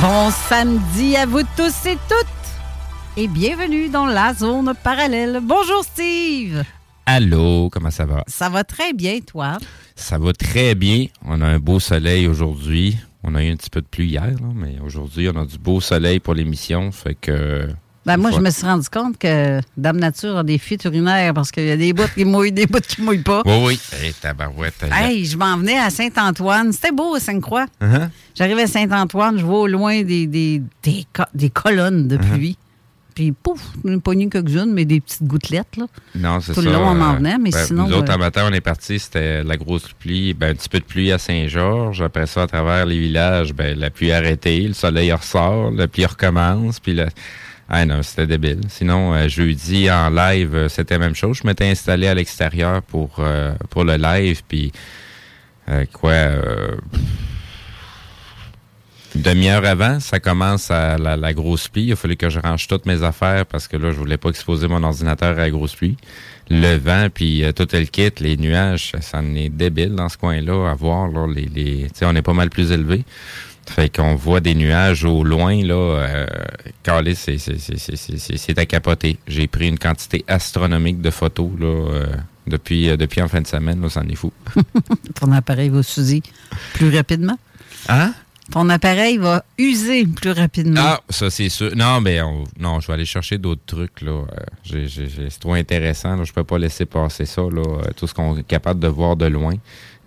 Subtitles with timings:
[0.00, 5.40] Bon samedi à vous tous et toutes et bienvenue dans la zone parallèle.
[5.42, 6.62] Bonjour Steve.
[7.04, 8.22] Allô, comment ça va?
[8.28, 9.58] Ça va très bien, toi?
[9.96, 11.06] Ça va très bien.
[11.24, 12.96] On a un beau soleil aujourd'hui.
[13.24, 15.58] On a eu un petit peu de pluie hier, là, mais aujourd'hui, on a du
[15.58, 16.92] beau soleil pour l'émission.
[16.92, 17.68] Fait que.
[18.06, 21.50] Ben, moi, je me suis rendu compte que Dame Nature a des fuites urinaires parce
[21.50, 23.42] qu'il y a des bouts qui mouillent, des bouts qui mouillent pas.
[23.44, 23.80] Oui, oui.
[24.02, 24.82] Hey, tabarouette.
[24.90, 26.72] Hey, je m'en venais à Saint-Antoine.
[26.72, 27.66] C'était beau à Sainte-Croix.
[27.82, 28.08] Uh-huh.
[28.34, 32.30] J'arrive à Saint-Antoine, je vois au loin des, des, des, des colonnes de Uh-huh.
[32.32, 32.56] pluie.
[33.14, 35.86] Puis pouf, une poignée quelques-unes, mais des petites gouttelettes, là.
[36.14, 36.68] Non, c'est Tout ça.
[36.68, 38.52] le long, on en euh, venait, mais ben, sinon, Nous autres, euh, en matin, on
[38.54, 40.34] est parti, c'était la grosse pluie.
[40.34, 42.00] Ben, un petit peu de pluie à Saint-Georges.
[42.00, 45.88] Après ça, à travers les villages, ben, la pluie a arrêté, le soleil ressort, la
[45.88, 46.78] pluie recommence.
[46.80, 47.08] Puis là.
[47.68, 48.60] Ah non, c'était débile.
[48.68, 51.38] Sinon, euh, jeudi, en live, euh, c'était la même chose.
[51.42, 54.42] Je m'étais installé à l'extérieur pour, euh, pour le live.
[54.48, 54.72] Puis,
[55.68, 56.76] euh, quoi, euh,
[59.14, 61.84] demi-heure avant, ça commence à la, grosse pluie.
[61.84, 64.30] Il a fallu que je range toutes mes affaires parce que là, je voulais pas
[64.30, 65.96] exposer mon ordinateur à la grosse pluie.
[66.50, 70.16] Le vent, puis euh, tout le kit, les nuages, ça, en est débile dans ce
[70.16, 71.08] coin-là à voir.
[71.08, 73.04] Là, les, les, on est pas mal plus élevé.
[73.68, 75.74] Fait qu'on voit des nuages au loin, là.
[75.74, 76.26] Euh,
[76.82, 79.18] calé, c'est, c'est, à capoter.
[79.26, 82.06] J'ai pris une quantité astronomique de photos, là, euh,
[82.46, 84.32] depuis, euh, depuis en fin de semaine, là, ça en est fou.
[85.20, 86.22] Ton appareil va s'user
[86.74, 87.38] plus rapidement?
[87.88, 88.14] Hein?
[88.50, 90.80] Ton appareil va user plus rapidement.
[90.82, 91.70] Ah, ça c'est sûr.
[91.76, 94.00] Non, mais on- non, je vais aller chercher d'autres trucs.
[94.00, 94.12] Là.
[94.12, 94.24] Euh,
[94.64, 96.16] j'ai- c'est trop intéressant.
[96.16, 96.24] Là.
[96.24, 97.42] Je peux pas laisser passer ça.
[97.42, 97.62] Là.
[97.94, 99.52] Tout ce qu'on est capable de voir de loin.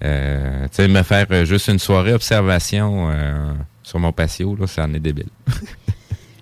[0.04, 3.54] Euh, tu sais, me faire euh, juste une soirée observation euh,
[3.84, 5.30] sur mon patio, là, ça en est débile.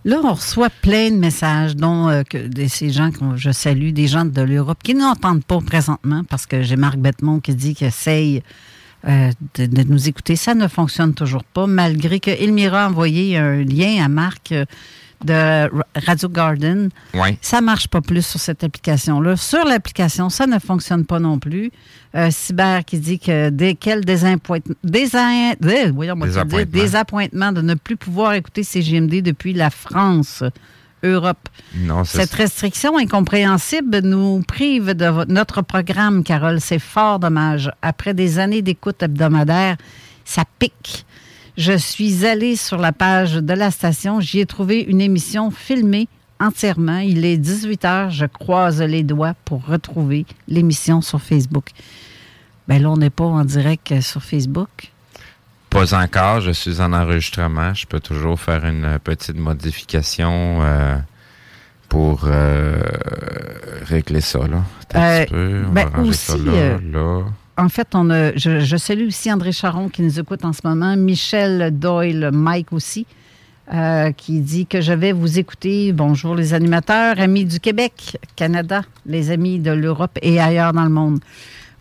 [0.05, 4.23] Là, on reçoit plein de messages, dont de ces gens que je salue, des gens
[4.23, 8.41] de l'Europe qui n'entendent pas présentement parce que j'ai Marc Bettemont qui dit qu'il essaye
[9.03, 10.37] de, nous écouter.
[10.37, 14.53] Ça ne fonctionne toujours pas, malgré que Elmira a envoyé un lien à Marc
[15.25, 16.89] de Ra- Radio Garden.
[17.13, 17.37] Ouais.
[17.41, 19.35] Ça marche pas plus sur cette application-là.
[19.35, 21.71] Sur l'application, ça ne fonctionne pas non plus.
[22.15, 25.55] Euh, Cyber qui dit que dès quel désappointement, désin-
[25.93, 26.45] voyons, dire,
[27.53, 30.43] de ne plus pouvoir écouter CGMD depuis la France,
[31.03, 31.47] Europe.
[31.75, 36.59] Non, Cette restriction incompréhensible nous prive de notre programme, Carole.
[36.59, 37.71] C'est fort dommage.
[37.81, 39.77] Après des années d'écoute hebdomadaire,
[40.25, 41.05] ça pique.
[41.59, 44.21] Je suis allée sur la page de la station.
[44.21, 46.07] J'y ai trouvé une émission filmée
[46.39, 46.99] entièrement.
[46.99, 48.09] Il est 18 heures.
[48.11, 51.71] Je croise les doigts pour retrouver l'émission sur Facebook.
[52.69, 54.69] Ben là, on n'est pas en direct euh, sur Facebook.
[55.69, 57.73] Pas encore, je suis en enregistrement.
[57.73, 60.95] Je peux toujours faire une petite modification euh,
[61.89, 62.81] pour euh,
[63.83, 64.39] régler ça.
[64.47, 64.63] Là.
[64.95, 66.31] Euh, ben aussi,
[67.59, 70.95] En fait, on a, je, salue aussi André Charon qui nous écoute en ce moment,
[70.95, 73.05] Michel Doyle, Mike aussi,
[74.17, 75.91] qui dit que je vais vous écouter.
[75.91, 80.89] Bonjour les animateurs, amis du Québec, Canada, les amis de l'Europe et ailleurs dans le
[80.89, 81.19] monde.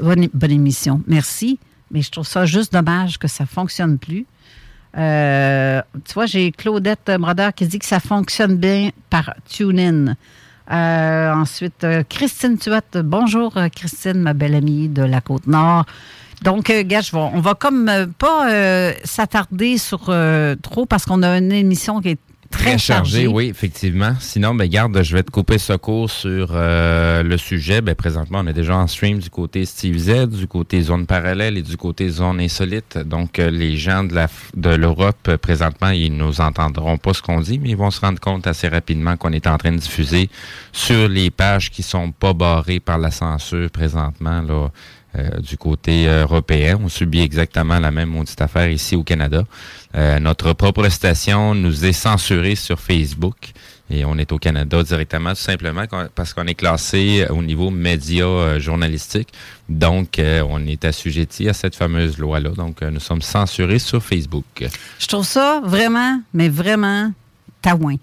[0.01, 1.01] Bonne, bonne émission.
[1.07, 1.59] Merci
[1.91, 4.27] mais je trouve ça juste dommage que ça ne fonctionne plus.
[4.97, 10.17] Euh, tu vois, j'ai Claudette Brodeur qui dit que ça fonctionne bien par TuneIn.
[10.71, 12.99] Euh, ensuite, euh, Christine Tuette.
[12.99, 15.85] Bonjour, Christine, ma belle amie de la Côte-Nord.
[16.43, 20.15] Donc, gars, on va comme pas s'attarder sur
[20.63, 22.19] trop parce qu'on a une émission qui est
[22.51, 24.15] Très, chargé, oui, effectivement.
[24.21, 27.83] Sinon, ben, garde, je vais te couper ce cours sur euh, le sujet.
[27.83, 31.59] Ben, présentement, on est déjà en stream du côté Steve Z, du côté zone parallèle
[31.59, 32.97] et du côté zone insolite.
[32.99, 37.21] Donc, euh, les gens de la de l'Europe, euh, présentement, ils nous entendront pas ce
[37.21, 39.79] qu'on dit, mais ils vont se rendre compte assez rapidement qu'on est en train de
[39.79, 40.31] diffuser
[40.73, 44.69] sur les pages qui sont pas barrées par la censure présentement, là,
[45.17, 46.79] euh, du côté européen.
[46.83, 49.43] On subit exactement la même maudite affaire ici au Canada.
[49.95, 53.53] Euh, notre propre station nous est censurée sur Facebook
[53.89, 55.85] et on est au Canada directement, tout simplement
[56.15, 59.29] parce qu'on est classé au niveau média euh, journalistique.
[59.71, 62.51] Donc, on est assujetti à cette fameuse loi-là.
[62.51, 64.67] Donc, nous sommes censurés sur Facebook.
[64.99, 67.13] Je trouve ça vraiment, mais vraiment
[67.63, 67.97] taouin.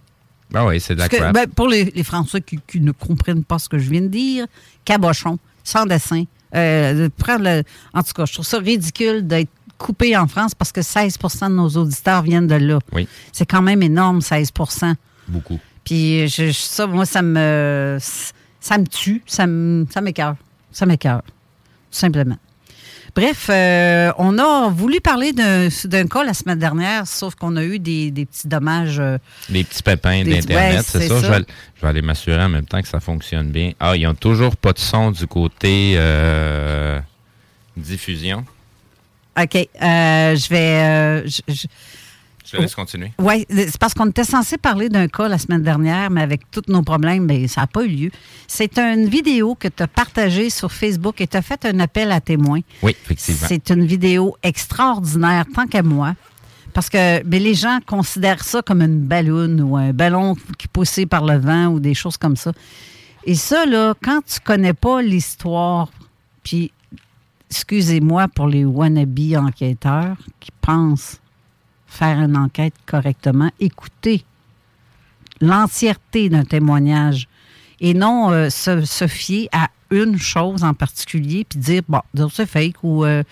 [0.56, 3.70] Ah oui, c'est de la ben, pour les, Français qui, qui, ne comprennent pas ce
[3.70, 4.48] que je viens de dire,
[4.86, 6.24] cabochon, sans dessin,
[6.54, 7.64] euh, prendre
[7.94, 11.56] en tout cas, je trouve ça ridicule d'être coupé en France parce que 16% de
[11.56, 12.80] nos auditeurs viennent de là.
[12.94, 13.08] Oui.
[13.32, 14.52] C'est quand même énorme, 16
[15.28, 15.60] Beaucoup.
[15.84, 17.98] Puis je, ça, moi, ça me
[18.60, 20.36] ça me tue, ça m'écœure.
[20.72, 21.22] Ça m'écœure.
[21.22, 22.38] Tout simplement.
[23.16, 25.70] Bref, euh, on a voulu parler d'un
[26.08, 29.00] cas la semaine dernière, sauf qu'on a eu des, petits dommages.
[29.00, 29.18] Euh,
[29.50, 31.22] des petits pépins d'Internet, c'est ça.
[31.22, 31.46] Je, vais,
[31.88, 33.72] aller m'assurer en même temps que ça fonctionne bien.
[33.80, 37.00] Ah, ils n'ont toujours pas de son du côté euh,
[37.78, 38.44] diffusion.
[39.40, 39.54] OK.
[39.80, 41.28] je vais.
[41.28, 41.68] Je
[42.54, 43.12] laisse continuer?
[43.20, 46.64] Oui, c'est parce qu'on était censé parler d'un cas la semaine dernière, mais avec tous
[46.68, 48.12] nos problèmes, ben, ça n'a pas eu lieu.
[48.48, 52.12] C'est une vidéo que tu as partagée sur Facebook et tu as fait un appel
[52.12, 52.62] à témoins.
[52.82, 53.48] Oui, effectivement.
[53.48, 56.16] C'est une vidéo extraordinaire, tant qu'à moi.
[56.74, 61.06] Parce que ben, les gens considèrent ça comme une ballonne ou un ballon qui poussé
[61.06, 62.52] par le vent ou des choses comme ça.
[63.24, 65.90] Et ça, là, quand tu connais pas l'histoire,
[66.44, 66.72] puis,
[67.50, 71.20] excusez-moi pour les wannabe enquêteurs qui pensent
[71.96, 74.24] faire une enquête correctement, écouter
[75.42, 77.28] l'entièreté d'un témoignage
[77.82, 82.02] et non euh, se, fier à une chose en particulier puis dire, bon,
[82.32, 83.24] c'est fake ou euh,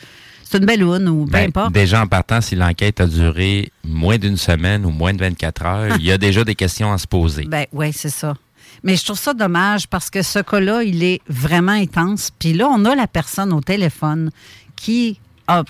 [0.44, 1.74] c'est une balloune ou peu ben, importe.
[1.74, 5.96] Déjà en partant, si l'enquête a duré moins d'une semaine ou moins de 24 heures,
[6.00, 7.46] il y a déjà des questions à se poser.
[7.46, 8.36] Ben oui, c'est ça.
[8.84, 12.32] Mais je trouve ça dommage parce que ce cas-là, il est vraiment intense.
[12.38, 14.30] Puis là, on a la personne au téléphone
[14.76, 15.64] qui a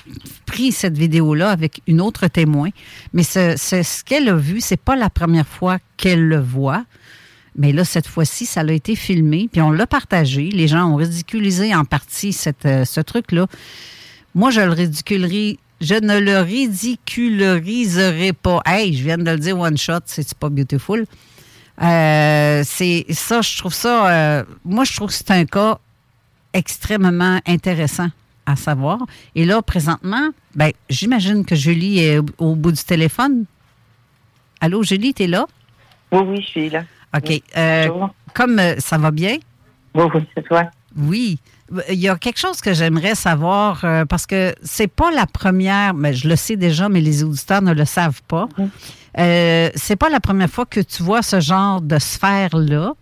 [0.46, 2.70] pris cette vidéo-là avec une autre témoin,
[3.14, 6.86] mais ce, ce qu'elle a vu, c'est pas la première fois qu'elle le voit.
[7.56, 10.50] Mais là, cette fois-ci, ça a été filmé, puis on l'a partagé.
[10.50, 13.48] Les gens ont ridiculisé en partie cette, euh, ce truc-là.
[14.34, 15.60] Moi, je le ridiculerai.
[15.80, 18.62] Je ne le ridiculeriserai pas.
[18.66, 21.06] Hey, je viens de le dire one shot, c'est pas beautiful.
[21.82, 24.10] Euh, c'est ça, je trouve ça.
[24.10, 25.80] Euh, moi, je trouve que c'est un cas
[26.54, 28.10] extrêmement intéressant
[28.46, 29.00] à savoir.
[29.36, 33.46] Et là, présentement, ben, j'imagine que Julie est au, bout du téléphone.
[34.62, 35.46] Allô, Julie, tu es là?
[36.12, 36.84] Oui, oui, je suis là.
[37.16, 37.42] OK.
[37.58, 37.90] Euh,
[38.34, 39.38] comme euh, ça va bien?
[39.94, 40.64] Oui, oui, c'est toi.
[40.98, 41.40] Oui.
[41.90, 45.94] Il y a quelque chose que j'aimerais savoir euh, parce que c'est pas la première,
[45.94, 48.48] mais je le sais déjà, mais les auditeurs ne le savent pas.
[48.58, 48.70] Mhm.
[49.76, 52.94] c'est pas la première fois que tu vois ce genre de sphère-là.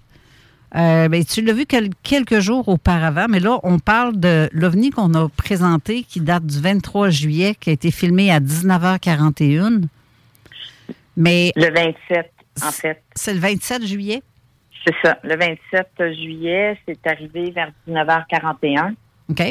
[0.74, 5.14] Euh, ben, tu l'as vu quelques jours auparavant, mais là, on parle de l'OVNI qu'on
[5.16, 9.84] a présenté qui date du 23 juillet, qui a été filmé à 19h41.
[11.18, 12.32] Mais le 27,
[12.64, 13.04] en fait.
[13.16, 14.24] C'est le 27 juillet?
[14.86, 15.18] C'est ça.
[15.24, 18.94] Le 27 juillet, c'est arrivé vers 19h41.
[19.30, 19.42] OK.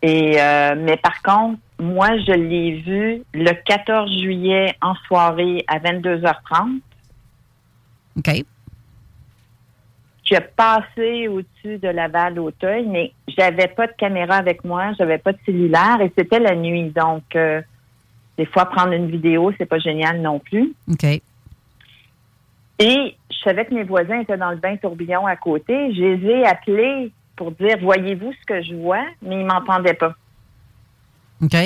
[0.00, 5.80] Et, euh, mais par contre, moi, je l'ai vu le 14 juillet en soirée à
[5.80, 6.80] 22h30.
[8.16, 8.44] OK
[10.36, 15.38] a passé au-dessus de Laval-Auteuil, mais j'avais pas de caméra avec moi, j'avais pas de
[15.46, 16.90] cellulaire et c'était la nuit.
[16.90, 17.62] Donc, euh,
[18.36, 20.74] des fois, prendre une vidéo, c'est pas génial non plus.
[20.90, 21.04] OK.
[22.80, 25.92] Et je savais que mes voisins étaient dans le bain tourbillon à côté.
[25.94, 29.04] Je les ai appelés pour dire Voyez-vous ce que je vois?
[29.22, 30.14] Mais ils m'entendaient pas.
[31.42, 31.56] OK.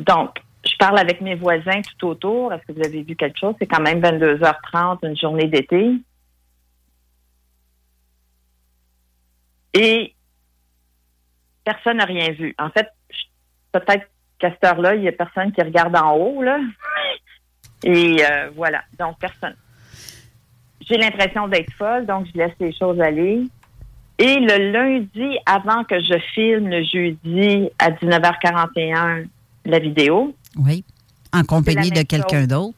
[0.00, 0.30] Donc,
[0.64, 2.52] je parle avec mes voisins tout autour.
[2.52, 3.54] Est-ce que vous avez vu quelque chose?
[3.58, 5.92] C'est quand même 22h30, une journée d'été.
[9.74, 10.14] Et
[11.64, 12.54] personne n'a rien vu.
[12.58, 12.88] En fait,
[13.72, 14.06] peut-être
[14.38, 16.58] qu'à cette heure-là, il n'y a personne qui regarde en haut, là.
[17.84, 18.82] Et euh, voilà.
[18.98, 19.54] Donc, personne.
[20.80, 23.44] J'ai l'impression d'être folle, donc je laisse les choses aller.
[24.18, 29.26] Et le lundi, avant que je filme le jeudi à 19h41
[29.64, 30.34] la vidéo.
[30.56, 30.84] Oui.
[31.32, 32.76] En compagnie de quelqu'un d'autre.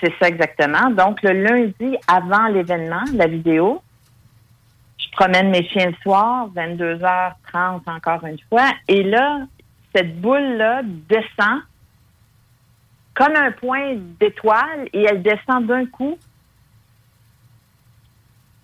[0.00, 0.90] C'est ça exactement.
[0.90, 3.82] Donc, le lundi, avant l'événement, la vidéo,
[5.18, 8.70] promène mes chiens le soir, 22h30 encore une fois.
[8.86, 9.40] Et là,
[9.94, 11.62] cette boule-là descend
[13.14, 16.16] comme un point d'étoile et elle descend d'un coup,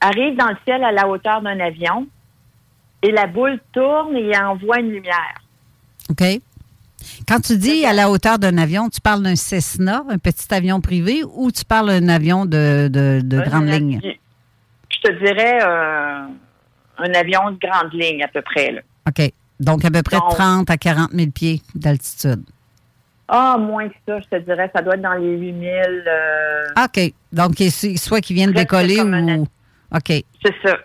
[0.00, 2.06] arrive dans le ciel à la hauteur d'un avion
[3.02, 5.34] et la boule tourne et envoie une lumière.
[6.08, 6.23] OK.
[7.26, 10.80] Quand tu dis à la hauteur d'un avion, tu parles d'un Cessna, un petit avion
[10.80, 14.00] privé, ou tu parles d'un avion de, de, grande ligne?
[14.88, 16.26] Je te dirais euh,
[16.98, 18.72] un avion de grande ligne à peu près.
[18.72, 18.80] Là.
[19.08, 19.32] OK.
[19.60, 22.42] Donc à peu près 30 à 40 000 pieds d'altitude.
[23.28, 24.70] Ah, moins que ça, je te dirais.
[24.74, 25.72] Ça doit être dans les 8 000.
[26.06, 27.14] Euh, OK.
[27.32, 27.54] Donc,
[27.96, 29.46] soit qu'ils viennent décoller ou.
[29.94, 30.08] OK.
[30.44, 30.76] C'est ça.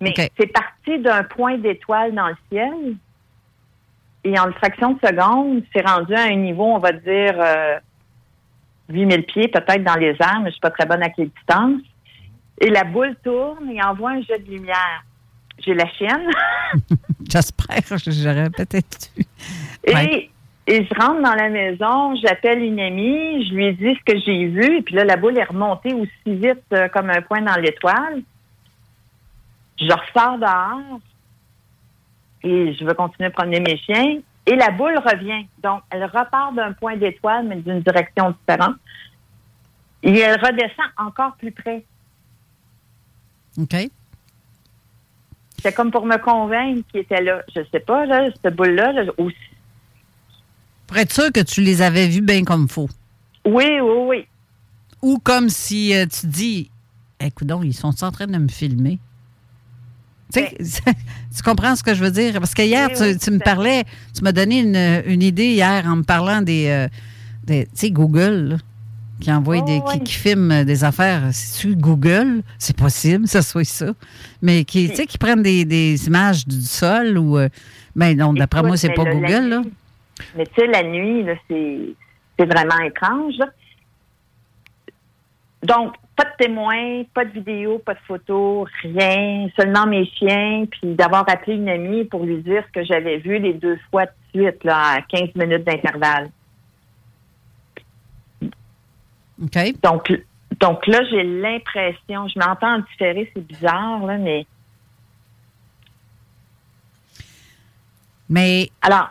[0.00, 2.96] Mais c'est parti d'un point d'étoile dans le ciel
[4.24, 7.78] et en une fraction de seconde, c'est rendu à un niveau, on va dire, euh,
[8.88, 11.82] 8000 pieds, peut-être dans les airs, mais je suis pas très bonne avec les distances.
[12.60, 15.04] Et la boule tourne et envoie un jet de lumière.
[15.58, 16.30] J'ai la chienne.
[17.30, 19.10] J'espère, j'aurais peut-être
[19.84, 20.30] Et,
[20.66, 24.46] et je rentre dans la maison, j'appelle une amie, je lui dis ce que j'ai
[24.46, 27.60] vu, et puis là, la boule est remontée aussi vite euh, comme un point dans
[27.60, 28.22] l'étoile.
[29.78, 31.00] Je ressors dehors,
[32.44, 34.18] et je veux continuer à promener mes chiens.
[34.46, 35.46] Et la boule revient.
[35.62, 38.76] Donc, elle repart d'un point d'étoile, mais d'une direction différente.
[40.02, 41.82] Et elle redescend encore plus près.
[43.58, 43.74] OK.
[45.64, 47.40] C'est comme pour me convaincre qu'il était là.
[47.56, 49.34] Je sais pas, là, cette boule-là, aussi.
[50.86, 52.90] Pour être sûr que tu les avais vus bien comme faux.
[53.46, 54.26] Oui, oui, oui.
[55.00, 56.70] Ou comme si euh, tu dis,
[57.18, 58.98] écoute donc, ils sont en train de me filmer?
[60.34, 62.34] Tu, comprends ce que je veux dire?
[62.34, 64.60] Parce que hier, tu, me parlais, tu m'as donné
[65.06, 66.66] une, idée hier en me parlant des.
[66.66, 66.88] Euh,
[67.46, 68.58] tu sais, Google,
[69.20, 69.80] qui envoie des.
[70.04, 71.22] Qui, filme des affaires.
[71.32, 72.42] C'est-tu Google?
[72.58, 73.92] C'est possible, ça soit ça.
[74.42, 77.38] Mais qui, tu sais, qui prennent des, images du sol ou.
[77.38, 77.48] Euh,
[77.96, 79.62] ben non, d'après moi, c'est pas Google, là.
[80.36, 83.34] Mais tu sais, la nuit, c'est vraiment étrange.
[85.62, 90.94] Donc, pas de témoins, pas de vidéo, pas de photos, rien, seulement mes chiens, puis
[90.94, 94.10] d'avoir appelé une amie pour lui dire ce que j'avais vu les deux fois de
[94.32, 96.30] suite, là, à 15 minutes d'intervalle.
[99.82, 100.12] Donc,
[100.60, 104.46] donc là, j'ai l'impression, je m'entends en différé, c'est bizarre, là, mais.
[108.28, 108.70] Mais.
[108.82, 109.10] Alors,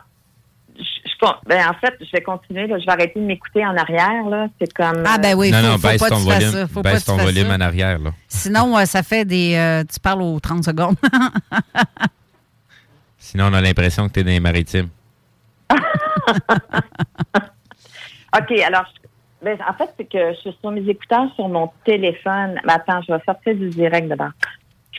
[1.46, 2.68] ben, en fait, je vais continuer.
[2.68, 4.26] Je vais arrêter de m'écouter en arrière.
[4.30, 4.48] Là.
[4.60, 5.04] C'est comme.
[5.06, 6.68] Ah, ben oui, non, faut, non, faut baisse pas ton volume, ça.
[6.68, 8.00] Faut baisse pas ton volume en arrière.
[8.00, 8.12] Là.
[8.28, 9.56] Sinon, euh, ça fait des.
[9.56, 10.96] Euh, tu parles aux 30 secondes.
[13.18, 14.90] Sinon, on a l'impression que tu es dans les maritimes.
[18.36, 18.86] OK, alors,
[19.44, 22.60] ben, en fait, c'est que je suis sur mes écouteurs sur mon téléphone.
[22.66, 24.32] Mais attends, je vais sortir du direct dedans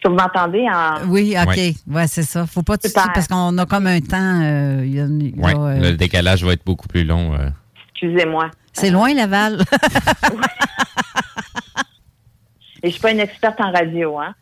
[0.09, 1.09] vous m'entendez en.
[1.09, 1.57] Oui, OK.
[1.89, 2.47] Ouais, c'est ça.
[2.47, 4.41] Faut pas tout parce qu'on a comme un temps.
[4.43, 7.35] Euh, euh, le décalage va être beaucoup plus long.
[7.35, 7.49] Euh.
[7.91, 8.51] Excusez-moi.
[8.73, 9.61] C'est loin, Laval.
[12.83, 14.35] Et je suis pas une experte en radio, hein.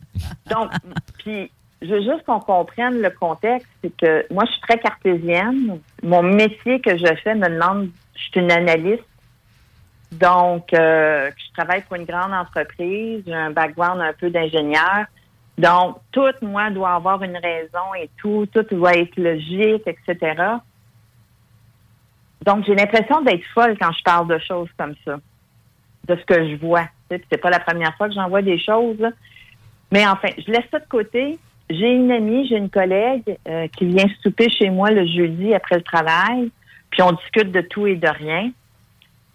[0.50, 0.70] Donc,
[1.18, 1.48] puis,
[1.80, 5.78] je veux juste qu'on comprenne le contexte, c'est que moi, je suis très cartésienne.
[6.02, 9.04] Mon métier que je fais me demande, je suis une analyste.
[10.12, 15.06] Donc, je travaille pour une grande entreprise, j'ai un background un peu d'ingénieur.
[15.58, 20.34] Donc, tout, moi, doit avoir une raison et tout, tout doit être logique, etc.
[22.44, 25.18] Donc, j'ai l'impression d'être folle quand je parle de choses comme ça,
[26.08, 26.88] de ce que je vois.
[27.10, 29.06] C'est pas la première fois que j'en vois des choses.
[29.90, 31.38] Mais enfin, je laisse ça de côté.
[31.70, 35.76] J'ai une amie, j'ai une collègue euh, qui vient souper chez moi le jeudi après
[35.76, 36.50] le travail,
[36.90, 38.50] puis on discute de tout et de rien.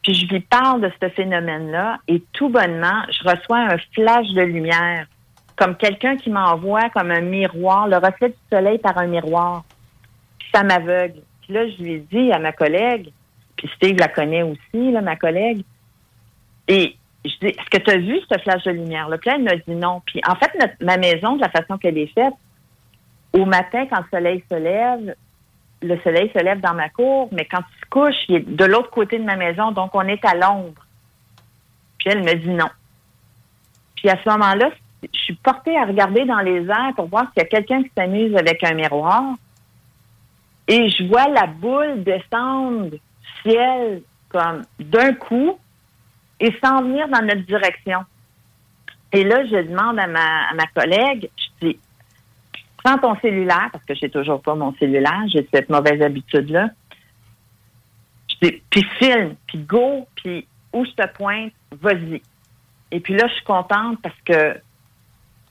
[0.07, 4.41] Puis je lui parle de ce phénomène-là et tout bonnement, je reçois un flash de
[4.41, 5.05] lumière
[5.57, 9.65] comme quelqu'un qui m'envoie comme un miroir, le reflet du soleil par un miroir.
[10.39, 11.19] Puis ça m'aveugle.
[11.41, 13.11] Puis là, je lui dit à ma collègue,
[13.57, 15.65] puis Steve la connaît aussi, là, ma collègue,
[16.69, 16.95] et
[17.25, 19.17] je dis, est-ce que tu as vu ce flash de lumière-là?
[19.17, 20.01] Puis elle m'a dit non.
[20.05, 22.33] Puis en fait, ma maison, de la façon qu'elle est faite,
[23.33, 25.15] au matin, quand le soleil se lève,
[25.81, 28.65] le soleil se lève dans ma cour, mais quand il se couche, il est de
[28.65, 30.85] l'autre côté de ma maison, donc on est à l'ombre.
[31.99, 32.69] Puis elle me dit non.
[33.95, 34.69] Puis à ce moment-là,
[35.03, 37.91] je suis portée à regarder dans les airs pour voir s'il y a quelqu'un qui
[37.95, 39.35] s'amuse avec un miroir.
[40.67, 42.97] Et je vois la boule descendre
[43.41, 45.57] ciel comme d'un coup
[46.39, 47.99] et s'en venir dans notre direction.
[49.13, 51.79] Et là, je demande à ma, à ma collègue, je dis,
[52.87, 56.69] prends ton cellulaire, parce que j'ai toujours pas mon cellulaire, j'ai cette mauvaise habitude-là.
[58.39, 61.51] Puis filme, puis go, puis où je te pointe,
[61.81, 62.21] vas-y.
[62.91, 64.55] Et puis là, je suis contente parce que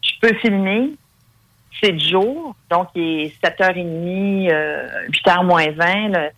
[0.01, 0.93] je peux filmer,
[1.83, 6.31] c'est de jour, donc il est 7h30, 8h moins 20,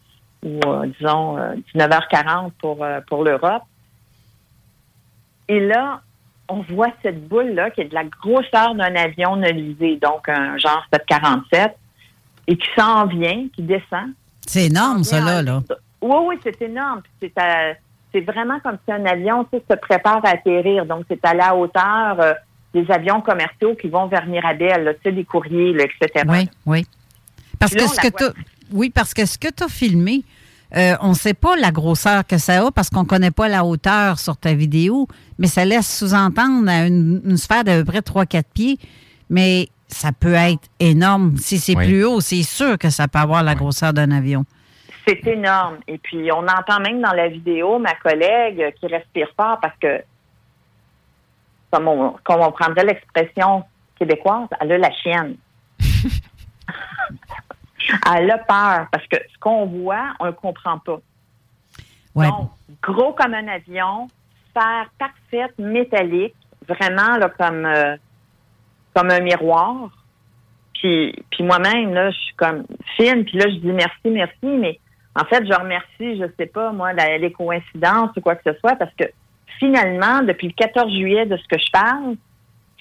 [0.42, 1.36] ou euh, disons
[1.74, 3.62] 19h40 euh, pour, euh, pour l'Europe.
[5.48, 6.00] Et là,
[6.48, 10.82] on voit cette boule-là qui est de la grosseur d'un avion nolisé, donc un genre
[10.92, 11.76] 747,
[12.46, 14.12] et qui s'en vient, qui descend.
[14.46, 15.62] C'est énorme, ça, là, là.
[16.00, 17.02] Oui, oui, c'est énorme.
[17.20, 20.86] C'est vraiment comme si un avion se prépare à atterrir.
[20.86, 22.36] Donc, c'est à la hauteur
[22.72, 26.24] des avions commerciaux qui vont vers Mirabel, tu sais, les courriers, etc.
[26.26, 26.86] Oui, oui.
[27.58, 28.32] Parce que ce que
[28.72, 30.22] oui, parce que ce que tu as filmé,
[30.76, 33.48] euh, on ne sait pas la grosseur que ça a parce qu'on ne connaît pas
[33.48, 35.08] la hauteur sur ta vidéo,
[35.38, 38.78] mais ça laisse sous-entendre une, sphère d'à peu près 3-4 pieds.
[39.30, 41.36] Mais ça peut être énorme.
[41.36, 44.44] Si c'est plus haut, c'est sûr que ça peut avoir la grosseur d'un avion.
[45.06, 45.78] C'est énorme.
[45.86, 50.02] Et puis, on entend même dans la vidéo ma collègue qui respire fort parce que
[51.70, 53.64] comme on, prendrait l'expression
[53.98, 55.36] québécoise, elle a la chienne.
[58.14, 61.00] elle a peur parce que ce qu'on voit, on ne le comprend pas.
[62.14, 62.50] Donc,
[62.82, 64.08] gros comme un avion,
[64.50, 66.34] sphère parfaite, métallique,
[66.66, 67.96] vraiment là, comme, euh,
[68.94, 69.90] comme un miroir.
[70.74, 72.64] Puis, puis moi-même, là, je suis comme
[72.96, 74.78] fine, puis là, je dis merci, merci, mais
[75.14, 78.76] en fait, je remercie, je sais pas, moi, les coïncidences ou quoi que ce soit,
[78.76, 79.04] parce que
[79.58, 82.16] finalement, depuis le 14 juillet de ce que je parle,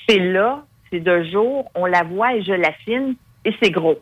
[0.08, 3.98] c'est là, c'est de jour, on la voit et je la filme et c'est gros.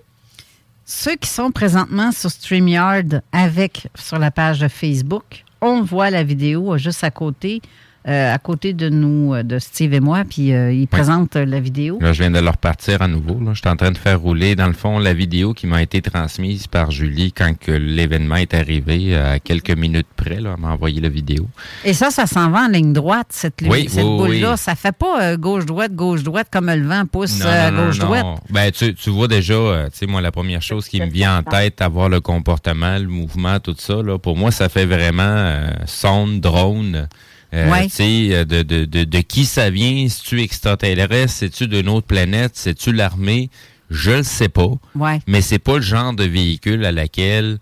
[0.87, 6.77] Ceux qui sont présentement sur StreamYard avec sur la page Facebook, on voit la vidéo
[6.77, 7.59] juste à côté.
[8.07, 11.59] Euh, à côté de nous, euh, de Steve et moi, puis euh, il présente la
[11.59, 11.97] vidéo.
[11.99, 13.39] Là, je viens de leur repartir à nouveau.
[13.51, 16.03] Je suis en train de faire rouler, dans le fond, la vidéo qui m'a été
[16.03, 20.39] transmise par Julie quand l'événement est arrivé, à quelques minutes près.
[20.39, 21.47] Là, elle m'a envoyé la vidéo.
[21.83, 24.55] Et ça, ça s'en va en ligne droite, cette, oui, cette boule-là.
[24.55, 28.25] Ça fait pas gauche-droite, gauche-droite, comme le vent pousse gauche-droite.
[28.51, 31.43] Ben, tu, tu vois déjà, tu sais, moi, la première chose qui me vient en
[31.43, 36.39] tête, avoir le comportement, le mouvement, tout ça, là, pour moi, ça fait vraiment sonde,
[36.39, 37.07] drone.
[37.55, 40.07] Euh, euh, de, de, de, de, qui ça vient?
[40.09, 41.33] C'est-tu extraterrestre?
[41.33, 42.51] C'est-tu d'une autre planète?
[42.55, 43.49] C'est-tu l'armée?
[43.89, 44.71] Je le sais pas.
[44.95, 45.19] Ouais.
[45.27, 47.59] Mais c'est pas le genre de véhicule à laquelle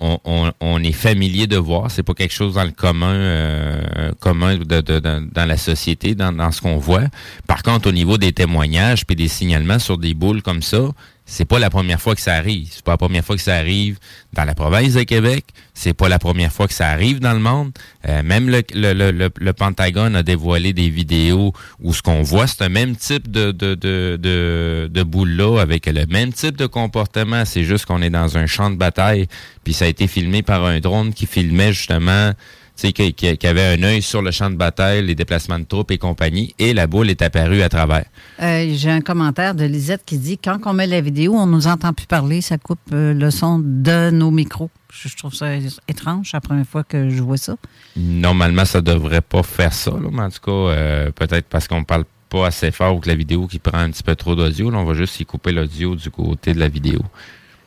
[0.00, 1.90] on, on, on est familier de voir.
[1.90, 6.32] C'est pas quelque chose dans le commun, euh, commun de, de, dans la société, dans,
[6.32, 7.04] dans ce qu'on voit.
[7.46, 10.88] Par contre, au niveau des témoignages puis des signalements sur des boules comme ça,
[11.26, 12.68] c'est pas la première fois que ça arrive.
[12.70, 13.98] C'est pas la première fois que ça arrive
[14.34, 15.46] dans la province de Québec.
[15.72, 17.72] C'est pas la première fois que ça arrive dans le monde.
[18.06, 22.46] Euh, même le, le, le, le, Pentagone a dévoilé des vidéos où ce qu'on voit,
[22.46, 26.66] c'est un même type de, de, de, de, de boule-là avec le même type de
[26.66, 27.44] comportement.
[27.46, 29.26] C'est juste qu'on est dans un champ de bataille.
[29.64, 32.32] Puis ça a été filmé par un drone qui filmait justement
[32.76, 35.98] qui, qui, avait un œil sur le champ de bataille, les déplacements de troupes et
[35.98, 38.04] compagnie, et la boule est apparue à travers.
[38.42, 41.66] Euh, j'ai un commentaire de Lisette qui dit quand on met la vidéo, on nous
[41.66, 44.70] entend plus parler, ça coupe euh, le son de nos micros.
[44.92, 45.48] Je, trouve ça
[45.88, 47.56] étrange, la première fois que je vois ça.
[47.96, 52.04] Normalement, ça devrait pas faire ça, mais en tout cas, euh, peut-être parce qu'on parle
[52.28, 54.84] pas assez fort ou que la vidéo qui prend un petit peu trop d'audio, on
[54.84, 57.00] va juste y couper l'audio du côté de la vidéo.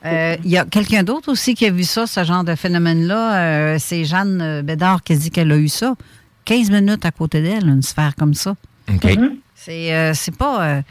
[0.06, 3.38] Euh, il y a quelqu'un d'autre aussi qui a vu ça, ce genre de phénomène-là.
[3.38, 5.96] Euh, c'est Jeanne euh, Bédard qui dit qu'elle a eu ça.
[6.46, 8.56] 15 minutes à côté d'elle, une sphère comme ça.
[8.90, 9.04] OK.
[9.04, 9.38] Mhm.
[9.56, 10.82] C'est pas.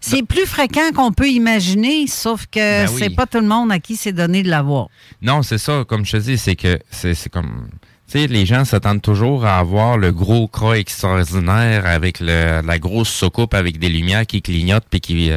[0.00, 3.78] c'est plus fréquent qu'on peut imaginer, sauf que ben c'est pas tout le monde à
[3.78, 4.88] qui c'est donné de l'avoir.
[5.22, 5.84] Non, c'est ça.
[5.86, 7.68] Comme je te dis, c'est que c'est comme.
[8.10, 13.10] Tu sais, les gens s'attendent toujours à avoir le gros croix extraordinaire avec la grosse
[13.10, 15.30] soucoupe avec des lumières qui clignotent puis qui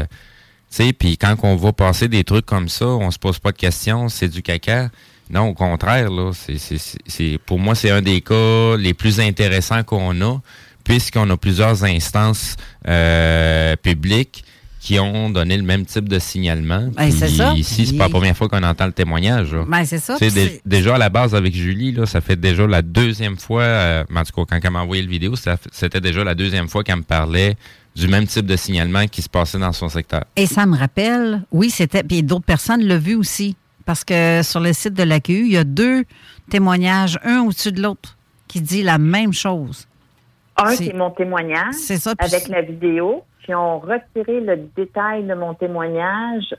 [0.70, 3.58] sais, puis quand on va passer des trucs comme ça, on se pose pas de
[3.58, 4.90] questions, c'est du caca.
[5.30, 10.20] Non, au contraire, là, c'est, pour moi, c'est un des cas les plus intéressants qu'on
[10.22, 10.42] a,
[10.84, 12.56] puisqu'on a plusieurs instances
[12.88, 14.44] euh, publiques
[14.80, 16.90] qui ont donné le même type de signalement.
[16.96, 17.54] Ben, c'est ça.
[17.54, 19.56] Ici, c'est pas la première fois qu'on entend le témoignage.
[19.68, 20.18] Ben, c'est ça.
[20.66, 24.24] déjà à la base avec Julie, là, ça fait déjà la deuxième fois, euh, en
[24.24, 25.36] tout cas, quand elle m'a envoyé le vidéo,
[25.72, 27.56] c'était déjà la deuxième fois qu'elle me parlait
[28.00, 30.24] du même type de signalement qui se passait dans son secteur.
[30.36, 33.56] Et ça me rappelle, oui, c'était, puis d'autres personnes l'ont vu aussi.
[33.86, 36.04] Parce que sur le site de l'AQU, il y a deux
[36.50, 39.88] témoignages, un au-dessus de l'autre, qui dit la même chose.
[40.58, 43.24] Un, c'est mon témoignage ça, avec la vidéo.
[43.42, 46.54] Puis ont retiré le détail de mon témoignage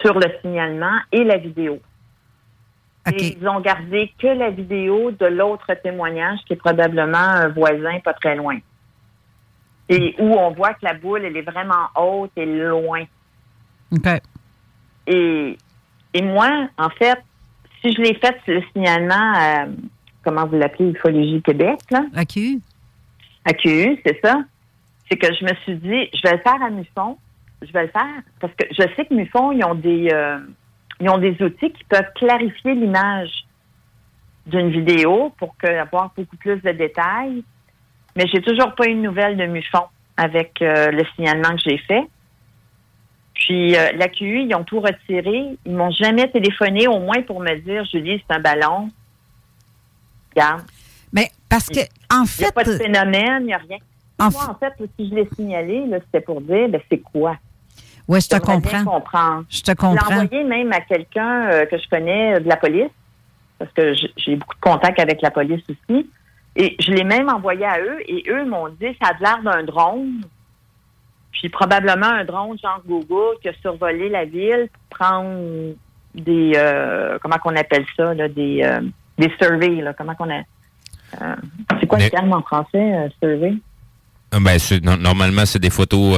[0.00, 1.80] sur le signalement et la vidéo.
[3.12, 7.98] Et ils ont gardé que la vidéo de l'autre témoignage qui est probablement un voisin
[8.04, 8.58] pas très loin.
[9.90, 13.04] Et où on voit que la boule, elle est vraiment haute et loin.
[13.92, 14.08] OK.
[15.08, 15.58] Et,
[16.14, 17.18] et moi, en fait,
[17.80, 19.66] si je l'ai fait le signalement, à,
[20.22, 22.04] comment vous l'appelez, Ufologie Québec, là?
[22.14, 22.60] AQU.
[23.44, 24.42] AQU, c'est ça.
[25.10, 27.16] C'est que je me suis dit, je vais le faire à Muffon.
[27.62, 30.38] Je vais le faire parce que je sais que Muffon, ils ont des, euh,
[31.00, 33.44] ils ont des outils qui peuvent clarifier l'image
[34.46, 37.44] d'une vidéo pour que, avoir beaucoup plus de détails.
[38.16, 39.84] Mais j'ai toujours pas eu de nouvelle de Muffon
[40.16, 42.04] avec euh, le signalement que j'ai fait.
[43.34, 45.56] Puis euh, la QI, ils ont tout retiré.
[45.64, 48.90] Ils m'ont jamais téléphoné, au moins pour me dire, Julie, c'est un ballon.
[50.34, 50.62] Regarde.
[51.12, 51.80] Mais parce que,
[52.12, 52.42] en fait.
[52.42, 53.78] Il n'y a pas de phénomène, il n'y a rien.
[54.18, 57.36] En Moi, en fait, si je l'ai signalé, c'était pour dire, ben, c'est quoi?
[58.06, 59.42] Oui, je te comprends.
[59.48, 60.06] Je te comprends.
[60.06, 62.90] Je l'ai envoyé même à quelqu'un euh, que je connais de la police,
[63.58, 66.10] parce que j'ai beaucoup de contacts avec la police aussi.
[66.56, 69.62] Et je l'ai même envoyé à eux, et eux m'ont dit, ça a l'air d'un
[69.62, 70.22] drone.
[71.32, 75.74] Puis probablement un drone genre Google qui a survolé la ville pour prendre
[76.14, 78.80] des euh, comment qu'on appelle ça là, des euh,
[79.16, 80.42] des surveys là, comment qu'on a
[81.20, 81.36] euh,
[81.80, 83.54] c'est quoi le terme en français survey?
[84.32, 84.58] Ben,
[85.00, 86.16] normalement, c'est des photos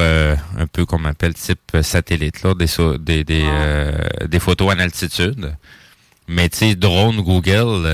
[0.59, 4.27] un peu qu'on appelle type satellite, là, des, des, ah.
[4.27, 5.57] des, photos en altitude.
[6.29, 7.87] Mais tu sais, drone Google,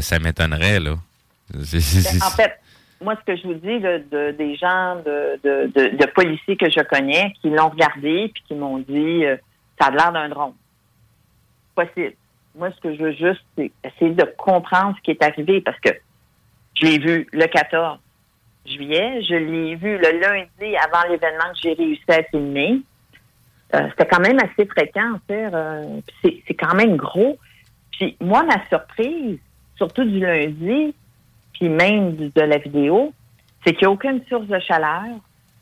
[0.00, 0.94] ça m'étonnerait, là.
[1.52, 2.58] Ben, en fait,
[3.00, 7.32] moi, ce que je vous dis de, des gens, de, de, policiers que je connais,
[7.40, 9.36] qui l'ont regardé puis qui m'ont dit euh,
[9.80, 10.54] ça a l'air d'un drone.
[11.74, 12.14] Possible.
[12.56, 15.78] Moi, ce que je veux juste, c'est essayer de comprendre ce qui est arrivé parce
[15.80, 15.90] que
[16.74, 17.98] je l'ai vu le 14
[18.66, 22.80] juillet, je l'ai vu le lundi avant l'événement que j'ai réussi à filmer.
[23.74, 27.38] Euh, c'était quand même assez fréquent, euh, c'est quand même gros.
[27.92, 29.38] Puis moi, ma surprise,
[29.76, 30.94] surtout du lundi,
[31.58, 33.12] puis même de la vidéo,
[33.64, 35.04] c'est qu'il n'y a aucune source de chaleur.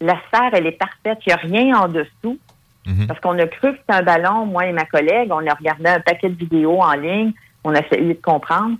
[0.00, 1.18] La sphère, elle est parfaite.
[1.26, 2.38] Il n'y a rien en dessous.
[2.86, 3.06] Mhm.
[3.06, 5.30] Parce qu'on a cru que c'était un ballon, moi et ma collègue.
[5.30, 7.32] On a regardé un paquet de vidéos en ligne.
[7.64, 8.76] On a essayé de comprendre.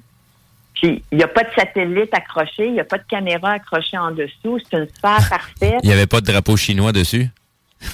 [0.75, 2.67] Puis, il n'y a pas de satellite accroché.
[2.67, 4.59] Il n'y a pas de caméra accrochée en dessous.
[4.59, 5.81] C'est une sphère parfaite.
[5.83, 7.29] Il n'y avait pas de drapeau chinois dessus?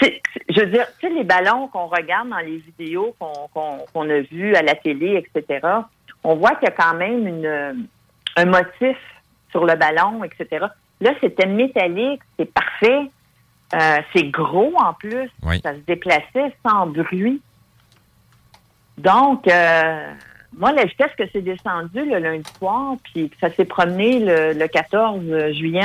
[0.00, 4.54] je veux dire, tu sais, les ballons qu'on regarde dans les vidéos qu'on a vues
[4.54, 5.60] à la télé, etc.,
[6.24, 7.86] on voit qu'il y a quand même une,
[8.36, 8.96] un motif
[9.50, 10.66] sur le ballon, etc.
[11.00, 13.10] Là, c'était métallique, c'est parfait.
[13.74, 15.30] Euh, c'est gros en plus.
[15.62, 17.40] Ça se déplaçait sans bruit.
[18.98, 20.12] Donc, euh,
[20.56, 24.66] moi, la vitesse que c'est descendu le lundi soir, puis que ça s'est promené le,
[24.66, 25.82] 14 juillet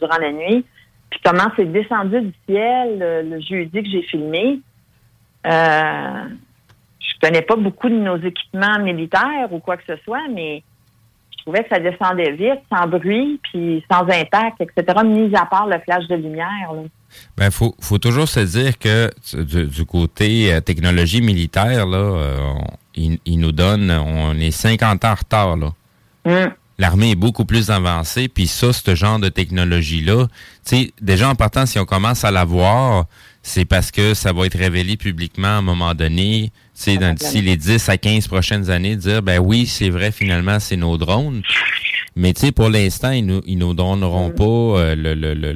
[0.00, 0.64] durant la nuit,
[1.10, 4.60] puis comment c'est descendu du ciel le, jeudi que j'ai filmé,
[5.46, 6.24] euh,
[7.16, 10.62] je connais pas beaucoup de nos équipements militaires ou quoi que ce soit, mais
[11.36, 15.66] je trouvais que ça descendait vite, sans bruit, puis sans impact, etc., mis à part
[15.66, 16.72] le flash de lumière.
[16.74, 16.82] Là.
[17.36, 22.38] Ben, faut, faut toujours se dire que du, côté euh, technologie militaire, là, euh,
[22.94, 25.72] il, nous donne, on est 50 ans en retard, là.
[26.24, 26.52] Hum.
[26.78, 31.34] L'armée est beaucoup plus avancée, puis ça, ce genre de technologie-là, tu sais, déjà en
[31.34, 33.06] partant, si on commence à la voir,
[33.42, 36.52] c'est parce que ça va être révélé publiquement à un moment donné,
[37.14, 40.96] d'ici les 10 à 15 prochaines années, dire ben oui, c'est vrai, finalement, c'est nos
[40.98, 41.42] drones.
[42.18, 44.34] Mais tu sais, pour l'instant, ils nous, ils nous donneront mm.
[44.34, 45.54] pas euh,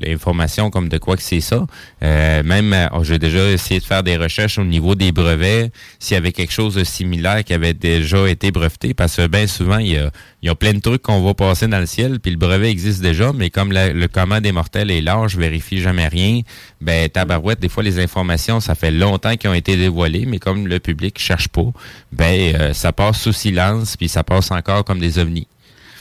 [0.00, 1.66] l'information comme de quoi que c'est ça.
[2.04, 5.72] Euh, même, euh, oh, j'ai déjà essayé de faire des recherches au niveau des brevets,
[5.98, 9.48] s'il y avait quelque chose de similaire qui avait déjà été breveté, parce que bien
[9.48, 11.86] souvent, il y a, il y a plein de trucs qu'on va passer dans le
[11.86, 15.40] ciel, puis le brevet existe déjà, mais comme le commun des mortels est large, je
[15.40, 16.42] vérifie jamais rien,
[16.80, 20.68] ben tabarouette, des fois les informations, ça fait longtemps qu'ils ont été dévoilées, mais comme
[20.68, 21.66] le public cherche pas,
[22.12, 25.48] ben ça passe sous silence, puis ça passe encore comme des ovnis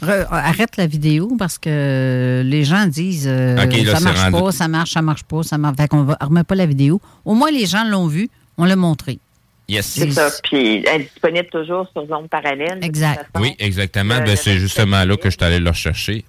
[0.02, 5.02] arrête la vidéo parce que les gens disent euh, ça marche pas, ça marche, ça
[5.02, 5.78] marche pas, ça marche.
[5.78, 7.02] Fait qu'on va remet pas la vidéo.
[7.24, 9.20] Au moins les gens l'ont vu, on l'a montré.
[9.68, 9.86] Yes.
[9.86, 10.30] C'est ça.
[10.44, 12.80] Puis elle est disponible toujours sur zone parallèle.
[12.84, 13.28] Exact.
[13.40, 14.20] Oui, exactement.
[14.20, 16.24] Ben, c'est justement là que je suis allé le rechercher.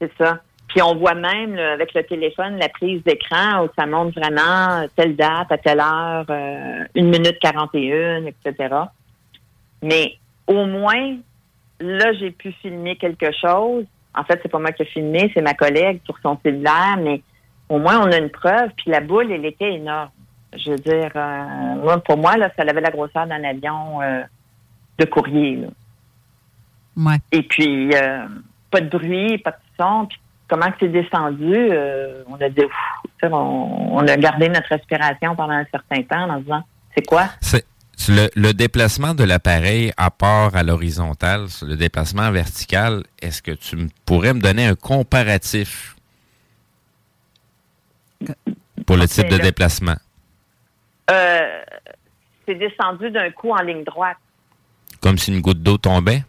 [0.00, 0.40] C'est ça.
[0.72, 5.14] Puis on voit même avec le téléphone la prise d'écran où ça montre vraiment telle
[5.14, 8.74] date, à telle heure, euh, une minute 41, etc.
[9.82, 10.14] Mais
[10.46, 11.16] au moins,
[11.82, 13.84] Là, j'ai pu filmer quelque chose.
[14.14, 17.22] En fait, c'est pas moi qui ai filmé, c'est ma collègue sur son cellulaire, mais
[17.68, 18.70] au moins on a une preuve.
[18.76, 20.10] Puis la boule, elle était énorme.
[20.54, 24.22] Je veux dire, euh, pour moi, là, ça avait la grosseur d'un avion euh,
[24.98, 25.66] de courrier.
[26.96, 27.16] Ouais.
[27.32, 27.90] Et puis,
[28.70, 30.06] pas de bruit, pas de son.
[30.06, 31.70] Puis comment c'est descendu,
[32.28, 32.62] on a dit,
[33.22, 36.62] on, a gardé notre respiration pendant un certain temps en disant,
[36.94, 37.30] c'est quoi?
[37.40, 37.64] C'est
[38.08, 43.76] le, le, déplacement de l'appareil à part à l'horizontale, le déplacement vertical, est-ce que tu
[44.06, 45.96] pourrais me donner un comparatif
[48.86, 49.96] pour le type de déplacement?
[51.10, 51.62] Euh,
[52.46, 54.16] c'est descendu d'un coup en ligne droite.
[55.00, 56.22] Comme si une goutte d'eau tombait?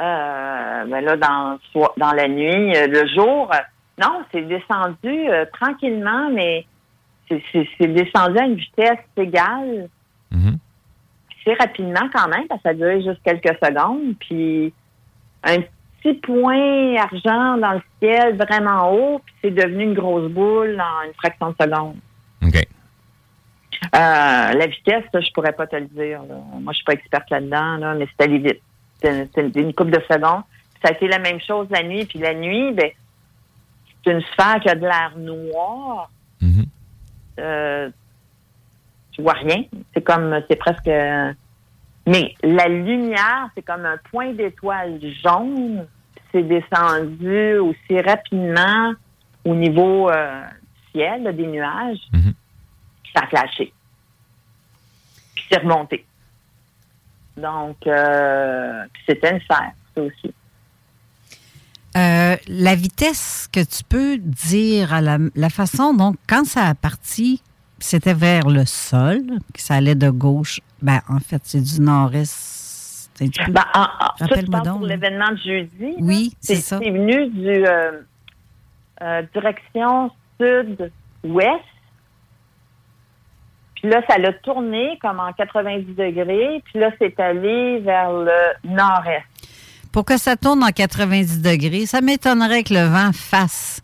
[0.00, 1.58] Euh, ben là, dans,
[1.96, 3.50] dans la nuit, euh, le jour,
[4.00, 6.66] non, c'est descendu tranquillement, mais
[7.28, 9.88] c'est descendu à une vitesse égale.
[10.34, 10.56] Mm-hmm.
[11.44, 14.14] C'est rapidement quand même, parce que ça a duré juste quelques secondes.
[14.18, 14.72] Puis
[15.42, 15.58] un
[16.02, 21.06] petit point argent dans le ciel vraiment haut, puis c'est devenu une grosse boule en
[21.06, 21.96] une fraction de seconde.
[22.42, 22.56] OK.
[23.94, 26.22] Euh, la vitesse, je pourrais pas te le dire.
[26.60, 28.62] Moi, je suis pas experte là-dedans, mais c'est allé vite.
[29.02, 30.42] C'était une couple de secondes.
[30.82, 32.06] ça a été la même chose la nuit.
[32.06, 32.90] Puis la nuit, ben,
[34.02, 36.10] c'est une sphère qui a de l'air noir.
[36.40, 36.66] Mm-hmm.
[37.40, 37.90] Euh,
[39.14, 39.64] tu vois rien.
[39.94, 40.86] C'est comme, c'est presque.
[42.06, 45.86] Mais la lumière, c'est comme un point d'étoile jaune
[46.34, 48.92] c'est descendu aussi rapidement
[49.44, 50.42] au niveau euh,
[50.90, 52.00] ciel, des nuages.
[52.12, 52.34] Mhm.
[53.14, 53.72] Ça a flashé.
[55.34, 56.04] Puis c'est remonté.
[57.36, 60.34] Donc, euh, c'était une serre, ça aussi.
[61.96, 66.74] Euh, la vitesse que tu peux dire à la, la, façon dont, quand ça a
[66.74, 67.40] parti,
[67.84, 69.20] c'était vers le sol,
[69.52, 70.60] que ça allait de gauche.
[70.80, 73.30] Ben, en fait, c'est du nord-est ben.
[74.64, 75.94] Pour l'événement de jeudi.
[76.00, 76.80] Oui, c'est ça.
[76.82, 78.00] C'est venu du euh,
[79.02, 81.64] euh, direction sud-ouest.
[83.76, 86.62] Puis là, ça l'a tourné comme en 90 degrés.
[86.64, 89.22] Puis là, c'est allé vers le nord-est.
[89.92, 93.83] Pour que ça tourne en 90 degrés, ça m'étonnerait que le vent fasse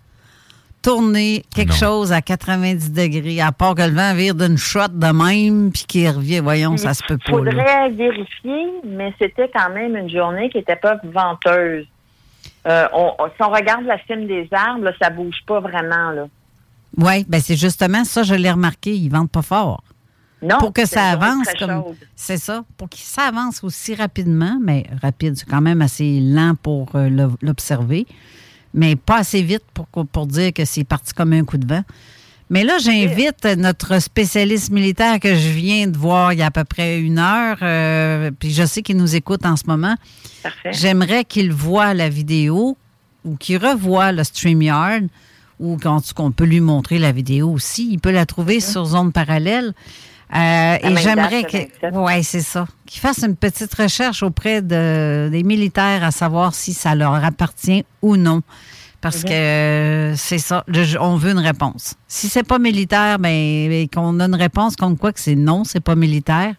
[0.82, 5.06] tourner quelque chose à 90 degrés, à part que le vent vire d'une shot de
[5.06, 6.40] même, puis qu'il revient.
[6.40, 7.24] Voyons, ça se peut pas.
[7.26, 11.86] Il faudrait vérifier, mais c'était quand même une journée qui n'était pas venteuse.
[12.66, 12.86] Euh,
[13.36, 16.10] si on regarde la cime des arbres, ça bouge pas vraiment.
[16.12, 16.26] là.
[16.96, 19.84] Oui, ben c'est justement ça, je l'ai remarqué, ils vendent pas fort.
[20.42, 21.84] Non, pour que ça avance comme
[22.16, 26.54] c'est ça, pour que ça avance aussi rapidement, mais rapide, c'est quand même assez lent
[26.60, 27.08] pour euh,
[27.42, 28.06] l'observer
[28.74, 31.82] mais pas assez vite pour, pour dire que c'est parti comme un coup de vent.
[32.50, 36.50] Mais là, j'invite notre spécialiste militaire que je viens de voir il y a à
[36.50, 39.94] peu près une heure, euh, puis je sais qu'il nous écoute en ce moment.
[40.72, 42.76] J'aimerais qu'il voit la vidéo
[43.24, 45.04] ou qu'il revoie le StreamYard
[45.60, 47.88] ou qu'on peut lui montrer la vidéo aussi.
[47.92, 49.72] Il peut la trouver sur Zone Parallèle.
[50.34, 55.42] Euh, et j'aimerais que, ouais, c'est ça, qu'il fasse une petite recherche auprès de, des
[55.42, 58.42] militaires à savoir si ça leur appartient ou non.
[59.00, 60.64] Parce que euh, c'est ça,
[61.00, 61.94] on veut une réponse.
[62.06, 65.64] Si c'est pas militaire, ben, ben, qu'on a une réponse comme quoi que c'est non,
[65.64, 66.54] c'est pas militaire.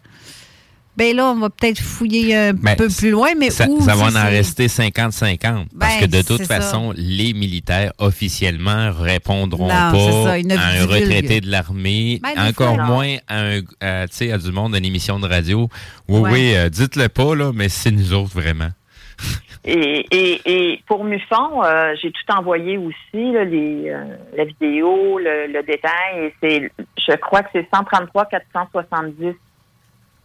[0.94, 3.94] Ben là, on va peut-être fouiller un ben, peu plus loin, mais ça, où, ça
[3.94, 5.68] va en rester 50-50.
[5.78, 11.50] parce que ben, de toute façon, les militaires officiellement répondront pas à un retraité de
[11.50, 15.68] l'armée, ben, encore moins à, un, à, à, du monde d'une émission de radio.
[16.08, 18.70] Oui, oui, euh, dites-le pas, là, mais c'est nous autres vraiment.
[19.64, 25.20] Et, et, et, pour Mufon, euh, j'ai tout envoyé aussi, là, les, euh, la vidéo,
[25.20, 26.18] le, le détail.
[26.18, 29.36] Et c'est, je crois que c'est 133 470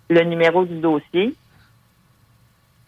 [0.10, 1.34] le numéro du dossier.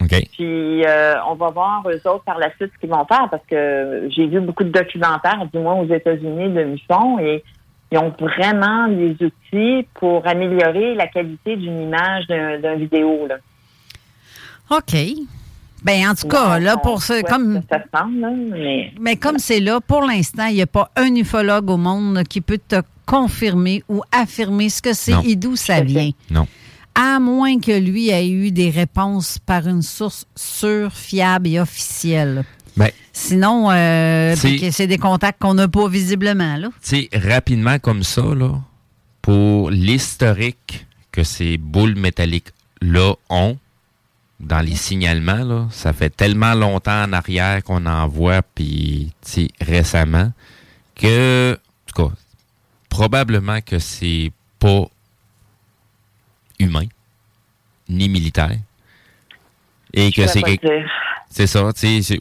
[0.08, 3.44] Puis euh, on va voir eux autres par la suite ce qu'ils vont faire parce
[3.48, 7.44] que j'ai vu beaucoup de documentaires, du moins aux États-Unis, de Mission et
[7.92, 13.26] ils ont vraiment des outils pour améliorer la qualité d'une image d'un vidéo.
[13.26, 13.36] Là.
[14.70, 14.96] OK.
[15.82, 17.62] Ben en tout cas, là, pour ce, comme.
[18.50, 18.92] mais...
[19.00, 19.16] mais...
[19.16, 22.60] comme c'est là, pour l'instant, il n'y a pas un ufologue au monde qui peut
[22.68, 26.10] te confirmer ou affirmer ce que c'est et d'où ça vient.
[26.30, 26.46] Non
[26.94, 32.44] à moins que lui ait eu des réponses par une source sûre, fiable et officielle.
[32.76, 36.56] Ben, Sinon, euh, c'est des contacts qu'on n'a pas visiblement.
[36.56, 36.70] Là.
[37.12, 38.60] Rapidement comme ça, là,
[39.22, 43.58] pour l'historique que ces boules métalliques-là ont,
[44.38, 49.12] dans les signalements, là, ça fait tellement longtemps en arrière qu'on en voit, puis
[49.60, 50.32] récemment,
[50.94, 52.14] que, en tout cas,
[52.88, 54.86] probablement que c'est pas
[56.60, 56.86] humain,
[57.88, 58.56] ni militaire.
[59.92, 60.42] Et que c'est
[61.28, 61.68] C'est ça.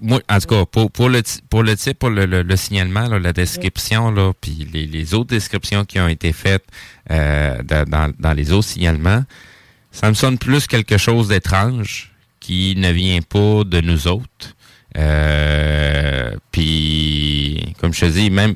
[0.02, 3.34] Moi, en tout cas, pour, pour, le, pour le type, pour le, le, signalement, la
[3.34, 6.66] description, là, puis les, les, autres descriptions qui ont été faites
[7.12, 9.24] euh, dans, dans les autres signalements,
[9.92, 14.56] ça me sonne plus quelque chose d'étrange qui ne vient pas de nous autres.
[14.98, 18.56] Euh, puis, comme je te dis, même,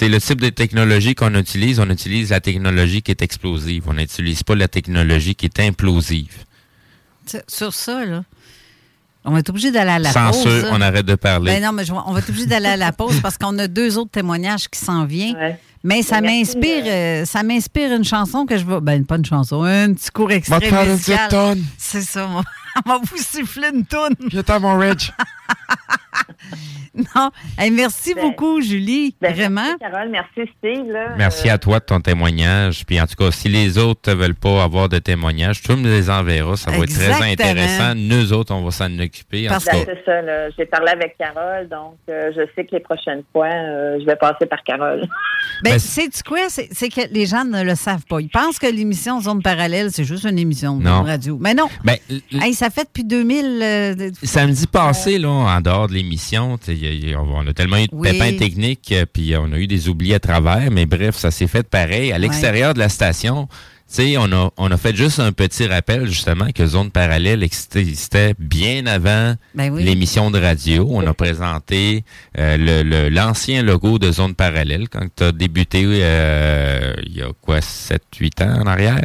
[0.00, 1.78] c'est le type de technologie qu'on utilise.
[1.78, 3.84] On utilise la technologie qui est explosive.
[3.86, 6.46] On n'utilise pas la technologie qui est implosive.
[7.46, 8.24] Sur ça, là,
[9.26, 10.22] on va être obligé d'aller à la pause.
[10.22, 11.52] Sans ceux, on arrête de parler.
[11.52, 13.98] Ben non, mais on va être obligé d'aller à la pause parce qu'on a deux
[13.98, 15.58] autres témoignages qui s'en viennent.
[15.84, 18.80] Mais ça ben, m'inspire, euh, ça m'inspire une chanson que je vais.
[18.80, 21.58] Ben, pas une chanson, un petit cours extrait musical.
[21.76, 22.26] C'est ça,
[22.86, 24.16] on va vous siffler une toune.
[24.30, 25.12] J'étais mon Rich.
[26.94, 27.30] non.
[27.72, 29.14] merci ben, beaucoup, Julie.
[29.20, 29.62] Ben, vraiment.
[29.62, 30.08] Merci, Carole.
[30.10, 30.96] Merci, Steve.
[31.16, 32.84] Merci à toi de ton témoignage.
[32.86, 35.88] Puis en tout cas, si les autres ne veulent pas avoir de témoignages, tu me
[35.88, 36.56] les enverras.
[36.56, 37.94] Ça va être très intéressant.
[37.94, 39.46] Nous autres, on va s'en occuper.
[39.48, 40.20] Parce que c'est ça.
[40.56, 44.16] J'ai parlé avec Carole, donc euh, je sais que les prochaines fois, euh, je vais
[44.16, 45.06] passer par Carole.
[45.62, 46.48] Ben, sais-tu quoi?
[46.48, 48.20] C'est que les gens ne le savent pas.
[48.20, 51.38] Ils pensent que l'émission Zone Parallèle, c'est juste une émission de radio.
[51.40, 51.68] Mais non.
[51.84, 51.96] Ben,
[52.52, 53.60] ça fait depuis 2000.
[53.62, 58.92] Euh, samedi passé, là, en dehors de l'émission, on a tellement eu de pépins techniques,
[58.92, 62.12] euh, puis on a eu des oublis à travers, mais bref, ça s'est fait pareil.
[62.12, 63.48] À l'extérieur de la station,
[63.98, 68.86] on a, on a fait juste un petit rappel, justement, que Zone Parallèle existait bien
[68.86, 70.86] avant ben l'émission de radio.
[70.90, 72.04] On a présenté
[72.38, 77.58] euh, l'ancien logo de Zone Parallèle quand tu as débuté euh, il y a quoi,
[77.58, 79.04] 7-8 ans en arrière?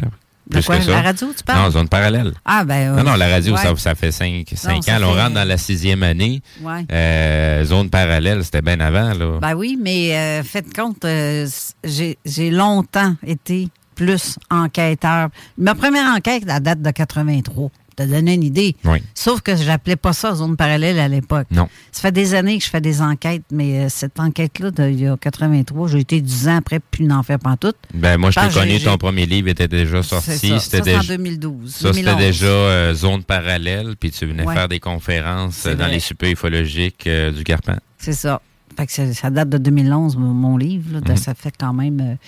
[0.64, 1.64] Quoi, la radio, tu parles?
[1.64, 2.32] Non, zone parallèle.
[2.44, 2.94] Ah, ben.
[2.94, 4.98] non, non, la radio, ça, ça, fait cinq, cinq ans.
[5.02, 6.40] on rentre dans la sixième année.
[6.60, 6.84] Ouais.
[6.92, 9.38] Euh, zone parallèle, c'était bien avant, là.
[9.40, 11.46] Ben oui, mais euh, faites compte, euh,
[11.84, 15.30] j'ai longtemps été plus enquêteur.
[15.58, 18.76] Ma première enquête, la date de 83 te donner une idée.
[19.14, 21.46] Sauf que je n'appelais pas ça zone parallèle à l'époque.
[21.50, 21.68] Non.
[21.90, 25.06] Ça fait des années que je fais des enquêtes, mais euh, cette enquête-là, il y
[25.06, 27.76] a 83, j'ai été 10 ans après, puis n'en fais pas toutes.
[27.94, 30.60] Ben, moi, je t'ai connu, ton premier livre était déjà sorti.
[30.60, 31.00] C'était déjà...
[31.00, 31.74] en 2012.
[31.74, 36.00] Ça, c'était déjà euh, zone parallèle, puis tu venais faire des conférences euh, dans les
[36.00, 37.78] super ufologiques du Garpin.
[37.98, 38.40] C'est ça.
[38.76, 41.00] Fait que ça, date de 2011, mon livre.
[41.00, 41.16] Mhm.
[41.16, 42.18] Ça fait quand même.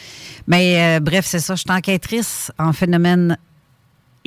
[0.47, 1.55] Mais bref, c'est ça.
[1.57, 3.37] Je suis enquêtrice en phénomène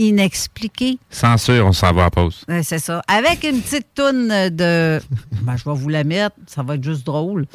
[0.08, 0.98] inexpliqué.
[1.10, 2.46] Censure, on s'en va à pause.
[2.64, 3.02] c'est ça.
[3.08, 5.00] Avec une petite toune de.
[5.44, 7.46] ben, je vais vous la mettre, ça va être juste drôle.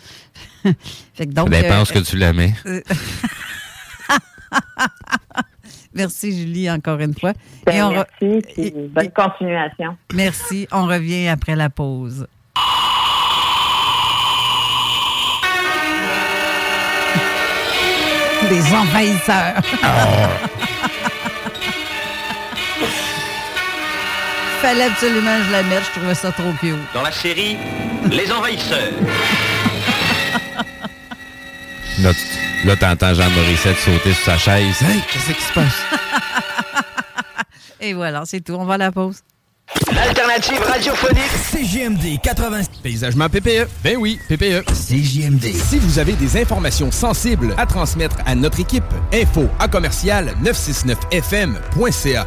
[1.14, 2.54] fait que donc, ça dépend euh, ce que tu la mets.
[5.94, 7.32] merci, Julie, encore une fois.
[7.64, 8.72] Ben, merci.
[8.90, 9.96] bonne continuation.
[10.14, 10.68] Merci.
[10.70, 12.26] On revient après la pause.
[18.48, 19.60] Des envahisseurs.
[19.82, 20.28] Ah.
[24.66, 25.84] Fallait absolument que je la mette.
[25.84, 26.74] Je trouvais ça trop cute.
[26.92, 27.56] Dans la série
[28.10, 28.78] Les Envahisseurs.
[32.00, 34.82] là, tu, là, t'entends Jean Morissette sauter sur sa chaise.
[34.82, 35.84] Hey, qu'est-ce qui se passe?
[37.80, 38.54] Et voilà, c'est tout.
[38.54, 39.20] On va à la pause.
[39.92, 43.68] L'alternative radiophonique CJMD 80 Paysagement PPE.
[43.84, 44.64] Ben oui, PPE.
[44.66, 45.44] CJMD.
[45.44, 52.26] Si vous avez des informations sensibles à transmettre à notre équipe, info à commercial 969fm.ca.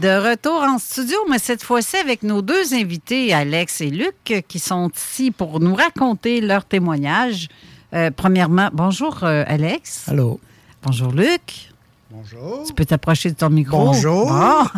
[0.00, 4.60] De retour en studio, mais cette fois-ci avec nos deux invités, Alex et Luc, qui
[4.60, 7.48] sont ici pour nous raconter leur témoignage.
[7.92, 10.08] Euh, premièrement, bonjour euh, Alex.
[10.08, 10.38] Allô.
[10.84, 11.72] Bonjour Luc.
[12.12, 12.62] Bonjour.
[12.64, 13.86] Tu peux t'approcher de ton micro.
[13.86, 14.30] Bonjour.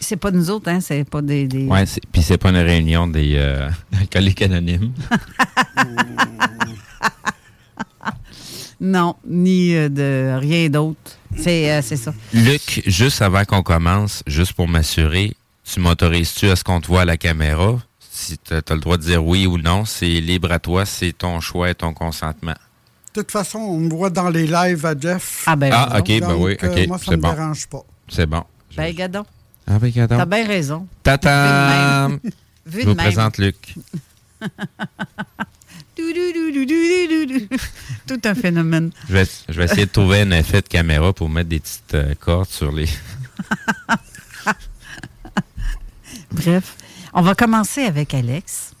[0.00, 0.80] c'est pas nous autres, hein?
[0.80, 1.46] C'est pas des.
[1.46, 1.66] des...
[1.66, 3.68] Ouais, puis c'est pas une réunion des euh,
[4.00, 4.94] alcooliques anonymes.
[8.80, 11.19] non, ni de rien d'autre.
[11.38, 12.12] Euh, c'est ça.
[12.32, 17.02] Luc, juste avant qu'on commence, juste pour m'assurer, tu m'autorises-tu à ce qu'on te voit
[17.02, 17.78] à la caméra?
[18.10, 21.12] Si tu as, le droit de dire oui ou non, c'est libre à toi, c'est
[21.12, 22.56] ton choix et ton consentement.
[23.14, 25.44] De toute façon, on me voit dans les lives à Jeff.
[25.46, 26.86] Ah, ben ah, OK, ben oui, OK.
[26.88, 27.82] moi, ça ne me dérange pas.
[28.08, 28.44] C'est bon.
[28.76, 29.24] Ben, gadon.
[29.66, 30.86] Ah oui, T'as bien raison.
[31.02, 32.08] Tata!
[32.08, 32.20] Vu
[32.66, 32.96] Je de vous même.
[32.96, 33.74] présente Luc.
[38.06, 38.90] Tout un phénomène.
[39.08, 41.94] Je vais, je vais essayer de trouver un effet de caméra pour mettre des petites
[41.94, 42.86] euh, cordes sur les.
[46.32, 46.76] Bref,
[47.12, 48.72] on va commencer avec Alex.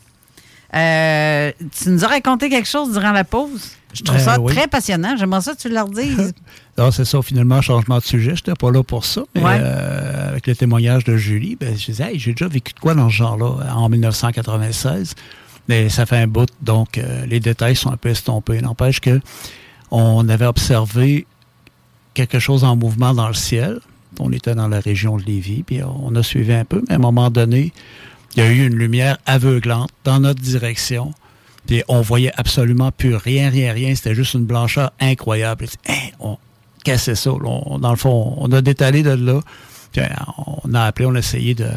[0.74, 3.72] Euh, tu nous as raconté quelque chose durant la pause?
[3.92, 4.54] Je trouve Ben ça oui.
[4.54, 5.16] très passionnant.
[5.18, 6.32] J'aimerais ça que tu leur dises.
[6.78, 8.30] Non, c'est ça, finalement, changement de sujet.
[8.30, 9.22] Je n'étais pas là pour ça.
[9.34, 9.58] Mais Ouais.
[9.60, 12.94] euh, avec le témoignage de Julie, ben, je disais, Hey, j'ai déjà vécu de quoi
[12.94, 15.14] dans ce genre-là en 1996.
[15.70, 18.60] Mais ça fait un bout, donc euh, les détails sont un peu estompés.
[18.60, 19.20] N'empêche que
[19.92, 21.28] on avait observé
[22.12, 23.78] quelque chose en mouvement dans le ciel.
[24.18, 26.96] On était dans la région de Lévis, puis on a suivi un peu, mais à
[26.96, 27.72] un moment donné,
[28.34, 31.12] il y a eu une lumière aveuglante dans notre direction.
[31.68, 33.94] Puis on voyait absolument plus rien, rien, rien.
[33.94, 35.66] C'était juste une blancheur incroyable.
[35.68, 36.36] Puis, Hein, on,
[36.84, 37.30] c'est ça?
[37.30, 39.40] Dans le fond, on a détalé de là.
[39.92, 40.06] Puis, euh,
[40.64, 41.68] on a appelé, on a essayé de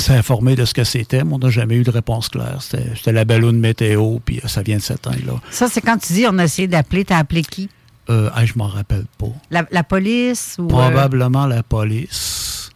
[0.00, 2.58] s'informer de ce que c'était, mais on n'a jamais eu de réponse claire.
[2.60, 5.32] C'était la ballonne météo, puis euh, ça vient de s'éteindre, là.
[5.50, 7.04] Ça, c'est quand tu dis on a essayé d'appeler.
[7.04, 7.68] T'as appelé qui?
[8.08, 9.26] Euh, ah, je m'en rappelle pas.
[9.50, 10.64] La, la police ou.
[10.64, 12.70] euh, Probablement la police.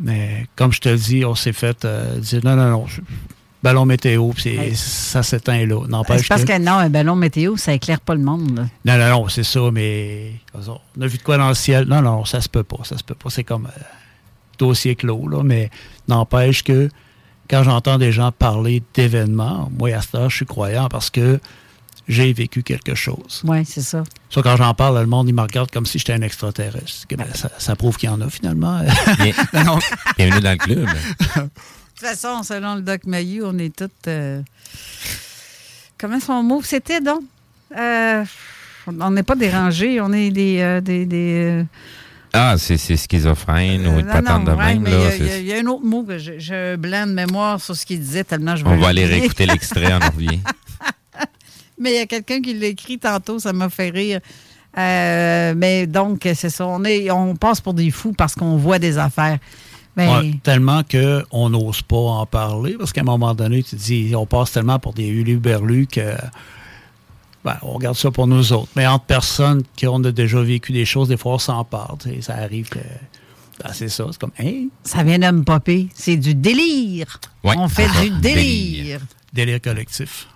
[0.00, 2.86] Mais comme je te le dis, on s'est fait euh, dire non, non, non,
[3.62, 4.74] ballon météo, puis Hey.
[4.76, 5.80] ça s'éteint là.
[6.18, 6.52] c'est parce que...
[6.52, 8.56] que non, un ballon météo, ça éclaire pas le monde?
[8.84, 8.98] là.
[8.98, 11.86] Non, non, non, c'est ça, mais on a vu de quoi dans le ciel.
[11.86, 13.30] Non, non, ça se peut pas, ça se peut pas.
[13.30, 13.68] C'est comme
[14.66, 15.70] dossier clos, là, mais
[16.08, 16.88] n'empêche que
[17.50, 21.38] quand j'entends des gens parler d'événements, moi, à ce je suis croyant parce que
[22.08, 23.42] j'ai vécu quelque chose.
[23.44, 24.02] Oui, c'est ça.
[24.30, 27.06] Ça, quand j'en parle, le monde, il me regarde comme si j'étais un extraterrestre.
[27.08, 28.80] Que, ben, ça, ça prouve qu'il y en a, finalement.
[29.18, 29.32] Bien-.
[30.18, 30.86] Bienvenue dans le club.
[30.86, 34.08] De toute façon, selon le Doc Mayou, on est toutes.
[34.08, 34.42] euh,
[35.98, 36.60] Comment son mot?
[36.62, 37.22] C'était donc?
[37.76, 38.24] Euh,
[38.86, 40.58] On n'est pas dérangés, on est des.
[40.60, 41.64] euh, des, des, euh,
[42.34, 44.84] Ah, c'est c'est schizophrène ou euh, une patente de même.
[44.86, 48.00] il y a- un autre mot que je, je blanc de mémoire sur ce qu'il
[48.00, 50.40] disait tellement je On va aller réécouter l'extrait, on en revient.
[51.78, 54.20] Mais il y a quelqu'un qui l'a écrit tantôt, ça m'a fait rire.
[54.76, 56.66] Euh, mais donc, c'est ça.
[56.66, 59.38] On, est, on passe pour des fous parce qu'on voit des affaires.
[59.96, 63.80] Mais, Ouais, tellement qu'on n'ose pas en parler, parce qu'à un moment donné, tu te
[63.80, 66.14] dis, on passe tellement pour des huluberlus que
[67.44, 68.68] ben, on regarde ça pour nous autres.
[68.76, 71.98] Mais entre personnes qui ont déjà vécu des choses, des fois, on s'en parle.
[72.20, 72.78] Ça arrive que.
[72.78, 74.06] ben, c'est ça.
[74.10, 74.68] C'est comme, hein?
[74.82, 75.88] ça vient de me popper.
[75.94, 77.20] C'est du délire.
[77.42, 77.54] Ouais.
[77.58, 79.00] On fait Ah, du délire.
[79.32, 80.26] Délire collectif.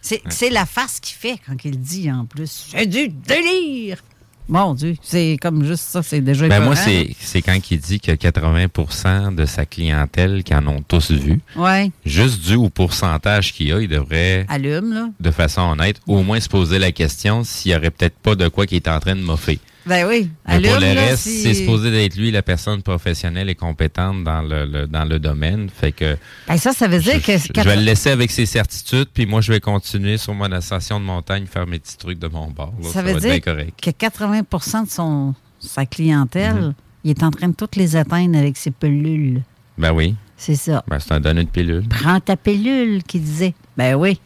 [0.00, 2.68] C'est c'est la face qu'il fait quand il dit en plus.
[2.70, 4.02] C'est du délire.
[4.48, 7.98] Mon Dieu, c'est comme juste ça, c'est déjà Ben moi, c'est c'est quand il dit
[7.98, 13.52] que 80% de sa clientèle qui en ont tous vu, Ouais, juste dû au pourcentage
[13.52, 15.08] qu'il y a, il devrait, allume, là.
[15.18, 18.48] de façon honnête, au moins se poser la question s'il n'y aurait peut-être pas de
[18.48, 19.58] quoi qui est en train de moffer.
[19.86, 20.70] Ben oui, Mais allume.
[20.70, 24.40] pour le là, reste, si- c'est supposé d'être lui la personne professionnelle et compétente dans
[24.40, 25.68] le, le- dans le domaine.
[25.68, 26.16] Fait que
[26.48, 27.36] Ben ça, ça veut dire que...
[27.36, 30.98] je vais le laisser avec ses certitudes, puis moi, je vais continuer sur mon ascension
[31.00, 32.72] de montagne, faire mes petits trucs de mon bord.
[32.82, 32.88] là.
[32.88, 33.78] Ça, va veut être bien dire correct.
[33.82, 36.74] que 80% de son, sa clientèle, Mhm.
[37.04, 39.42] il est en train de toutes les atteindre avec ses pilules.
[39.76, 40.14] Ben oui.
[40.36, 40.82] C'est ça.
[40.88, 41.84] Ben, c'est un donné de pilule.
[41.88, 43.54] Prends ta pilule, qu'il disait.
[43.76, 44.18] Ben oui.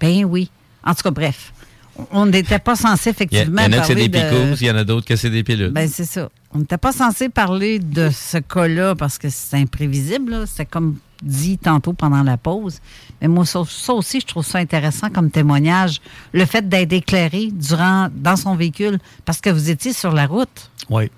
[0.00, 0.50] Ben oui.
[0.84, 1.51] En tout cas, bref.
[2.10, 4.18] On n'était pas censé effectivement il y en a que c'est des de...
[4.18, 5.70] picos, il y en a d'autres que c'est des pilules.
[5.70, 6.30] Ben c'est ça.
[6.54, 10.46] On n'était pas censé parler de ce cas-là parce que c'est imprévisible.
[10.46, 12.78] C'était comme dit tantôt pendant la pause.
[13.20, 16.00] Mais moi, ça, ça aussi, je trouve ça intéressant comme témoignage.
[16.32, 20.70] Le fait d'être éclairé durant dans son véhicule parce que vous étiez sur la route.
[20.90, 21.10] Oui.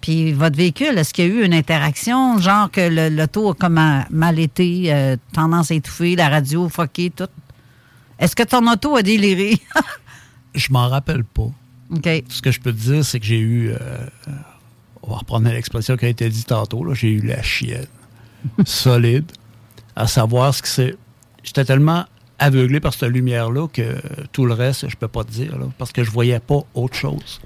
[0.00, 3.54] Puis votre véhicule, est-ce qu'il y a eu une interaction, genre que le- l'auto a
[3.54, 7.28] comme a- mal été, euh, tendance à étouffer, la radio fuckée, tout?
[8.18, 9.58] Est-ce que ton auto a déliré?
[10.54, 11.50] Je m'en rappelle pas.
[11.90, 12.08] OK.
[12.28, 13.70] Ce que je peux te dire, c'est que j'ai eu.
[13.70, 13.76] euh,
[15.02, 16.84] on va reprendre l'expression qui a été dit tantôt.
[16.84, 17.86] là, J'ai eu la chienne.
[18.64, 19.30] solide.
[19.96, 20.96] À savoir ce que c'est.
[21.42, 22.04] J'étais tellement
[22.38, 23.96] aveuglé par cette lumière-là que
[24.32, 25.56] tout le reste, je peux pas te dire.
[25.58, 27.40] là, parce que je voyais pas autre chose.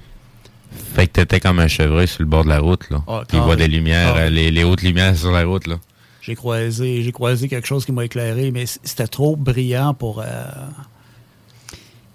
[0.93, 3.03] Fait que t'étais comme un chevreuil sur le bord de la route, là.
[3.07, 4.29] Ah, voit des lumières, Ah.
[4.29, 5.75] les, les hautes lumières sur la route, là.
[6.21, 10.21] J'ai croisé, j'ai croisé quelque chose qui m'a éclairé, mais c'était trop brillant pour.
[10.21, 10.25] euh,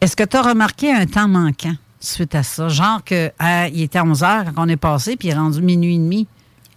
[0.05, 2.69] Est-ce que tu as remarqué un temps manquant suite à ça?
[2.69, 5.63] Genre que euh, il était 11 heures quand on est passé, puis il est rendu
[5.63, 6.27] minuit et demi.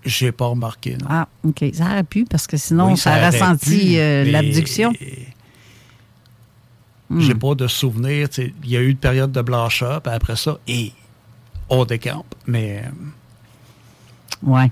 [0.06, 1.08] J'ai pas remarqué, non.
[1.10, 1.66] Ah, OK.
[1.74, 4.94] Ça aurait pu, parce que sinon, Oui, ça, ça aurait senti euh, l'abduction.
[7.10, 7.20] Hmm.
[7.20, 8.30] J'ai pas de souvenir.
[8.38, 10.94] Il y a eu une période de blancheur, puis après ça, et
[11.70, 12.34] on décampe.
[12.46, 12.90] Mais euh,
[14.50, 14.72] Ouais.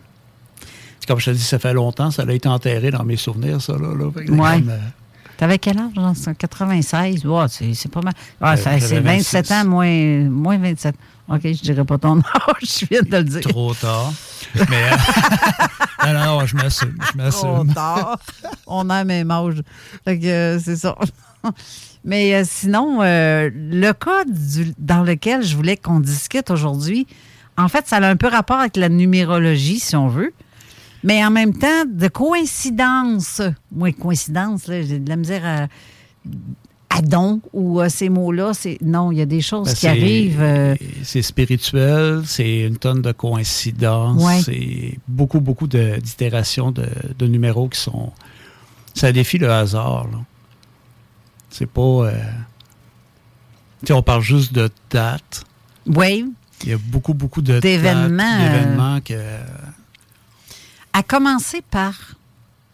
[1.09, 3.73] comme je te dis, ça fait longtemps, ça a été enterré dans mes souvenirs, ça.
[3.73, 4.05] Là, là.
[4.05, 4.25] Ouais.
[4.25, 4.77] comme, euh,
[5.37, 5.93] T'avais quel âge?
[5.95, 7.25] Genre, c'est 96?
[7.25, 8.13] Ouais, c'est pas mal.
[8.41, 9.53] Ah, Euh, c'est j'avais 27 26.
[9.53, 10.95] ans, moins, moins 27.
[11.27, 12.19] OK, je dirais pas ton
[12.49, 13.41] âge, je viens de le dire.
[13.41, 14.13] Trop tard.
[14.69, 14.83] Mais.
[14.91, 16.95] euh, non, non, je m'assume.
[17.17, 18.19] Je Trop tard.
[18.67, 19.61] On a même âge.
[20.05, 20.95] Fait que euh, c'est ça.
[22.03, 27.07] Mais euh, sinon, le cas du- dans lequel je voulais qu'on discute aujourd'hui,
[27.57, 30.31] en fait, ça a un peu rapport avec la numérologie, si on veut.
[31.05, 33.41] Mais en même temps, de coïncidence,
[33.71, 35.67] moi, coïncidence, là, j'ai de la misère à,
[36.97, 38.53] à don ou à ces mots-là.
[38.53, 40.41] c'est Non, il y a des choses Ben, qui arrivent.
[40.41, 44.41] euh, C'est spirituel, c'est une tonne de coïncidences, Ouais.
[44.41, 46.87] c'est beaucoup, beaucoup de- d'itérations de,
[47.19, 48.11] de numéros qui sont.
[48.95, 50.07] Ça défie le hasard.
[50.11, 50.17] là.
[51.51, 51.81] C'est pas.
[51.81, 52.11] euh,
[53.81, 55.43] tu sais, on parle juste de dates.
[55.85, 56.25] oui,
[56.63, 59.13] Il y a beaucoup, beaucoup de D'événements, euh, d'événements que.
[60.97, 61.93] À commencer par.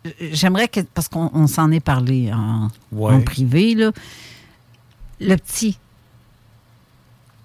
[0.06, 0.82] euh, J'aimerais que.
[0.82, 3.14] Parce qu'on on s'en est parlé en, Ouais.
[3.16, 3.92] en privé, là.
[5.20, 5.78] Le petit.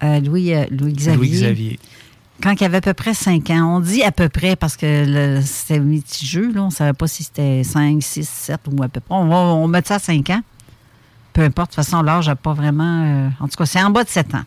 [0.03, 1.17] euh, Louis, euh, Louis-Xavier.
[1.17, 1.79] Louis-Xavier.
[2.43, 3.77] Quand il avait à peu près 5 ans.
[3.77, 6.61] On dit à peu près parce que c'était mitigeux, là.
[6.61, 9.15] On ne savait pas si c'était 5, 6, 7 ou à peu près.
[9.15, 10.41] On va on met ça à 5 ans.
[11.33, 11.71] Peu importe.
[11.71, 13.03] De toute façon, l'âge n'a pas vraiment.
[13.03, 14.43] euh, en tout cas, c'est en bas de 7 ans.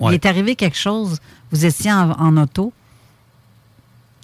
[0.00, 0.12] Ouais.
[0.12, 1.18] Il est arrivé quelque chose.
[1.50, 2.72] Vous étiez en, en auto.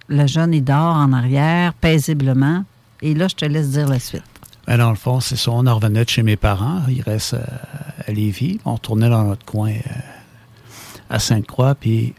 [0.09, 2.65] Le jeune, il dort en arrière, paisiblement.
[3.03, 4.23] Et là, je te laisse dire la suite.
[4.67, 5.51] Ben, dans le fond, c'est ça.
[5.51, 6.83] On en revenait chez mes parents.
[6.89, 7.45] Ils restent euh,
[8.07, 8.59] à Lévis.
[8.65, 10.01] On tournait dans notre coin euh,
[11.11, 11.75] à Sainte-Croix.
[11.75, 12.15] Puis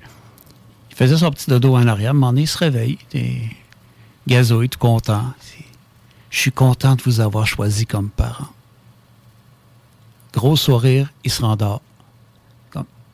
[0.92, 2.10] il faisait son petit dodo en arrière.
[2.10, 2.98] À un moment il se réveille.
[3.14, 3.42] Et
[4.28, 5.34] gazouille, tout content.
[6.30, 8.50] Je suis content de vous avoir choisi comme parent.
[10.34, 11.82] Gros sourire, il se rendort.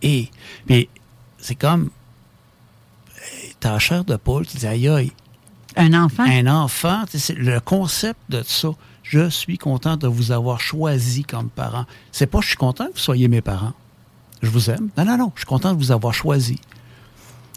[0.01, 0.29] Et,
[0.67, 0.89] puis
[1.37, 1.89] c'est comme,
[3.63, 5.11] t'as la chair de poule, tu dis, aïe aïe,
[5.75, 6.23] Un enfant?
[6.25, 8.69] un enfant, tu c'est le concept de ça.
[9.03, 11.85] Je suis content de vous avoir choisi comme parent.
[12.11, 13.73] C'est pas je suis content que vous soyez mes parents.
[14.41, 14.89] Je vous aime.
[14.97, 15.31] Non, non, non.
[15.35, 16.59] Je suis content de vous avoir choisi.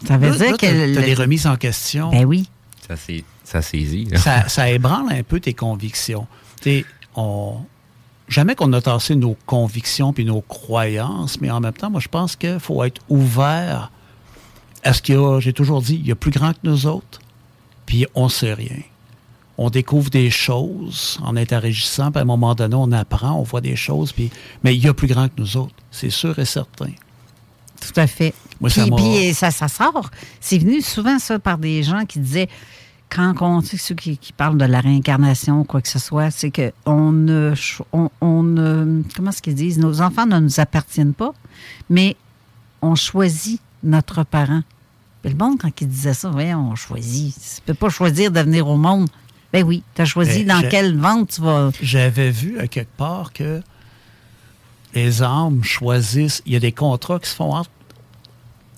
[0.05, 0.65] Ça veut Là, dire là, que.
[0.65, 2.11] t'as- le- t'as des remises en question.
[2.11, 2.49] Ben oui.
[2.87, 4.07] Ça, c'est, ça saisit.
[4.15, 6.27] ça, ça ébranle un peu tes convictions.
[6.61, 6.85] Tu sais,
[7.15, 7.57] on,
[8.29, 12.07] jamais qu'on a tassé nos convictions puis nos croyances, mais en même temps, moi, je
[12.07, 13.91] pense qu'il faut être ouvert
[14.87, 15.39] à ce qu'il y a.
[15.39, 17.19] J'ai toujours dit, il y a plus grand que nous autres,
[17.85, 18.81] puis on sait rien.
[19.57, 23.61] On découvre des choses en interagissant, puis à un moment donné, on apprend, on voit
[23.61, 24.29] des choses, puis,
[24.63, 26.91] mais il y a plus grand que nous autres, c'est sûr et certain.
[27.81, 28.33] Tout à fait.
[28.59, 30.09] Moi, puis, puis, ça, ça sort.
[30.39, 32.49] C'est venu souvent, ça, par des gens qui disaient,
[33.09, 35.99] quand on, tu sais, ceux qui, qui parlent de la réincarnation ou quoi que ce
[35.99, 37.25] soit, c'est que on
[37.91, 38.13] on,
[39.15, 41.33] comment est-ce qu'ils disent, nos enfants ne nous appartiennent pas,
[41.89, 42.15] mais
[42.81, 44.63] on choisit notre parent.
[45.27, 47.35] Le monde, quand il disait ça, voyons, on choisit.
[47.35, 49.07] Tu peux pas choisir de venir au monde.
[49.53, 51.71] Ben oui, tu as choisi Ben, dans quelle vente tu vas.
[51.81, 53.61] J'avais vu à quelque part que
[54.93, 56.41] les âmes choisissent.
[56.45, 57.69] Il y a des contrats qui se font entre,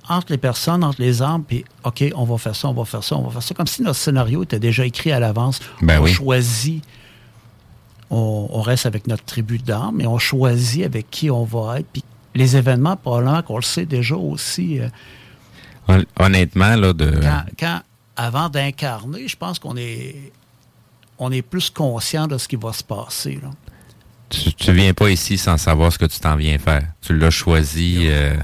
[0.08, 3.04] entre les personnes, entre les âmes, puis OK, on va faire ça, on va faire
[3.04, 3.54] ça, on va faire ça.
[3.56, 5.60] Comme si notre scénario était déjà écrit à l'avance.
[5.82, 6.12] Ben on oui.
[6.12, 6.84] choisit.
[8.12, 11.88] On, on reste avec notre tribu d'âmes, et on choisit avec qui on va être.
[11.93, 12.04] Puis
[12.36, 14.80] les événements, probablement qu'on le sait déjà aussi.
[14.80, 14.88] euh,
[16.20, 17.12] Honnêtement, là, de.
[17.22, 17.82] quand, quand-
[18.16, 20.32] avant d'incarner, je pense qu'on est,
[21.18, 23.40] on est plus conscient de ce qui va se passer.
[23.42, 23.50] là.
[24.30, 26.84] Tu, tu viens pas ici sans savoir ce que tu t'en viens faire.
[27.02, 28.36] Tu l'as choisi euh,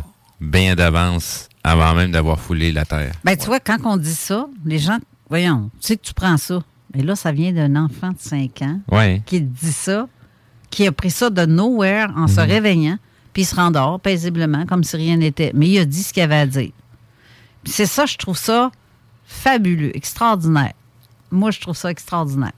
[0.41, 3.11] bien d'avance avant même d'avoir foulé la terre.
[3.23, 4.97] Ben, tu vois, quand on dit ça, les gens,
[5.29, 6.61] voyons, tu sais que tu prends ça.
[6.95, 9.21] Mais là, ça vient d'un enfant de 5 ans Ouais.
[9.25, 10.07] qui te dit ça,
[10.69, 12.97] qui a pris ça de nowhere en se réveillant,
[13.33, 15.51] puis il se rendort paisiblement, comme si rien n'était.
[15.53, 16.71] Mais il a dit ce qu'il avait à dire.
[17.65, 18.71] C'est ça, je trouve ça
[19.25, 20.73] fabuleux, extraordinaire.
[21.31, 22.51] Moi, je trouve ça extraordinaire.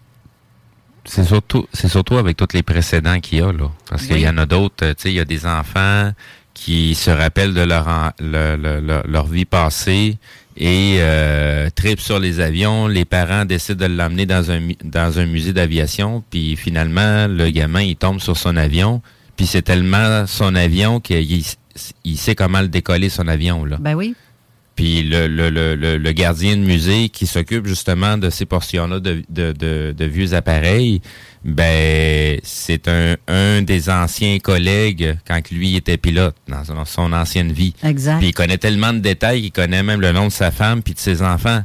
[1.05, 3.71] C'est surtout, c'est surtout avec tous les précédents qu'il y a, là.
[3.89, 6.11] Parce qu'il y en a d'autres, euh, tu sais, il y a des enfants
[6.53, 10.17] qui se rappellent de leur, en- le- le- le- leur vie passée
[10.57, 12.87] et euh, tripent sur les avions.
[12.87, 17.81] Les parents décident de l'emmener dans un, dans un musée d'aviation, puis finalement, le gamin,
[17.81, 19.01] il tombe sur son avion,
[19.37, 21.43] puis c'est tellement son avion qu'il
[22.03, 23.77] il sait comment le décoller, son avion, là.
[23.79, 24.15] Ben oui.
[24.78, 28.99] Puis le, le, le, le, le gardien de musée qui s'occupe justement de ces portions-là
[28.99, 31.01] de, de, de, de vieux appareils,
[31.43, 37.73] ben c'est un, un des anciens collègues quand lui était pilote dans son, ancienne vie.
[37.84, 38.19] Exact.
[38.19, 40.93] Puis il connaît tellement de détails qu'il connaît même le nom de sa femme puis
[40.93, 41.63] de ses enfants.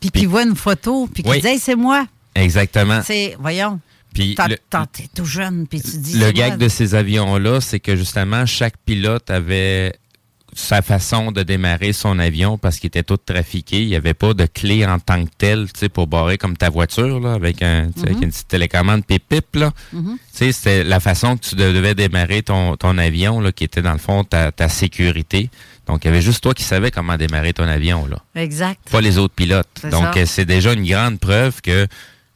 [0.00, 1.40] Puis qu'il voit une photo, puis qu'il Oui.
[1.40, 2.06] dit Hey, c'est moi.
[2.34, 3.00] Exactement.
[3.04, 3.80] C'est, voyons,
[4.14, 6.56] Puis t'es tout jeune, puis tu dis le gag moi.
[6.56, 9.94] de ces avions-là, c'est que justement, chaque pilote avait
[10.58, 13.82] sa façon de démarrer son avion parce qu'il était tout trafiqué.
[13.82, 16.56] Il n'y avait pas de clé en tant que telle, tu sais, pour barrer comme
[16.56, 18.22] ta voiture, là, avec, un, avec Mhm.
[18.24, 19.72] une petite télécommande pip-pip, là.
[19.92, 19.98] Tu
[20.32, 23.82] sais, c'était la façon que tu de- devais démarrer ton, ton avion, là, qui était
[23.82, 25.50] dans le fond ta, ta sécurité.
[25.86, 28.16] Donc, il y avait juste toi qui savais comment démarrer ton avion, là.
[28.34, 28.80] Exact.
[28.90, 29.68] Pas les autres pilotes.
[29.90, 31.86] Donc, c'est déjà une grande preuve que,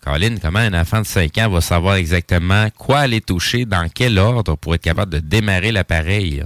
[0.04, 4.18] Colin, comment un enfant de 5 ans va savoir exactement quoi aller toucher, dans quel
[4.18, 6.44] ordre pour être capable de démarrer l'appareil,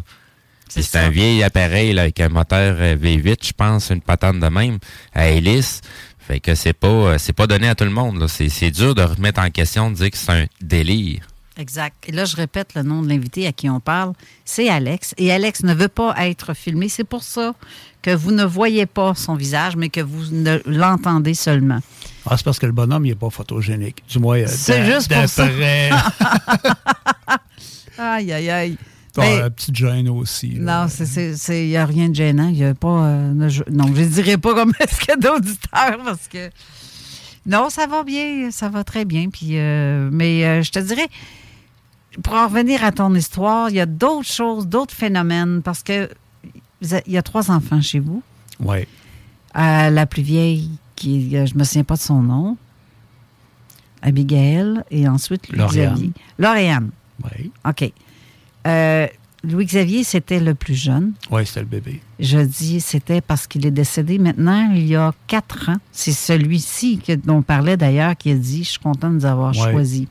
[0.82, 4.48] c'est un vieil appareil là, avec un moteur euh, V8, je pense, une patente de
[4.48, 4.78] même,
[5.14, 5.80] à hélice.
[6.18, 8.26] Fait que c'est pas euh, c'est pas donné à tout le monde.
[8.28, 11.26] C'est dur de remettre en question, de dire que c'est un délire.
[11.56, 11.94] Exact.
[12.08, 14.14] Et là, je répète le nom de l'invité à qui on parle.
[14.44, 15.14] C'est Alex.
[15.18, 16.88] Et Alex ne veut pas être filmé.
[16.88, 17.54] C'est pour ça
[18.02, 21.78] que vous ne voyez pas son visage, mais que vous ne l'entendez seulement.
[22.26, 24.02] Ah, c'est parce que le bonhomme, il n'est pas photogénique.
[24.08, 25.46] Du moins, euh, C'est juste pour ça.
[25.46, 25.90] d'après-
[27.98, 28.78] Aïe, aïe, aïe.
[29.22, 30.50] Mais- la petite gêne aussi.
[30.58, 30.86] là.
[30.86, 30.88] non,
[31.48, 32.48] il n'y a rien de gênant.
[32.48, 32.88] Il a pas.
[33.06, 36.26] euh, ne- je- non, je ne dirais pas comme est-ce qu'il y a d'auditeurs parce
[36.28, 36.50] que.
[37.46, 38.50] Non, ça va bien.
[38.50, 39.28] Ça va très bien.
[39.28, 41.06] Puis, euh, mais euh, je te dirais,
[42.22, 46.08] pour en revenir à ton histoire, il y a d'autres choses, d'autres phénomènes parce que
[46.82, 48.22] il y a trois enfants chez vous.
[48.60, 48.86] Oui.
[49.54, 52.56] La plus vieille, qui, je me souviens pas de son nom,
[54.02, 55.48] Abigail, et ensuite.
[55.50, 56.12] Louis-Xavier.
[56.38, 56.90] Lauriane.
[57.24, 57.50] Oui.
[57.66, 57.90] OK.
[58.66, 59.06] Euh,
[59.42, 61.12] Louis-Xavier, c'était le plus jeune.
[61.30, 62.00] Oui, c'était le bébé.
[62.18, 65.76] Je dis c'était parce qu'il est décédé maintenant il y a quatre ans.
[65.92, 69.54] C'est celui-ci dont on parlait d'ailleurs qui a dit Je suis content de nous avoir
[69.54, 69.70] Ouais.
[69.70, 70.06] choisis.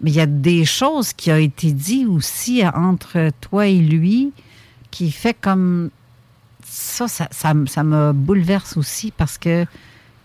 [0.00, 4.32] Mais il y a des choses qui ont été dites aussi entre toi et lui
[4.90, 5.90] qui fait comme.
[6.70, 9.66] Ça, ça, ça, me bouleverse aussi parce que,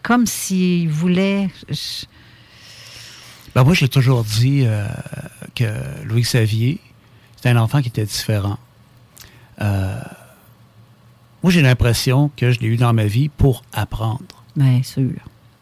[0.02, 1.50] comme s'il voulait.
[1.70, 2.06] je-
[3.56, 4.88] Ben, moi, j'ai toujours dit euh,
[5.56, 5.66] que
[6.06, 6.80] Louis Xavier,
[7.44, 8.58] c'était un enfant qui était différent.
[9.62, 10.00] Euh,
[11.44, 14.22] moi, j'ai l'impression que je l'ai eu dans ma vie pour apprendre.
[14.56, 15.12] Bien sûr.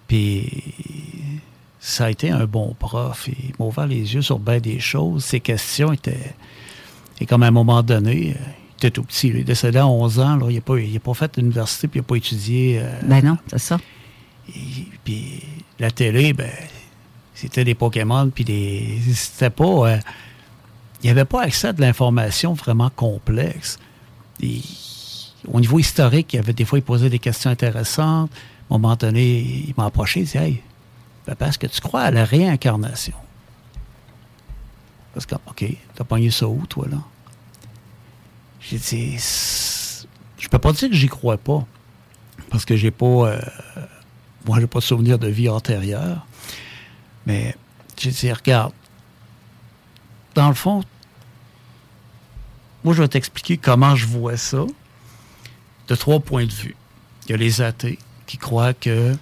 [0.08, 0.48] Puis,
[1.80, 3.28] ça a été un bon prof.
[3.28, 5.26] Il m'a ouvert les yeux sur bien des choses.
[5.26, 6.36] Ses questions étaient.
[7.20, 9.30] Et comme à un moment donné, euh, il était tout petit.
[9.30, 10.36] Il est décédé à 11 ans.
[10.36, 10.46] Là.
[10.52, 12.78] Il n'a pas, pas fait l'université, puis il n'a pas étudié.
[12.80, 13.80] euh, Ben non, c'est ça.
[15.04, 15.42] puis
[15.80, 16.52] la télé, ben,
[17.34, 19.00] c'était des Pokémon, puis des.
[19.16, 19.64] C'était pas.
[19.94, 19.98] euh,
[21.02, 23.80] il n'y avait pas accès à de l'information vraiment complexe.
[25.48, 28.32] Au niveau historique, il y avait des fois, il posait des questions intéressantes.
[28.70, 30.62] À un moment donné, il m'a approché, il dit Hey,
[31.26, 33.16] papa, est-ce que tu crois à la réincarnation?
[35.14, 36.98] Parce que, OK, t'as pogné ça où, toi, là?
[38.60, 39.18] J'ai dit
[40.38, 41.66] Je peux pas dire que j'y crois pas.
[42.50, 43.06] Parce que j'ai pas.
[43.06, 43.42] euh,
[44.46, 46.26] moi, j'ai pas de souvenir de vie antérieure.
[47.26, 47.56] Mais
[47.98, 48.74] j'ai dit, regarde,
[50.36, 50.84] dans le fond,
[52.84, 54.66] moi, je vais t'expliquer comment je vois ça
[55.88, 56.76] de trois points de vue.
[57.26, 59.16] Il y a les athées qui croient que,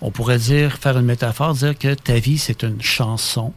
[0.00, 3.54] on pourrait dire, faire une métaphore, dire que ta vie, c'est une chanson.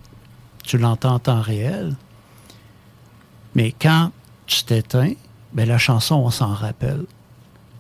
[0.63, 1.95] Tu l'entends en temps réel.
[3.55, 4.11] Mais quand
[4.47, 5.13] tu t'éteins,
[5.53, 7.05] ben, la chanson, on s'en rappelle.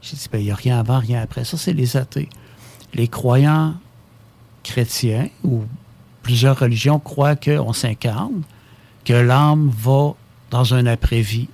[0.01, 1.45] J'ai dit, ben, il n'y a rien avant, rien après.
[1.45, 2.29] Ça, c'est les athées.
[2.93, 3.75] Les croyants
[4.63, 5.63] chrétiens ou
[6.21, 8.41] plusieurs religions croient qu'on s'incarne,
[9.05, 10.15] que l'âme va
[10.51, 11.47] dans un après-vie.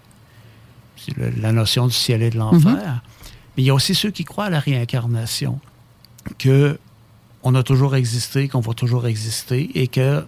[0.98, 3.02] C'est la notion du ciel et de l'enfer.
[3.56, 5.60] Mais il y a aussi ceux qui croient à la réincarnation,
[6.38, 6.80] que
[7.44, 10.26] on a toujours existé, qu'on va toujours exister et que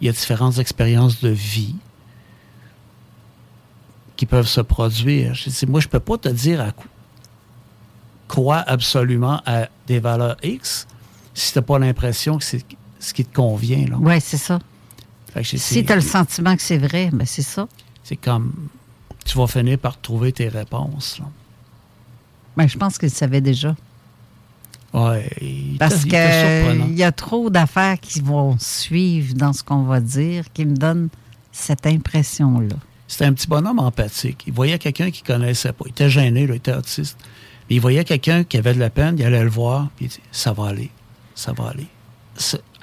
[0.00, 1.74] il y a différentes expériences de vie
[4.16, 5.34] qui peuvent se produire.
[5.34, 6.86] Je dis, moi, je peux pas te dire à quoi
[8.28, 10.86] crois absolument à des valeurs X
[11.34, 12.64] si tu n'as pas l'impression que c'est
[12.98, 13.86] ce qui te convient.
[14.00, 14.58] Oui, c'est ça.
[15.42, 17.68] Si tu as le sentiment que c'est vrai, ben c'est ça.
[18.02, 18.68] C'est comme
[19.24, 21.18] tu vas finir par trouver tes réponses.
[21.18, 21.26] là.
[22.56, 23.76] Ben, je pense qu'il savait déjà.
[24.94, 30.00] Ouais, il Parce qu'il y a trop d'affaires qui vont suivre dans ce qu'on va
[30.00, 31.08] dire qui me donnent
[31.52, 32.76] cette impression-là.
[33.08, 34.44] C'était un petit bonhomme empathique.
[34.46, 35.84] Il voyait quelqu'un qu'il connaissait pas.
[35.86, 37.18] Il était gêné, là, il était autiste.
[37.68, 40.08] Mais il voyait quelqu'un qui avait de la peine, il allait le voir, puis il
[40.08, 40.90] dit Ça va aller,
[41.34, 41.86] ça va aller.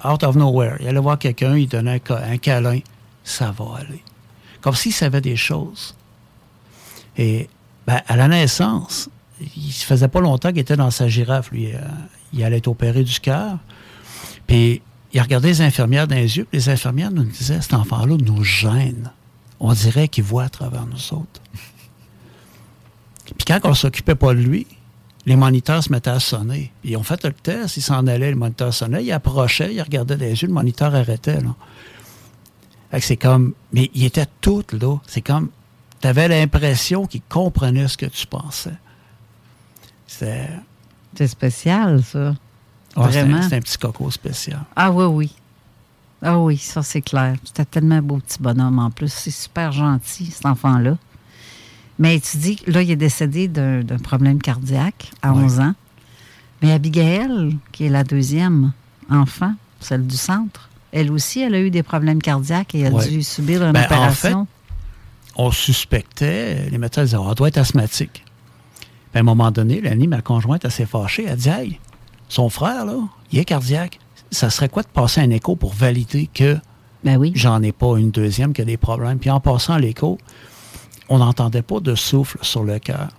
[0.04, 0.78] Out of nowhere.
[0.80, 2.80] Il allait voir quelqu'un, il donnait un, un câlin,
[3.24, 4.04] ça va aller.
[4.62, 5.95] Comme s'il savait des choses.
[7.18, 7.49] Et
[7.86, 9.10] ben, à la naissance,
[9.56, 11.74] il se faisait pas longtemps qu'il était dans sa girafe, lui.
[11.74, 11.80] euh,
[12.34, 13.58] il allait être opéré du cœur.
[14.47, 14.82] Puis
[15.14, 18.43] il regardait les infirmières dans les yeux, puis les infirmières nous disaient Cet enfant-là nous
[18.43, 19.12] gêne.
[19.60, 21.41] On dirait qu'il voit à travers nous autres.
[23.26, 24.68] Puis quand on s'occupait pas de lui,
[25.26, 26.71] les moniteurs se mettaient à sonner.
[26.84, 30.17] Ils ont fait le test, ils s'en allaient, le moniteur sonnait, il approchait, il regardait
[30.17, 31.39] dans les yeux, le moniteur arrêtait.
[31.41, 31.55] Là.
[32.91, 33.53] Fait que c'est comme.
[33.71, 34.97] Mais il était tout là.
[35.07, 35.49] C'est comme.
[36.01, 38.74] tu avais l'impression qu'il comprenait ce que tu pensais.
[40.07, 40.49] C'était.
[41.15, 42.19] C'est spécial, ça.
[42.30, 42.36] Ouais,
[42.95, 43.41] c'est un- Vraiment.
[43.49, 44.59] C'est un petit coco spécial.
[44.76, 45.32] Ah oui, oui.
[46.21, 47.36] Ah oui, ça c'est clair.
[47.43, 49.11] C'était tellement beau petit bonhomme en plus.
[49.11, 50.97] C'est super gentil, cet enfant-là.
[52.00, 55.74] Mais tu dis là, il est décédé d'un problème cardiaque à 11 ans.
[56.62, 58.72] Mais Abigail, qui est la deuxième
[59.10, 62.98] enfant, celle du centre, elle aussi, elle a eu des problèmes cardiaques et elle a
[62.98, 63.08] Ouais.
[63.10, 64.48] dû subir une Ben, en opération.
[65.36, 68.24] On suspectait, les médecins disaient, on doit être asthmatique.
[69.12, 71.80] Puis à un moment donné, Lani, ma conjointe, assez fâchée, elle dit Hey,
[72.30, 72.96] son frère, là,
[73.32, 74.00] il est cardiaque.
[74.32, 76.58] Ça serait quoi de passer un écho pour valider que
[77.04, 77.32] ben oui.
[77.36, 79.20] j'en ai pas une deuxième qui a des problèmes?
[79.20, 80.18] Puis en passant l'écho,
[81.10, 83.10] on n'entendait pas de souffle sur le cœur.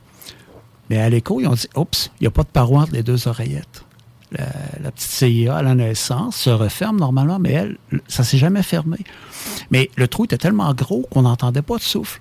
[0.90, 3.02] Mais à l'écho, ils ont dit Oups, il n'y a pas de paroi entre les
[3.02, 3.84] deux oreillettes.
[4.32, 7.78] La, petite CIA à la naissance se referme normalement, mais elle,
[8.08, 8.96] ça s'est jamais fermé.
[9.70, 12.20] Mais le trou était tellement gros qu'on n'entendait pas de souffle.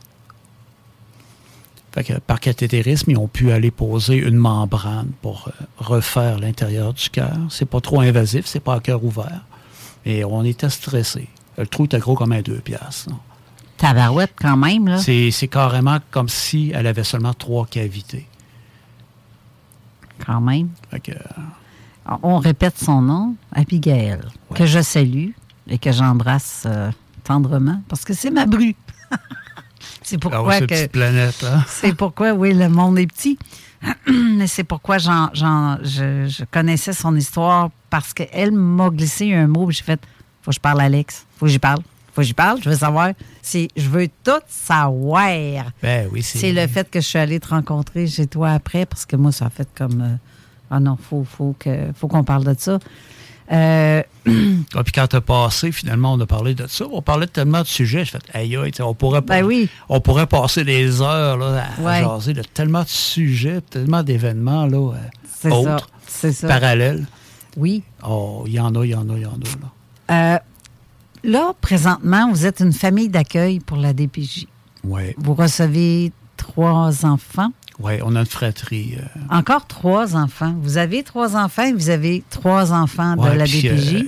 [2.27, 7.37] Par cathétérisme, ils ont pu aller poser une membrane pour euh, refaire l'intérieur du cœur.
[7.49, 9.45] C'est pas trop invasif, c'est pas à cœur ouvert.
[10.05, 11.27] Et on était stressé.
[11.57, 13.11] Le trou était gros comme un deux piastres.
[13.77, 14.97] Tabarouette, quand même, là.
[14.97, 18.27] C'est carrément comme si elle avait seulement trois cavités.
[20.25, 20.69] Quand même.
[21.03, 21.11] Que,
[22.21, 24.19] On répète son nom, Abigail,
[24.55, 25.29] que je salue
[25.67, 26.91] et que j'embrasse euh,
[27.23, 28.75] tendrement parce que c'est ma bru.
[30.01, 30.75] c'est ah pourquoi ouais, cette que.
[30.75, 31.63] petite planète, hein?
[31.67, 33.37] C'est pourquoi, oui, le monde est petit.
[34.07, 39.47] Mais c'est pourquoi j'en, j'en- je, je connaissais son histoire parce qu'elle m'a glissé un
[39.47, 39.69] mot.
[39.71, 39.99] J'ai fait
[40.41, 41.25] faut que je parle à Alex.
[41.37, 41.79] faut que j'y parle.
[42.13, 42.61] Faut que j'y parle.
[42.63, 43.11] Je veux savoir.
[43.43, 45.65] Je veux tout savoir.
[45.81, 46.51] Ben oui, c'est.
[46.51, 49.45] Le fait que je suis allée te rencontrer chez toi après parce que moi, ça
[49.45, 50.01] a fait comme.
[50.01, 50.15] euh,
[50.71, 52.79] ah non, faut, faut, que, faut qu'on parle de ça.
[53.51, 54.01] Euh,
[54.75, 56.85] Ah, puis quand t'as passé, finalement, on a parlé de ça.
[56.91, 58.05] On parlait de tellement de sujets.
[58.05, 59.69] Je fais, aïe, aïe, on pourrait, Ben oui.
[59.89, 61.99] on pourrait passer des heures là, à, Ouais.
[62.01, 64.97] jaser de tellement de sujets, tellement d'événements là, euh,
[65.41, 66.47] ça, autres, ça.
[66.47, 67.05] parallèles.
[67.57, 67.83] Oui.
[68.07, 69.33] Oh, il y en a, il y en a, il y en a.
[69.35, 70.35] Là.
[70.35, 70.39] Euh,
[71.23, 74.47] là, présentement, vous êtes une famille d'accueil pour la DPJ.
[74.83, 75.15] Ouais.
[75.17, 77.51] Vous recevez trois enfants.
[77.79, 78.95] Oui, on a une fratrie.
[78.99, 80.53] euh, Encore trois enfants.
[80.61, 83.95] Vous avez trois enfants et vous avez trois enfants de la puis, DPJ.
[83.95, 84.03] euh,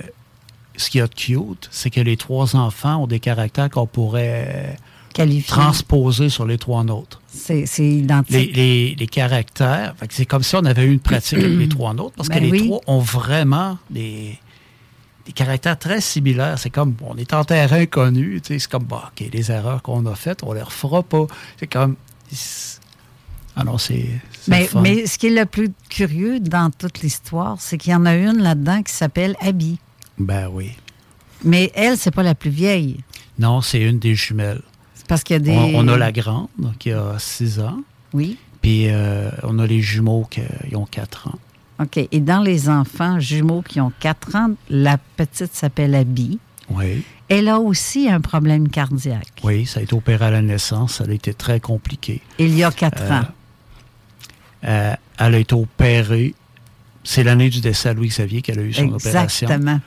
[0.76, 4.76] ce qui est cute, c'est que les trois enfants ont des caractères qu'on pourrait
[5.14, 5.48] Qualifiés.
[5.48, 7.20] transposer sur les trois nôtres.
[7.28, 8.30] C'est identique.
[8.34, 11.92] Les, les- les caractères, c'est comme si on avait eu une pratique avec les trois
[11.94, 12.66] nôtres, parce Ben que les oui.
[12.66, 14.38] trois ont vraiment des,
[15.26, 16.58] des caractères très similaires.
[16.58, 19.82] C'est comme, on est en terrain connu, tu sais, c'est comme, bah, OK, les erreurs
[19.82, 21.26] qu'on a faites, on les refera pas.
[21.58, 21.96] C'est comme,
[22.30, 22.80] c'est-
[23.58, 24.04] ah c'est
[24.48, 28.04] Mais, mais ce qui est le plus curieux dans toute l'histoire, c'est qu'il y en
[28.04, 29.78] a une là-dedans qui s'appelle Abby.
[30.18, 30.72] Ben oui.
[31.42, 32.98] Mais elle, c'est pas la plus vieille.
[33.38, 34.62] Non, c'est une des jumelles.
[34.94, 35.50] C'est parce qu'il y a des.
[35.52, 36.48] On, on a la grande,
[36.78, 37.80] qui a 6 ans,
[38.12, 38.36] Oui.
[38.60, 41.38] puis euh, on a les jumeaux qui euh, ont 4 ans.
[41.80, 41.98] OK.
[42.10, 46.38] Et dans les enfants jumeaux qui ont 4 ans, la petite s'appelle Abby.
[46.70, 47.04] Oui.
[47.28, 49.40] Elle a aussi un problème cardiaque.
[49.42, 52.20] Oui, ça a été opéré à la naissance, ça a été très compliqué.
[52.38, 53.24] Il y a 4 Euh, ans.
[54.64, 56.34] Euh, elle a été opérée.
[57.04, 59.46] C'est l'année du décès à Louis-Xavier qu'elle a eu son opération.
[59.48, 59.80] Exactement.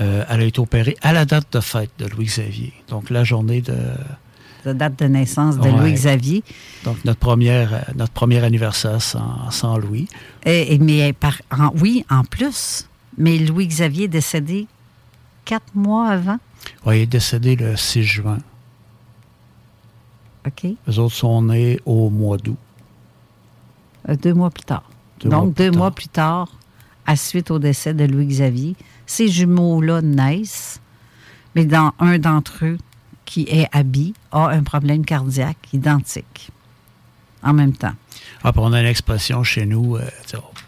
[0.00, 2.72] Euh, elle a été opérée à la date de fête de Louis-Xavier.
[2.88, 3.76] Donc, la journée de.
[4.64, 5.72] La date de naissance de Ouais.
[5.72, 6.42] Louis-Xavier.
[6.84, 10.08] Donc, notre, première, euh, notre premier anniversaire sans, sans Louis.
[10.44, 12.86] Et, et- mais par, en- oui, en plus.
[13.18, 14.66] Mais Louis-Xavier est décédé
[15.44, 16.38] quatre mois avant.
[16.86, 18.38] Oui, il est décédé le 6 juin.
[20.46, 20.66] OK.
[20.86, 22.56] Les autres sont nés au mois d'août.
[24.08, 24.84] Euh, deux mois plus tard.
[25.20, 25.78] Deux mois Donc, plus deux tard.
[25.78, 26.48] mois plus tard,
[27.06, 28.74] à suite au décès de Louis-Xavier,
[29.06, 30.80] ces jumeaux-là naissent,
[31.54, 32.78] mais dans un d'entre eux,
[33.30, 36.50] qui est Abby, a un problème cardiaque identique
[37.44, 37.94] en même temps.
[38.42, 39.96] Ah, puis on a une expression chez nous.
[39.96, 40.02] euh,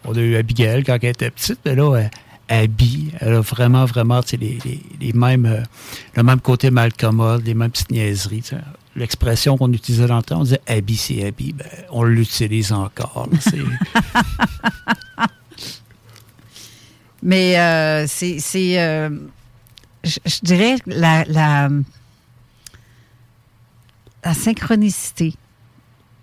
[0.05, 2.09] on a eu Abigail quand elle était petite, mais là, euh,
[2.49, 5.63] Abby, elle a vraiment, vraiment les, les- les mêmes, euh,
[6.15, 8.45] le même côté mal commode, les mêmes petites niaiseries.
[8.95, 11.53] L'expression qu'on utilisait dans le temps, on disait Abby, c'est Abby.
[11.55, 13.27] Ben, on l'utilise encore.
[13.33, 13.59] là, c'est-
[17.23, 18.39] Mais euh, c'est.
[18.41, 18.75] c'est,
[20.05, 21.69] je, je dirais la, la,
[24.25, 25.35] la synchronicité.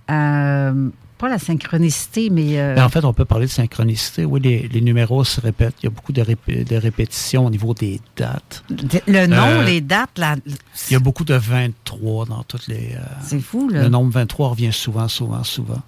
[0.10, 2.58] Euh, pas la synchronicité, mais.
[2.60, 4.24] euh, Ben, en fait, on peut parler de synchronicité.
[4.26, 5.76] Oui, les, les numéros se répètent.
[5.82, 8.64] Il y a beaucoup de, rép- de répétitions au niveau des dates.
[8.70, 12.68] de- le nom, Euh, les dates, la- Il y a beaucoup de 23 dans toutes
[12.68, 12.96] les.
[13.22, 13.84] c'est fou, là.
[13.84, 15.82] Le nombre 23 revient souvent, souvent, souvent.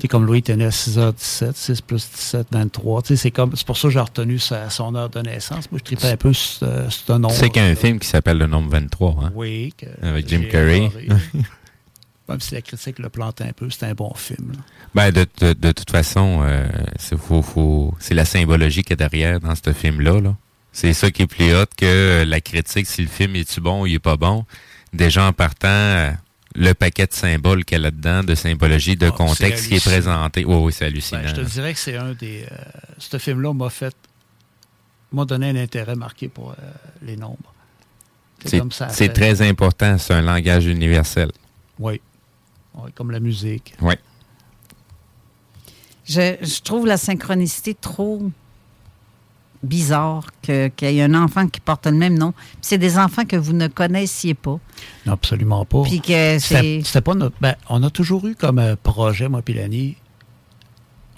[0.00, 3.02] C'est comme Louis était né à 6h17, 6 plus 17, 23.
[3.02, 5.70] Tu sais, C'est comme, c'est pour ça que j'ai retenu sa- son heure de naissance.
[5.70, 6.32] Moi, je tripais un peu
[6.62, 7.34] euh, ce nombre.
[7.34, 9.32] Tu sais qu'il y a un film qui s'appelle Le Nombre 23, hein?
[9.34, 9.74] Oui.
[9.76, 10.90] que Avec Jim adoré.
[12.28, 14.52] Même si la critique le plante un peu, c'est un bon film.
[14.94, 19.40] Ben, de, de, de, toute façon, euh, c'est faut, faut, la symbologie qui est derrière
[19.40, 20.20] dans ce film-là.
[20.20, 20.36] Là.
[20.72, 23.86] C'est ça qui est plus hot que la critique, si le film est-tu bon ou
[23.86, 24.44] il est pas bon?
[24.92, 26.12] Déjà en partant,
[26.54, 29.84] le paquet de symboles qu'il y a là-dedans, de symbologie, de Ah, contexte qui est
[29.84, 30.44] présenté.
[30.44, 31.22] Oui, oui, c'est hallucinant.
[31.22, 32.44] Ben, je te dirais que c'est un des.
[32.50, 32.56] euh,
[32.98, 33.94] ce film-là m'a fait.
[35.12, 36.54] m'a donné un intérêt marqué pour euh,
[37.02, 37.54] les nombres.
[38.44, 38.88] C'est comme ça.
[38.88, 41.30] c'est fait- très important, c'est un langage universel.
[41.78, 42.00] Oui.
[42.74, 43.74] Oui, comme la musique.
[43.80, 43.94] Oui.
[46.06, 48.30] Je, je trouve la synchronicité trop
[49.62, 52.32] bizarre qu'il y ait un enfant qui porte le même nom.
[52.60, 54.58] C'est des enfants que vous ne connaissiez pas.
[55.06, 55.82] Non, absolument pas.
[55.82, 57.00] Puis que c'est.
[57.00, 57.36] Pas notre.
[57.40, 59.96] ben, on a toujours eu comme euh, projet, moi et Lani,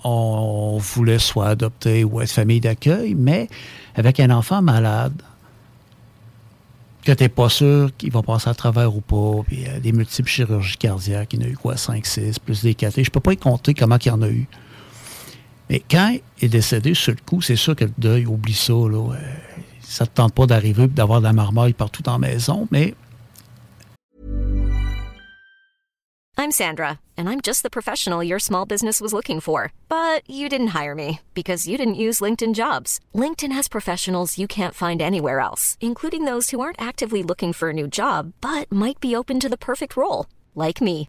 [0.04, 3.48] on voulait soit adopter ou être famille d'accueil, mais
[3.94, 5.20] avec un enfant malade,
[7.04, 9.92] que tu n'es pas sûr qu'il va passer à travers ou pas, puis euh, des
[9.92, 13.04] multiples chirurgies cardiaques, il y en a eu quoi, 5, 6, plus des cathés.
[13.04, 14.46] Je peux pas y compter comment il y en a eu.
[15.72, 18.74] Mais quand il est décédé sur le coup, c'est sûr que le deuil, oublie ça,
[18.74, 19.14] là.
[19.14, 19.16] euh,
[19.80, 22.94] ça ne te tente pas d'arriver et d'avoir de la marmaille partout maison, mais
[26.36, 29.72] I'm Sandra, and I'm just the professional your small business was looking for.
[29.88, 33.00] But you didn't hire me because you didn't use LinkedIn jobs.
[33.14, 37.70] LinkedIn has professionals you can't find anywhere else, including those who aren't actively looking for
[37.70, 41.08] a new job but might be open to the perfect role, like me.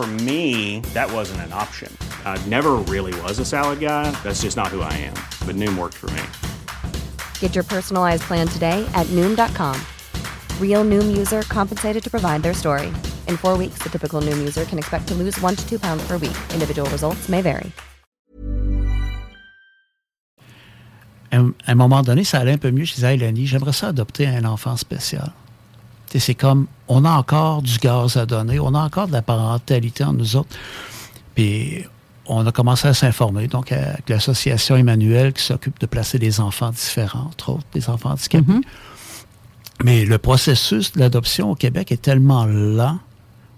[0.00, 1.94] For me, that wasn't an option.
[2.24, 4.10] I never really was a salad guy.
[4.22, 5.12] That's just not who I am.
[5.46, 6.22] But Noom worked for me.
[7.38, 9.76] Get your personalized plan today at Noom.com.
[10.58, 12.86] Real Noom user compensated to provide their story.
[13.28, 16.02] In four weeks, the typical Noom user can expect to lose one to two pounds
[16.08, 16.38] per week.
[16.54, 17.70] Individual results may vary.
[21.30, 22.84] à un, moment donné, ça allait un peu mieux.
[22.84, 25.30] Je disais à Eleni, j'aimerais ça adopter un enfant spécial.
[26.18, 30.04] C'est comme, on a encore du gaz à donner, on a encore de la parentalité
[30.04, 30.56] en nous autres.
[31.34, 31.84] Puis,
[32.26, 36.70] on a commencé à s'informer, donc avec l'association Emmanuel qui s'occupe de placer des enfants
[36.70, 38.44] différents, entre autres, des enfants handicapés.
[39.84, 42.98] Mais le processus de l'adoption au Québec est tellement lent,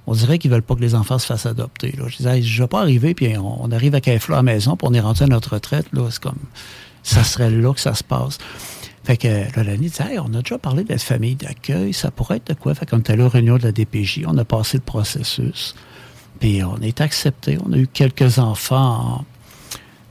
[0.07, 1.95] on dirait qu'ils veulent pas que les enfants se fassent adopter.
[1.99, 2.05] Là.
[2.09, 4.77] Je disais, je vais pas arriver, puis on, on arrive un flot à la maison,
[4.77, 5.87] puis on est rendu à notre retraite.
[5.93, 6.39] Là, c'est comme,
[7.03, 8.39] ça serait là que ça se passe.
[9.05, 12.37] Fait que là, Lani dit, Hey, on a déjà parlé d'être famille d'accueil, ça pourrait
[12.37, 12.75] être de quoi?
[12.75, 15.75] Fait qu'on était là, réunion de la DPJ, on a passé le processus,
[16.39, 17.59] puis on est accepté.
[17.67, 19.25] On a eu quelques enfants en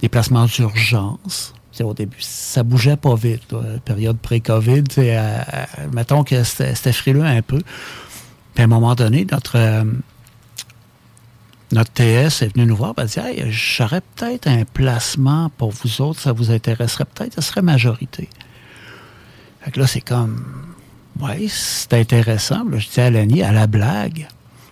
[0.01, 1.53] déplacement d'urgence.
[1.81, 4.83] Au début, ça bougeait pas vite, là, période pré-COVID.
[5.17, 7.59] à- Mettons que c'était frileux un peu.
[8.53, 9.83] Puis à un moment donné, notre, euh,
[11.71, 15.71] notre TS est venu nous voir et a dit Hey, j'aurais peut-être un placement pour
[15.71, 18.27] vous autres, ça vous intéresserait peut-être, ça serait majorité.
[19.63, 20.43] Fait que là, c'est comme
[21.19, 22.63] Ouais, c'est intéressant.
[22.69, 24.27] Là, je dis à Lani, à la blague,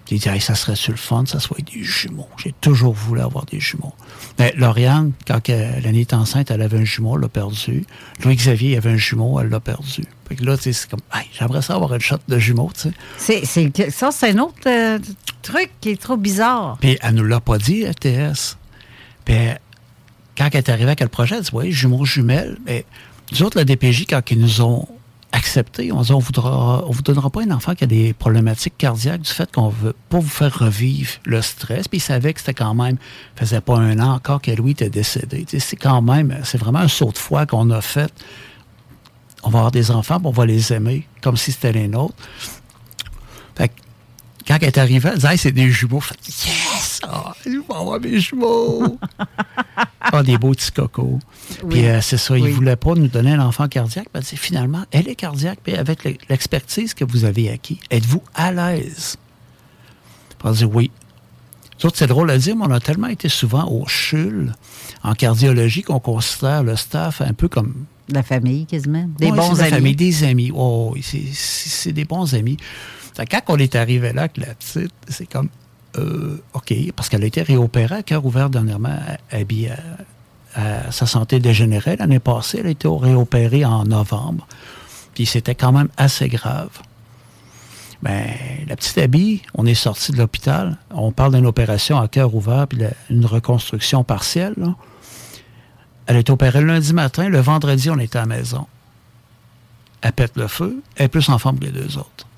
[0.10, 2.30] j'ai dit Hey, ça serait sur le fun, ça soit des jumeaux.
[2.38, 3.94] J'ai toujours voulu avoir des jumeaux.
[4.40, 7.86] Mais Lauriane, quand Lani est enceinte, elle avait un jumeau, elle l'a perdu.
[8.24, 10.06] Louis-Xavier, il avait un jumeau, elle l'a perdu.
[10.28, 12.72] Fait que là, tu sais, c'est comme Hey, j'aimerais ça avoir une shot de jumeaux,
[12.74, 13.44] tu sais.
[13.46, 14.98] C'est, ça, c'est un autre euh,
[15.44, 16.78] truc qui est trop bizarre.
[16.80, 18.58] Puis elle nous l'a pas dit, la TS.
[19.26, 19.36] Puis
[20.38, 22.58] quand elle est arrivée avec le projet, elle dit Oui, jumeaux, jumelles.
[22.66, 22.86] Mais
[23.32, 24.88] nous autres, la DPJ, quand ils nous ont
[25.32, 29.22] accepté, on dit On voudra, vous donnera pas un enfant qui a des problématiques cardiaques
[29.22, 31.88] du fait qu'on veut pas vous faire revivre le stress.
[31.88, 32.98] Puis ils savaient que c'était quand même,
[33.36, 35.46] faisait pas un an encore que Louis était décédé.
[35.48, 38.12] C'est quand même, c'est vraiment un saut de foi qu'on a fait.
[39.44, 42.16] On va avoir des enfants, puis on va les aimer comme si c'était les nôtres.
[44.48, 46.00] Quand elle est arrivée, elle disait, Hey, c'est des jumeaux.
[46.00, 47.00] Fait, yes!
[47.04, 48.98] Ah, je vais avoir mes jumeaux!
[50.02, 51.20] ah, des beaux petits cocos.
[51.70, 52.50] Puis euh, c'est ça, ils Oui.
[52.50, 54.08] ne voulaient pas nous donner un enfant cardiaque.
[54.14, 58.24] Ben, c'est finalement, elle est cardiaque, puis avec le- l'expertise que vous avez acquis, êtes-vous
[58.34, 59.18] à l'aise?
[60.46, 60.92] Elle dit oui.
[61.94, 64.52] C'est drôle à dire, mais on a tellement été souvent au CHUL
[65.04, 69.08] en cardiologie qu'on considère le staff un peu comme la famille, quasiment.
[69.18, 69.72] Des Ouais, bons de la amis.
[69.76, 70.52] famille, des amis.
[70.54, 70.94] Oh,
[71.34, 72.58] c'est des bons amis.
[73.26, 75.50] Quand on est arrivé là avec la petite, c'est comme,
[75.98, 78.98] euh, OK, parce qu'elle a été réopérée à cœur ouvert dernièrement,
[79.32, 79.72] habillée
[80.56, 82.60] à, sa santé dégénérée l'année passée.
[82.60, 84.48] Elle a été réopérée en novembre.
[85.14, 86.70] Puis c'était quand même assez grave.
[88.02, 88.28] Ben,
[88.68, 90.78] la petite Abby, on est sorti de l'hôpital.
[90.92, 94.56] On parle d'une opération à cœur ouvert, puis une reconstruction partielle.
[96.06, 97.28] Elle est opérée lundi matin.
[97.28, 98.66] Le vendredi, on était à la maison.
[100.02, 100.82] Elle pète le feu.
[100.96, 102.29] Elle est plus en forme que les deux autres.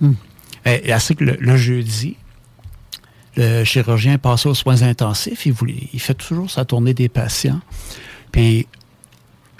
[0.00, 0.14] Hmm.
[0.64, 2.16] Que le, le jeudi,
[3.36, 5.46] le chirurgien est passé aux soins intensifs.
[5.46, 7.60] Il, voulait, il fait toujours sa tournée des patients.
[8.32, 8.66] Puis,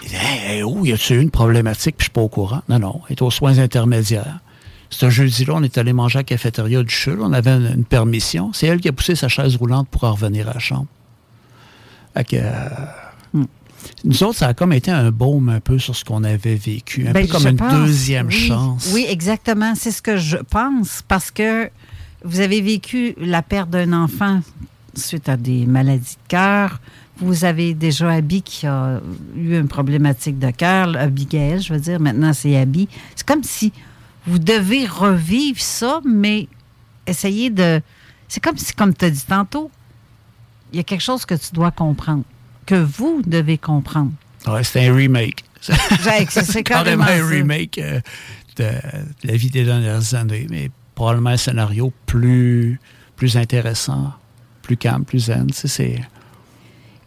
[0.01, 1.97] il dit Hey, hey, oh, y a-tu eu une problématique?
[1.97, 2.61] Puis, je suis pas au courant.
[2.69, 4.39] Non, non, elle est aux soins intermédiaires.
[4.89, 7.19] Ce jeudi-là, on est allé manger à la cafétéria du CHUL.
[7.21, 8.51] On avait une, une permission.
[8.53, 10.87] C'est elle qui a poussé sa chaise roulante pour en revenir à la chambre.
[12.15, 13.43] Fait que, euh,
[14.03, 17.07] Nous autres, ça a comme été un baume un peu sur ce qu'on avait vécu.
[17.07, 18.47] Un Ben, peu comme une pense, deuxième oui.
[18.47, 18.91] chance.
[18.93, 19.73] Oui, exactement.
[19.75, 21.69] C'est ce que je pense parce que
[22.23, 24.41] vous avez vécu la perte d'un enfant
[24.95, 26.79] suite à des maladies de cœur.
[27.17, 28.99] Vous avez déjà Abby qui a
[29.37, 31.99] eu une problématique de cœur, Abigail, je veux dire.
[31.99, 32.87] Maintenant, c'est Abby.
[33.15, 33.71] C'est comme si
[34.27, 36.47] vous devez revivre ça, mais
[37.07, 37.81] essayer de.
[38.27, 39.69] C'est comme si, comme tu as dit tantôt,
[40.73, 42.23] il y a quelque chose que tu dois comprendre,
[42.65, 44.11] que vous devez comprendre.
[44.47, 45.43] Ouais, c'était un remake.
[45.61, 45.73] C'est-
[46.43, 47.99] c'est carrément un remake euh,
[48.57, 52.79] de, de la vie des dernières années, mais probablement un scénario plus,
[53.15, 54.13] plus intéressant,
[54.61, 55.47] plus calme, plus zen.
[55.53, 55.99] C'est-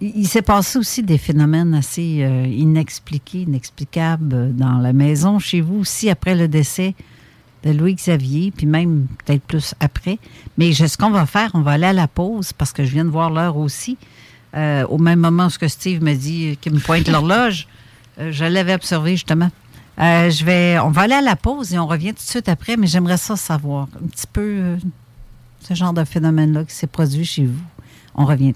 [0.01, 5.61] Il, s'est passé aussi des phénomènes assez euh, inexpliqués, inexplicables euh, dans la maison chez
[5.61, 6.95] vous aussi après le décès
[7.65, 10.19] de Louis Xavier, puis même peut-être plus après.
[10.57, 12.91] Mais je- ce qu'on va faire, on va aller à la pause parce que je
[12.93, 13.97] viens de voir l'heure aussi.
[14.57, 17.69] Euh, au même moment ce que Steve me dit, qu'il me pointe l'horloge,
[18.21, 19.51] euh, je l'avais observé justement.
[20.01, 22.49] Euh, je vais, on va aller à la pause et on revient tout de suite
[22.49, 24.77] après, mais j'aimerais ça savoir un petit peu euh,
[25.61, 27.61] ce genre de phénomène-là qui s'est produit chez vous.
[28.15, 28.55] On revient.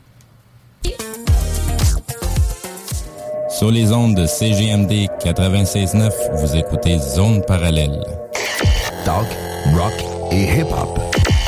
[3.50, 8.00] Sur les ondes de CGMD 96.9, vous écoutez Zone Parallèle.
[9.04, 9.26] Talk,
[9.74, 9.92] rock
[10.30, 11.21] et hip-hop.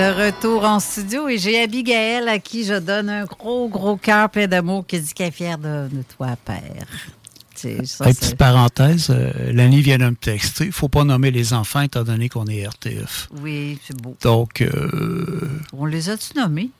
[0.00, 4.30] De retour en studio et j'ai Abigail à qui je donne un gros, gros cœur
[4.30, 6.86] plein d'amour qui dit qu'elle est fière de, de toi, père.
[7.84, 10.64] Ça, petite parenthèse, euh, Lani vient de me texter.
[10.64, 13.28] Il ne faut pas nommer les enfants étant donné qu'on est RTF.
[13.42, 14.16] Oui, c'est beau.
[14.22, 16.70] Donc, euh, On les a-tu nommés?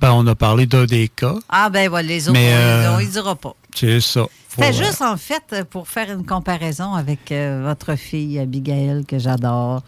[0.00, 1.34] ben, on a parlé d'un des cas.
[1.50, 3.54] Ah, ben voilà, les autres, Mais, on, euh, on dira pas.
[3.74, 4.24] C'est ça.
[4.48, 9.82] C'était juste, en fait, pour faire une comparaison avec euh, votre fille, Abigail, que j'adore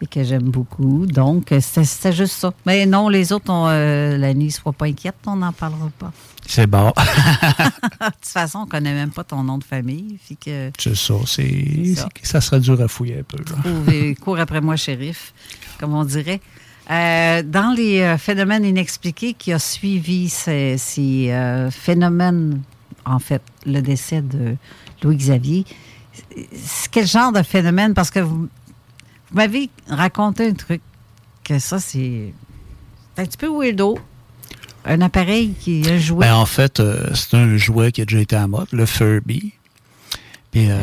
[0.00, 1.06] et que j'aime beaucoup.
[1.06, 2.52] Donc, euh, c'était juste ça.
[2.66, 6.12] Mais non, les autres, on, euh, Lani, sois pas inquiète, on n'en parlera pas.
[6.46, 6.88] C'est bon.
[6.96, 10.18] de toute façon, on connaît même pas ton nom de famille.
[10.44, 11.14] Que c'est ça.
[11.26, 12.08] C'est, ça.
[12.22, 13.38] ça serait dur à fouiller un peu.
[13.38, 13.62] là.
[13.62, 15.32] Cours, cours après moi, shérif,
[15.78, 16.40] comme on dirait.
[16.90, 22.62] Euh, dans les euh, phénomènes inexpliqués qui a suivi ces, ces, euh, phénomènes,
[23.04, 24.56] en fait, le décès de
[25.02, 25.66] Louis-Xavier,
[26.90, 27.92] quel genre de phénomène?
[27.92, 28.48] Parce que vous,
[29.30, 30.80] vous m'avez raconté un truc,
[31.44, 32.32] que ça, c'est
[33.16, 33.98] un petit peu weirdo.
[34.84, 36.20] Un appareil qui a joué.
[36.20, 39.52] Ben, en fait, euh, c'est un jouet qui a déjà été à mode, le Furby.
[40.50, 40.78] Puis, euh,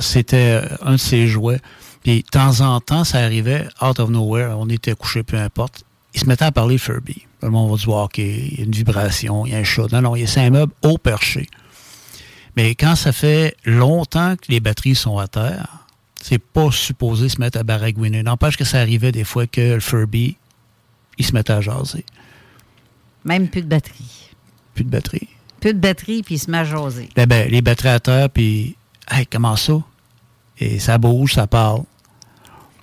[0.00, 1.60] c'était euh, un de ces jouets.
[2.02, 5.84] Puis, de temps en temps, ça arrivait, out of nowhere, on était couché, peu importe.
[6.14, 7.26] Il se mettait à parler Furby.
[7.42, 9.86] Le monde va dire, OK, il y a une vibration, il y a un chat.
[9.92, 11.48] Non, non, il y a c'est un meuble haut perché.
[12.56, 15.77] Mais quand ça fait longtemps que les batteries sont à terre,
[16.22, 18.22] c'est pas supposé se mettre à baragouiner.
[18.22, 20.36] N'empêche que ça arrivait des fois que le Furby,
[21.18, 22.04] il se mettait à jaser.
[23.24, 24.30] Même plus de batterie.
[24.74, 25.28] Plus de batterie.
[25.60, 27.08] Plus de batterie, puis il se met à jaser.
[27.16, 28.76] Ben, ben, les batteries à terre, puis,
[29.10, 29.80] hey, comment ça?
[30.58, 31.82] Et ça bouge, ça parle.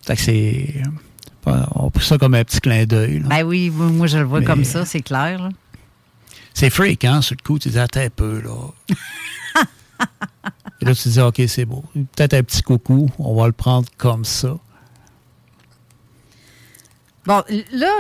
[0.05, 0.73] Fait que c'est.
[1.45, 3.19] On prend ça comme un petit clin d'œil.
[3.19, 5.41] Ben oui, moi, je le vois Mais- comme ça, c'est clair.
[5.43, 5.49] là.
[6.53, 8.51] C'est fréquent, sur le coup, tu dis, attends un peu, là.
[10.82, 11.84] Et là, tu dis, OK, c'est beau.
[11.93, 14.58] Peut-être un petit coucou, on va le prendre comme ça.
[17.26, 17.41] Bon,
[17.72, 17.91] là,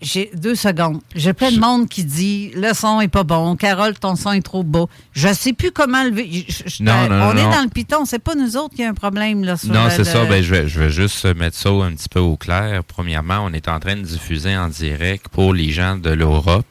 [0.00, 1.00] j'ai deux secondes.
[1.14, 3.54] J'ai plein de monde qui dit le son est pas bon.
[3.54, 4.86] Carole, ton son est trop bas.
[5.12, 6.44] Je sais plus comment lever.
[6.80, 7.50] Non, non, on non, est non.
[7.50, 8.04] dans le piton.
[8.06, 9.56] C'est pas nous autres qui a un problème là.
[9.56, 10.24] sur, Non, c'est le- ça.
[10.24, 12.82] Ben, je, vais, je vais juste mettre ça un petit peu au clair.
[12.82, 16.66] Premièrement, on est en train de diffuser en direct pour les gens de l'Europe.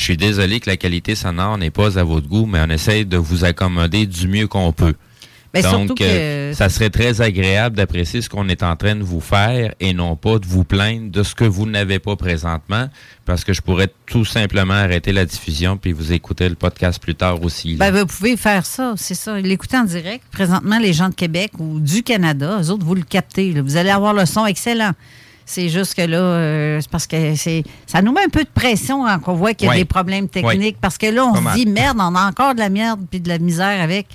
[0.00, 3.04] Je suis désolé que la qualité sonore n'est pas à votre goût, mais on essaye
[3.04, 4.94] de vous accommoder du mieux qu'on peut.
[5.52, 8.94] Ben, surtout Donc, que- euh, ça serait très agréable d'apprécier ce qu'on est en train
[8.96, 12.16] de vous faire et non pas de vous plaindre de ce que vous n'avez pas
[12.16, 12.88] présentement,
[13.26, 17.14] parce que je pourrais tout simplement arrêter la diffusion puis vous écouter le podcast plus
[17.14, 17.74] tard aussi.
[17.74, 19.38] Ben, vous pouvez faire ça, c'est ça.
[19.38, 20.24] L'écouter en direct.
[20.32, 23.52] Présentement, les gens de Québec ou du Canada, eux autres, vous le captez.
[23.52, 23.60] là.
[23.60, 24.92] Vous allez avoir le son excellent.
[25.50, 28.48] C'est juste que là, euh, c'est parce que c'est, ça nous met un peu de
[28.54, 30.76] pression quand on voit qu'il y a des problèmes techniques.
[30.80, 33.28] Parce que là, on se dit, merde, on a encore de la merde puis de
[33.28, 34.06] la misère avec.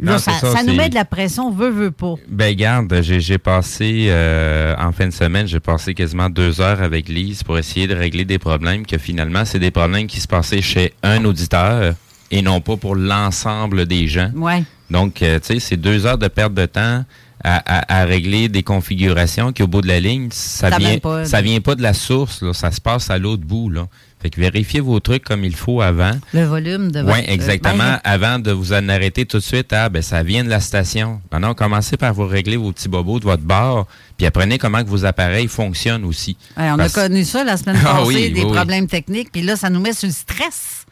[0.00, 2.14] Là, Non, ça, c'est ça, ça nous met de la pression, veut, veut pas.
[2.26, 6.82] Ben garde, j'ai j'ai passé euh, en fin de semaine, j'ai passé quasiment deux heures
[6.82, 10.26] avec Lise pour essayer de régler des problèmes que finalement c'est des problèmes qui se
[10.26, 11.94] passaient chez un auditeur
[12.32, 14.32] et non pas pour l'ensemble des gens.
[14.34, 14.64] Ouais.
[14.90, 17.04] Donc, euh, tu sais, c'est deux heures de perte de temps
[17.44, 20.98] à, à- à régler des configurations qui, au bout de la ligne, ça Ça vient,
[20.98, 23.70] pas, ça vient pas de la source, là, ça se passe à l'autre bout.
[23.70, 23.86] Là.
[24.20, 26.12] Fait que vérifiez vos trucs comme il faut avant.
[26.32, 27.76] Le volume de Oui, votre- exactement.
[27.76, 30.60] Ben, Avant de vous en arrêter tout de suite, ah, ben, ça vient de la
[30.60, 31.20] station.
[31.32, 33.86] Non, non, commencez par vous régler vos petits bobos de votre bar,
[34.16, 36.38] puis apprenez comment que vos appareils fonctionnent aussi.
[36.56, 38.52] Ouais, on Parce- a connu ça la semaine Ah passée, oui, des oui, oui.
[38.54, 40.86] problèmes techniques, puis là, ça nous met sur le stress.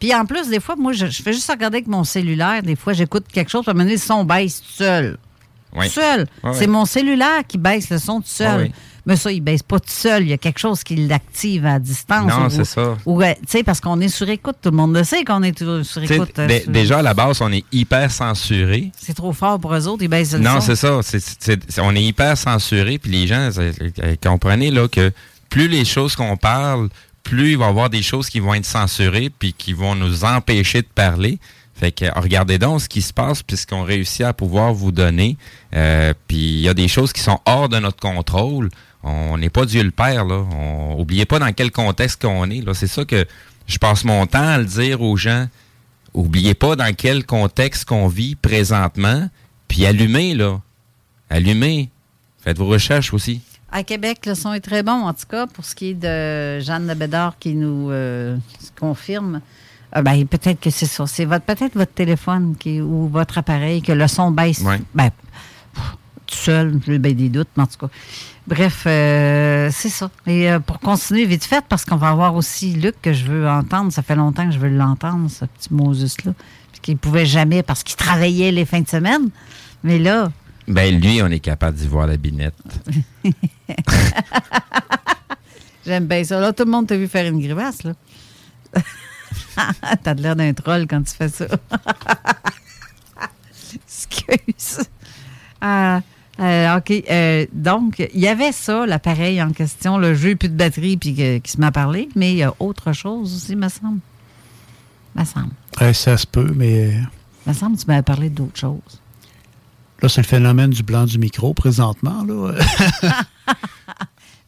[0.00, 2.62] Puis en plus, des fois, moi, je, je fais juste regarder avec mon cellulaire.
[2.62, 5.18] Des fois, j'écoute quelque chose, puis à un moment donné, le son baisse tout seul.
[5.76, 5.86] Oui.
[5.88, 6.26] Tout seul.
[6.54, 8.56] C'est mon cellulaire qui baisse le son tout seul.
[8.56, 8.72] Ouais, ouais.
[9.06, 10.24] Mais ça, il baisse pas tout seul.
[10.24, 12.30] Il y a quelque chose qui l'active à distance.
[12.30, 12.94] Non, c'est ça.
[13.06, 14.56] Ou, euh, tu sais, parce qu'on est sur écoute.
[14.60, 16.38] Tout le monde le sait qu'on est sur écoute.
[16.38, 18.92] euh, sur- déjà, à la base, on est hyper censuré.
[18.98, 20.60] C'est trop fort pour eux autres, ils baissent le Non, son.
[20.60, 21.00] c'est ça.
[21.02, 23.48] C'est- c'est- on est hyper censuré, puis les gens,
[24.22, 25.10] comprenez là que
[25.48, 26.88] plus les choses qu'on parle,
[27.22, 30.24] plus il va y avoir des choses qui vont être censurées, puis qui vont nous
[30.24, 31.38] empêcher de parler.
[31.78, 34.90] Fait que regardez donc ce qui se passe, puis ce qu'on réussit à pouvoir vous
[34.90, 35.36] donner.
[35.76, 38.68] Euh, puis il y a des choses qui sont hors de notre contrôle.
[39.04, 40.44] On n'est pas Dieu le Père, là.
[40.50, 42.62] On, oubliez pas dans quel contexte qu'on est.
[42.62, 42.74] Là.
[42.74, 43.24] C'est ça que
[43.68, 45.46] je passe mon temps à le dire aux gens.
[46.14, 49.30] Oubliez pas dans quel contexte qu'on vit présentement,
[49.68, 50.60] puis allumez, là.
[51.30, 51.90] Allumez.
[52.42, 53.40] Faites vos recherches aussi.
[53.70, 56.58] À Québec, le son est très bon, en tout cas, pour ce qui est de
[56.58, 58.36] Jeanne Lebédard qui nous euh,
[58.80, 59.42] confirme.
[59.96, 61.06] Euh, ben, peut-être que c'est ça.
[61.06, 64.60] C'est votre, peut-être votre téléphone qui, ou votre appareil que le son baisse.
[64.60, 64.80] Ouais.
[64.94, 65.10] Ben,
[65.74, 65.84] pff,
[66.26, 67.92] tout seul, j'ai ben des doutes, mais en tout cas.
[68.46, 70.10] Bref, euh, c'est ça.
[70.26, 73.48] Et euh, pour continuer vite fait, parce qu'on va avoir aussi Luc que je veux
[73.48, 73.92] entendre.
[73.92, 76.32] Ça fait longtemps que je veux l'entendre, ce petit Moses-là.
[76.72, 79.28] Puis qu'il ne pouvait jamais parce qu'il travaillait les fins de semaine.
[79.84, 80.30] Mais là,
[80.66, 82.54] Ben, lui, on est capable d'y voir la binette.
[85.86, 86.40] J'aime bien ça.
[86.40, 87.92] Là, tout le monde t'a vu faire une grimace, là.
[90.02, 91.46] T'as de l'air d'un troll quand tu fais ça.
[93.74, 94.80] Excuse.
[95.60, 96.00] Ah,
[96.40, 96.92] euh, OK.
[97.10, 101.14] euh, donc, il y avait ça, l'appareil en question, le jeu, plus de batterie, puis
[101.14, 103.98] que- qui se m'a parlé, mais il y a autre chose aussi, me semble.
[105.14, 105.50] Me semble.
[105.80, 106.94] Ouais, ça se peut, mais
[107.46, 108.80] Me semble que tu m'avais parlé d'autre chose.
[110.00, 112.24] là, c'est le phénomène du blanc du micro présentement.
[112.24, 112.52] Là.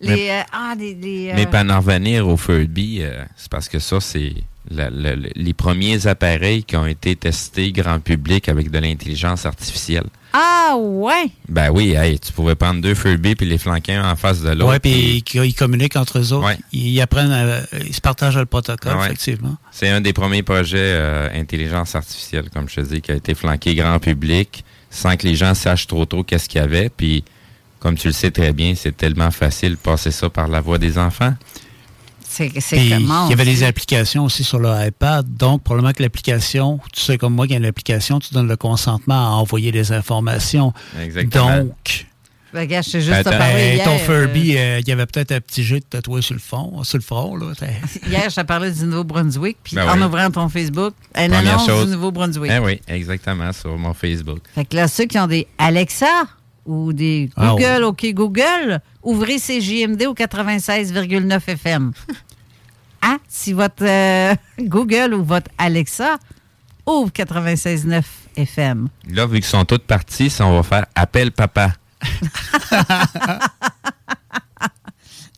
[0.03, 3.69] Les, euh, ah, les, les, euh, Mais pour en revenir au Furby, euh, c'est parce
[3.69, 4.33] que ça, c'est
[4.71, 9.47] la- la- la- les premiers appareils qui ont été testés grand public avec de l'intelligence
[9.47, 10.05] artificielle.
[10.33, 11.31] Ah, ouais!
[11.49, 14.51] Ben oui, hey, tu pouvais prendre deux Furby puis les flanquer un en face de
[14.51, 14.73] l'autre.
[14.73, 16.53] Oui, puis ils, ils communiquent entre eux autres.
[16.73, 19.07] Ils, ils apprennent, à- ils se partagent le protocole, Ouais.
[19.07, 19.57] effectivement.
[19.73, 23.35] C'est un des premiers projets euh, intelligence artificielle, comme je te dis, qui a été
[23.35, 26.91] flanqué grand public, sans que les gens sachent trop tôt qu'est-ce qu'il y avait.
[26.91, 27.25] Puis,
[27.81, 30.79] comme tu le sais très bien, c'est tellement facile de passer ça par la voix
[30.79, 31.35] des enfants.
[32.31, 32.49] C'est
[32.89, 33.27] comment?
[33.27, 35.27] il y avait des applications aussi sur le iPad.
[35.37, 38.49] Donc, probablement que l'application, tu sais comme moi qu'il y a une application, tu donnes
[38.49, 40.73] le consentement à envoyer des informations.
[41.03, 41.59] Exactement.
[41.65, 42.07] Donc,
[42.53, 43.85] Ben, gars, je juste ben, parlé hier.
[43.85, 46.41] ton euh, Furby, euh, il y avait peut-être un petit jet de tatoué sur le
[46.41, 47.37] fond, sur le front.
[47.37, 47.53] Là.
[48.09, 50.03] Hier, je t'ai parlé du Nouveau-Brunswick, puis Ben en oui.
[50.05, 52.51] ouvrant ton Facebook, une Première annonce chose- du Nouveau-Brunswick.
[52.55, 54.41] Eh oui, exactement, sur mon Facebook.
[54.55, 56.07] Fait que là, ceux qui ont des Alexa
[56.67, 61.93] ou des Ah, Google, OK Google, ouvrez ces JMD au 96,9 FM.
[63.03, 66.19] Ah, si votre euh, Google ou votre Alexa
[66.87, 68.03] ouvre 96,9
[68.37, 68.89] FM.
[69.09, 71.73] Là, vu qu'ils sont tous partis, on va faire appel papa.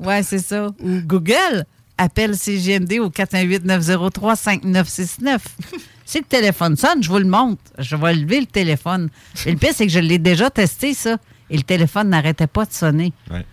[0.02, 0.66] Ouais, c'est ça.
[0.80, 1.64] Ou Google
[1.96, 5.38] appelle CGMD au 418-903-5969.
[6.04, 7.62] si le téléphone sonne, je vous le montre.
[7.78, 9.08] Je vais lever le téléphone.
[9.46, 11.16] Et le pire, c'est que je l'ai déjà testé, ça.
[11.50, 13.12] Et le téléphone n'arrêtait pas de sonner.
[13.30, 13.46] Ouais.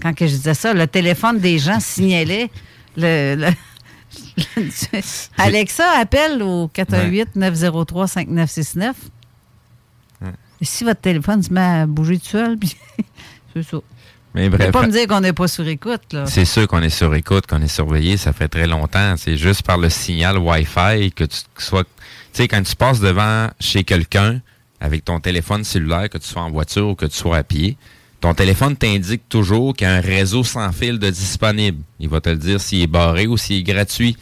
[0.00, 2.50] quand que je disais ça, le téléphone des gens signalait
[2.96, 3.34] le.
[3.36, 3.52] le-
[5.38, 8.92] Alexa appelle au 418-903-5969.
[10.60, 12.76] Et si votre téléphone se met à bouger tout seul, puis
[13.54, 13.78] c'est ça.
[14.34, 17.14] Mais bref, pas me dire qu'on n'est pas sur écoute, c'est sûr qu'on est sur
[17.14, 19.14] écoute, qu'on est surveillé, ça fait très longtemps.
[19.18, 21.84] C'est juste par le signal Wi-Fi que tu sois.
[21.84, 21.90] Tu
[22.32, 24.40] sais, quand tu passes devant chez quelqu'un
[24.80, 27.76] avec ton téléphone cellulaire, que tu sois en voiture ou que tu sois à pied,
[28.22, 31.82] ton téléphone t'indique toujours qu'il y a un réseau sans fil de disponible.
[32.00, 34.16] Il va te le dire s'il est barré ou s'il est gratuit.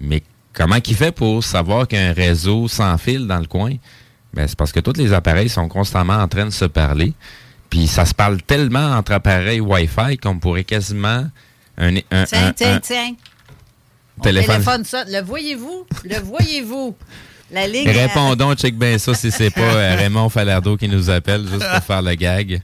[0.00, 0.22] Mais
[0.52, 3.72] comment qu'il fait pour savoir qu'il y a un réseau sans fil dans le coin?
[4.34, 7.14] Ben, c'est parce que tous les appareils sont constamment en train de se parler.
[7.70, 11.26] Puis ça se parle tellement entre appareils Wi-Fi qu'on pourrait quasiment
[11.78, 13.14] un, un- Tiens, un- tiens, tiens.
[14.18, 14.54] Mon téléphone.
[14.62, 15.08] téléphone sonne.
[15.10, 15.86] Le voyez-vous?
[16.04, 16.94] Le voyez-vous?
[17.50, 17.88] La ligne.
[17.88, 21.82] Répondons, check bien ça si c'est pas euh, Raymond Falardeau qui nous appelle juste pour
[21.84, 22.60] faire le gag.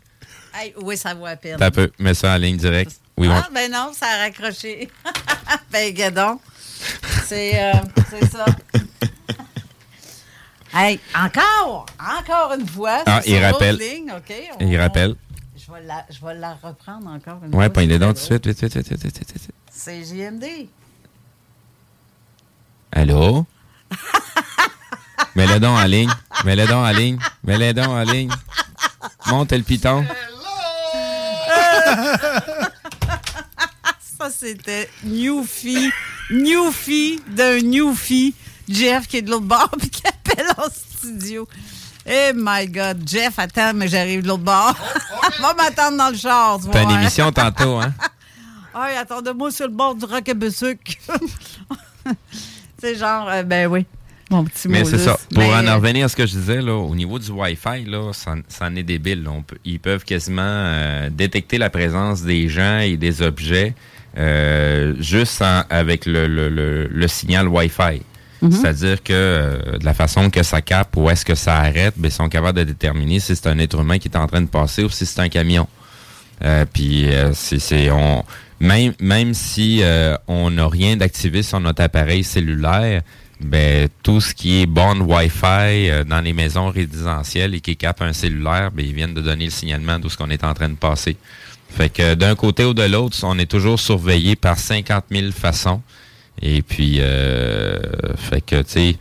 [0.55, 1.57] Hey, oui, ça vaut à peine.
[1.59, 3.01] T'as peu, mets ça en ligne directe.
[3.17, 3.35] Oui, bon.
[3.37, 4.89] Ah, ben non, ça a raccroché.
[5.71, 6.39] ben, gadon.
[7.27, 7.73] C'est euh,
[8.11, 8.45] c'est ça.
[10.75, 13.03] hey, encore, encore une fois.
[13.07, 13.77] Ah, il rappelle.
[13.77, 14.35] ligne, OK?
[14.61, 15.15] Il rappelle.
[15.57, 17.73] Je vais, la, je vais la reprendre encore une Ouais, fois.
[17.73, 18.47] pogne les dents tout de suite.
[18.47, 19.49] Vite, vite, vite, vite.
[19.71, 20.45] C'est JMD.
[22.91, 23.47] Allô?
[25.35, 26.11] Mets-le donc en ligne.
[26.45, 27.19] Mets-le donc en ligne.
[27.45, 28.31] Mets-le donc en ligne.
[29.27, 30.05] Monte le piton.
[34.19, 35.91] Ça, c'était Newfie.
[36.31, 38.35] Newfie d'un Newfie.
[38.69, 41.49] Jeff qui est de l'autre bord puis qui appelle en studio.
[42.07, 43.03] Eh my God.
[43.09, 44.75] Jeff, attends, mais j'arrive de l'autre bord.
[45.41, 46.59] Va m'attendre dans le char.
[46.61, 47.01] tu T'as une voir.
[47.01, 47.93] émission tantôt, hein?
[48.75, 50.99] Hey, attendez-moi sur le bord du Roquebesuc.
[52.81, 53.85] c'est genre, euh, ben oui.
[54.33, 55.17] Mon petit Mais c'est ça.
[55.33, 57.85] Pour Mais, en euh, revenir à ce que je disais, là, au niveau du Wi-Fi,
[57.87, 59.23] là, ça, ça en est débile.
[59.23, 59.31] là.
[59.31, 63.75] On peut- ils peuvent quasiment euh, détecter la présence des gens et des objets
[64.19, 68.03] euh, juste en- avec le, le- le- le signal Wi-Fi.
[68.43, 68.51] Mhm.
[68.53, 72.09] C'est-à-dire que euh, de la façon que ça capte, où est-ce que ça arrête, ben,
[72.09, 74.49] ils sont capables de déterminer si c'est un être humain qui est en train de
[74.49, 75.69] passer ou si c'est un camion.
[76.45, 78.25] Euh, puis euh, c'est c'est- on
[78.59, 79.83] même même si
[80.29, 83.03] on n'a rien d'activé sur notre appareil cellulaire,
[83.43, 88.03] ben tout ce qui est borne Wi-Fi euh, dans les maisons résidentielles et qui capte
[88.03, 90.69] un cellulaire, ben ils viennent de donner le signalement d'où ce qu'on est en train
[90.69, 91.17] de passer.
[91.71, 95.81] Fait que d'un côté ou de l'autre, on est toujours surveillé par 50 000 façons.
[96.41, 97.79] Et puis, euh,
[98.17, 98.97] fait que, tu sais,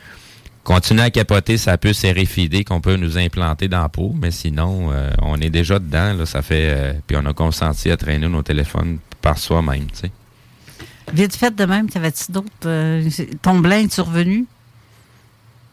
[0.64, 4.92] continuer à capoter, ça peut s'éréphider qu'on peut nous implanter dans la peau, mais sinon,
[4.92, 8.28] euh, on est déjà dedans, là, ça fait, euh, puis on a consenti à traîner
[8.28, 10.12] nos téléphones par soi-même, tu sais.
[11.14, 12.48] Vite fait de même, t'avais-tu d'autres.
[12.66, 13.10] euh,
[13.42, 14.46] ton blanc est survenu?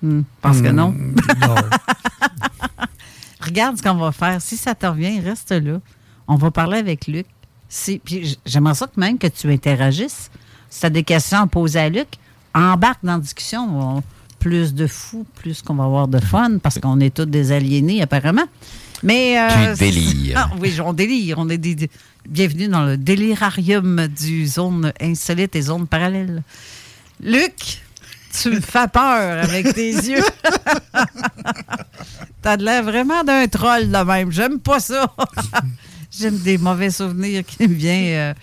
[0.02, 0.90] Hmm, pense que non.
[0.90, 1.14] Hmm,
[3.40, 4.40] Regarde ce qu'on va faire.
[4.42, 5.80] Si ça te revient, reste là.
[6.26, 7.26] On va parler avec Luc.
[7.68, 10.30] Si, puis j'aimerais ça que même que tu interagisses.
[10.70, 12.08] Si tu as des questions à poser à Luc,
[12.54, 13.80] embarque dans la discussion.
[13.96, 14.02] On-
[14.38, 18.00] plus de fous, plus qu'on va avoir de fun, parce qu'on est tous des aliénés,
[18.02, 18.44] apparemment.
[19.02, 19.38] Mais.
[19.40, 20.34] euh, Tu délires.
[20.36, 21.38] Ah, oui, on délire.
[21.38, 21.88] On est des,
[22.28, 26.42] bienvenue dans le délirarium du zone insolite et zone parallèle.
[27.22, 27.80] Luc,
[28.40, 30.22] tu me fais peur avec tes yeux.
[32.42, 34.30] T'as de l'air vraiment d'un troll de même.
[34.32, 35.12] J'aime pas ça.
[36.18, 38.32] J'aime des mauvais souvenirs qui me viennent.
[38.32, 38.34] euh.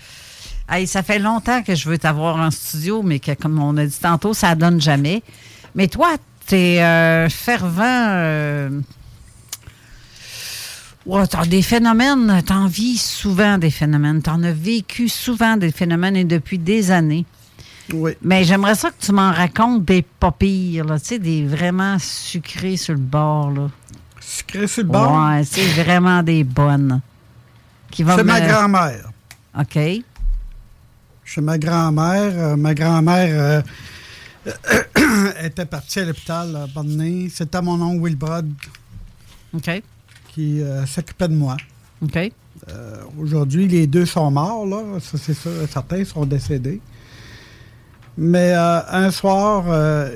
[0.70, 3.86] Hey, ça fait longtemps que je veux t'avoir en studio, mais que, comme on a
[3.86, 5.22] dit tantôt, ça donne jamais.
[5.76, 6.16] Mais toi,
[6.48, 8.82] t'es euh, fervent.
[11.06, 14.22] Ouais, t'as des phénomènes, t'en vis souvent des phénomènes.
[14.22, 17.26] T'en as vécu souvent des phénomènes et depuis des années.
[17.94, 18.14] Oui.
[18.24, 21.98] Mais j'aimerais ça que tu m'en racontes des pas pires, là, tu sais, des vraiment
[22.00, 23.52] sucrés sur le bord.
[23.52, 23.70] Là.
[24.20, 25.30] Sucrés sur le bord?
[25.30, 27.02] Ouais, c'est vraiment des bonnes.
[27.92, 29.12] Qui vont C'est ma grand-mère.
[29.60, 29.78] OK.
[31.24, 32.34] Chez ma grand-mère.
[32.36, 33.64] Euh, ma grand-mère
[34.48, 37.28] euh, était partie à l'hôpital à Bonnet.
[37.32, 38.52] C'était mon oncle Wilbrod
[39.54, 39.84] OK.
[40.36, 41.56] Qui euh, s'occupait de moi.
[42.02, 42.18] OK.
[42.18, 42.32] Euh,
[43.18, 45.00] Aujourd'hui, les deux sont morts, là.
[45.00, 45.52] Ça, c'est sûr.
[45.70, 46.82] Certains sont décédés.
[48.18, 49.66] Mais euh, un soir,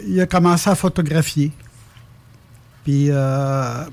[0.06, 1.52] il a commencé à photographier.
[2.84, 3.88] Puis il a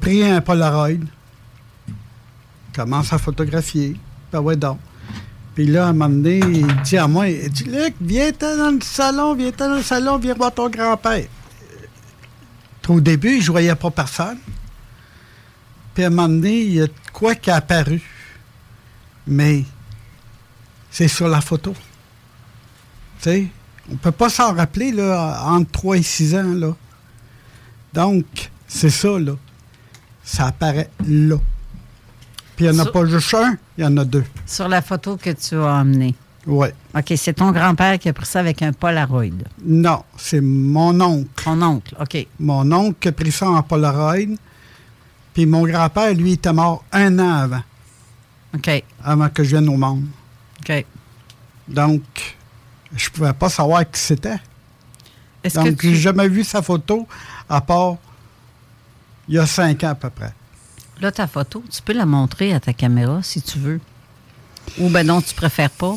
[0.00, 0.90] pris un Polaroid.
[0.90, 1.06] Il
[2.74, 3.96] commence à photographier.
[4.32, 4.78] Ben ouais donc.
[5.54, 8.70] Puis là, à un moment donné, il dit à moi, il dit, Luc, viens-t'en dans
[8.70, 11.26] le salon, viens-t'en dans le salon, viens voir ton grand-père.
[12.88, 14.38] Au début, je voyais pas personne.
[15.98, 18.00] Puis à un moment donné, il y a de quoi qui est apparu.
[19.26, 19.64] Mais
[20.92, 21.72] c'est sur la photo.
[23.20, 23.46] Tu sais,
[23.90, 26.76] on peut pas s'en rappeler, là, entre 3 et 6 ans, là.
[27.92, 28.24] Donc,
[28.68, 29.32] c'est ça, là.
[30.22, 31.38] Ça apparaît là.
[32.54, 34.24] Puis il n'y en a Sur- pas juste un, il y en a deux.
[34.46, 36.14] Sur la photo que tu as emmenée.
[36.46, 36.68] Oui.
[36.96, 39.24] OK, c'est ton grand-père qui a pris ça avec un Polaroid.
[39.64, 41.28] Non, c'est mon oncle.
[41.42, 42.24] Ton oncle, OK.
[42.38, 44.36] Mon oncle qui a pris ça en Polaroid.
[45.38, 47.62] Puis mon grand-père, lui, était mort un an avant.
[48.56, 48.82] OK.
[49.04, 50.04] Avant que je vienne au monde.
[50.68, 50.84] OK.
[51.68, 52.02] Donc,
[52.92, 54.40] je pouvais pas savoir qui c'était.
[55.54, 57.06] Donc, tu- j'ai jamais vu sa photo,
[57.48, 57.98] à part
[59.28, 60.34] il y a cinq ans à peu près.
[61.00, 63.80] Là, ta photo, tu peux la montrer à ta caméra si tu veux.
[64.80, 65.94] Ou ben non, tu préfères pas?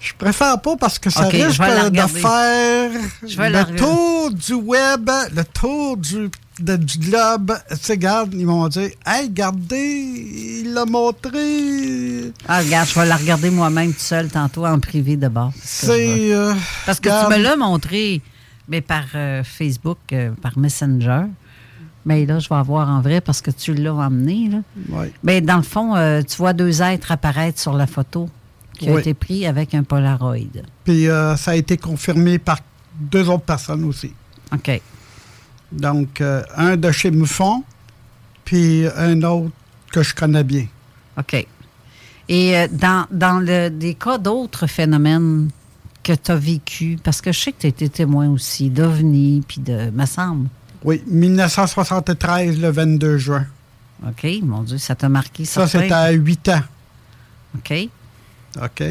[0.00, 1.60] Je préfère pas parce que ça risque
[1.90, 2.90] de faire
[3.22, 6.30] Je vais la le tour du web, le tour du,
[6.60, 7.52] de- du globe.
[7.70, 12.32] Tu sais, regarde, ils m'ont dit Hey, regardez, il l'a montré.
[12.48, 15.16] Ah, regarde, je vais la regarder moi-même tout seul tantôt en privé.
[15.16, 16.32] Parce que- C'est.
[16.34, 16.54] euh,
[16.86, 17.32] Parce que regarde.
[17.32, 18.20] tu me l'as montré,
[18.68, 21.22] mais par euh, Facebook, euh, par Messenger.
[22.04, 24.48] Mais là, je vais avoir en vrai parce que tu l'as emmené.
[24.50, 24.58] Là.
[24.90, 25.06] Oui.
[25.24, 25.94] Mais dans le fond,
[26.28, 28.28] tu vois deux êtres apparaître sur la photo
[28.78, 29.00] qui a Oui.
[29.00, 30.36] été pris avec un Polaroid.
[30.84, 31.06] Puis
[31.36, 32.60] ça a été confirmé par
[33.00, 34.12] deux autres personnes aussi.
[34.54, 34.80] OK.
[35.72, 37.64] Donc, euh, un de chez Muffon,
[38.44, 39.50] puis un autre
[39.92, 40.66] que je connais bien.
[41.18, 41.46] OK.
[42.28, 45.50] Et euh, dans, dans le, des cas d'autres phénomènes
[46.02, 49.42] que tu as vécu, parce que je sais que tu as été témoin aussi d'OVNI,
[49.46, 50.48] puis de, me semble.
[50.84, 53.46] Oui, 1973, le 22 juin.
[54.06, 55.44] OK, mon Dieu, ça t'a marqué.
[55.44, 55.82] Ça, certain.
[55.84, 56.62] c'était à 8 ans.
[57.56, 57.88] OK.
[58.62, 58.82] OK.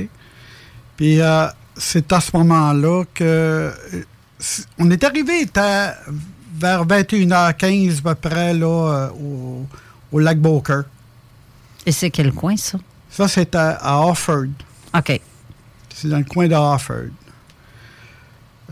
[0.97, 1.47] Puis euh,
[1.77, 3.71] c'est à ce moment-là que.
[4.79, 5.91] on est arrivé était
[6.57, 9.65] vers 21h15 à peu près là, euh, au,
[10.11, 10.83] au lac Boker.
[11.85, 12.77] Et c'est quel coin, ça?
[13.09, 14.47] Ça, c'était à Offord.
[14.97, 15.21] OK.
[15.93, 17.09] C'est dans le coin de Offord.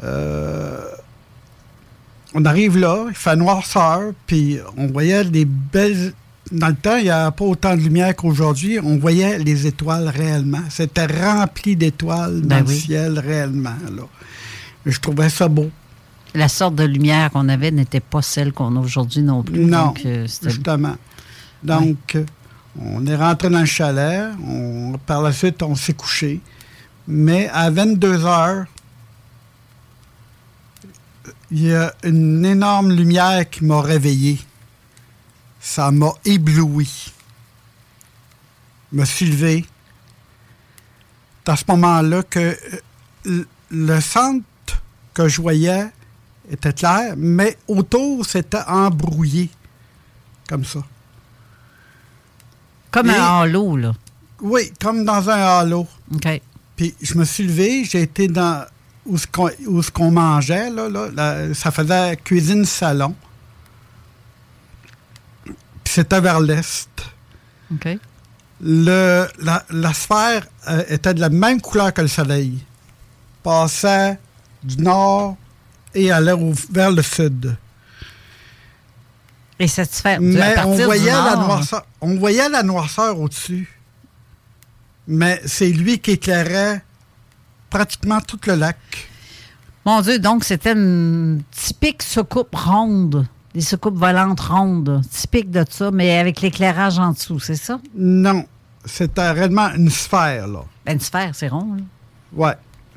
[0.04, 0.80] Euh,
[2.34, 6.14] on arrive là, il fait noirceur, puis on voyait des belles.
[6.52, 8.80] Dans le temps, il n'y a pas autant de lumière qu'aujourd'hui.
[8.84, 10.62] On voyait les étoiles réellement.
[10.70, 12.80] C'était rempli d'étoiles dans Ben le oui.
[12.80, 13.76] ciel réellement.
[13.96, 14.04] Là.
[14.86, 15.70] Je trouvais ça beau.
[16.34, 19.66] La sorte de lumière qu'on avait n'était pas celle qu'on a aujourd'hui non plus.
[19.66, 20.96] Non, Donc, euh, justement.
[21.64, 22.26] Donc, euh,
[22.80, 24.30] on est rentré dans le chalet.
[24.48, 26.42] On, par la suite, on s'est couché.
[27.08, 28.66] Mais à 22 heures,
[31.52, 34.40] il y a une énorme lumière qui m'a réveillé.
[35.60, 37.12] Ça m'a ébloui.
[38.92, 39.66] Je me suis levé.
[41.46, 42.58] C'est à ce moment-là que
[43.28, 44.44] euh, le centre
[45.14, 45.88] que je voyais
[46.50, 49.50] était clair, mais autour, c'était embrouillé.
[50.48, 50.80] Comme ça.
[52.92, 53.94] Comme Et- un halo, là.
[54.42, 55.88] Oui, comme dans un halo.
[56.14, 56.42] OK.
[56.76, 58.66] Puis je me suis levé, j'ai été dans
[59.06, 63.16] où ce qu'on, mangeait, là, là, là, ça faisait cuisine-salon.
[65.46, 65.54] Puis
[65.86, 66.90] c'était vers l'est.
[67.74, 67.98] OK.
[68.62, 72.64] Le, la, la sphère euh, était de la même couleur que le soleil.
[73.42, 74.18] Passait
[74.64, 75.36] du nord
[75.96, 77.56] et allait au- vers le sud.
[79.60, 83.20] Et cette sphère, à Mais on du voyait, la nord, noirceur, on voyait la noirceur
[83.20, 83.70] au-dessus.
[85.08, 86.84] Mais c'est lui qui éclairait
[87.70, 88.78] pratiquement tout le lac.
[89.86, 93.28] Mon Dieu, donc c'était une typique soucoupe ronde.
[93.54, 95.02] Des soucoupes volantes rondes.
[95.12, 97.80] Typique de ça, mais avec l'éclairage en dessous, c'est ça?
[97.96, 98.46] Non,
[98.86, 100.64] c'était réellement une sphère, là.
[100.86, 101.84] Ben, une sphère, c'est rond, là.
[102.34, 102.54] Ouais.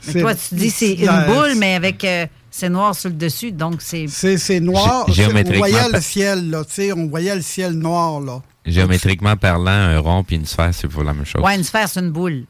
[0.06, 2.27] Mais C'est- toi, tu dis c'est une boule, mais avec euh,
[2.58, 4.06] c'est noir sur le dessus, donc c'est.
[4.08, 5.04] C'est c'est noir.
[5.08, 6.64] On voyait le ciel, là.
[6.64, 8.40] Tu sais, on voyait le ciel noir, là.
[8.64, 11.42] Géométriquement parlant, un rond puis une sphère, c'est pour la même chose.
[11.42, 12.44] Ouais, une sphère, c'est une boule.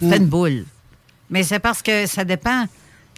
[0.00, 0.10] Mm.
[0.10, 0.64] C'est une boule.
[1.30, 2.64] Mais c'est parce que ça dépend.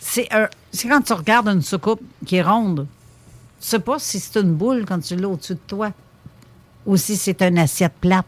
[0.01, 2.87] C'est un- c'est quand tu regardes une soucoupe qui est ronde.
[3.61, 5.93] Tu sais pas si c'est une boule quand tu l'as au-dessus de toi
[6.87, 8.27] ou si c'est une assiette plate.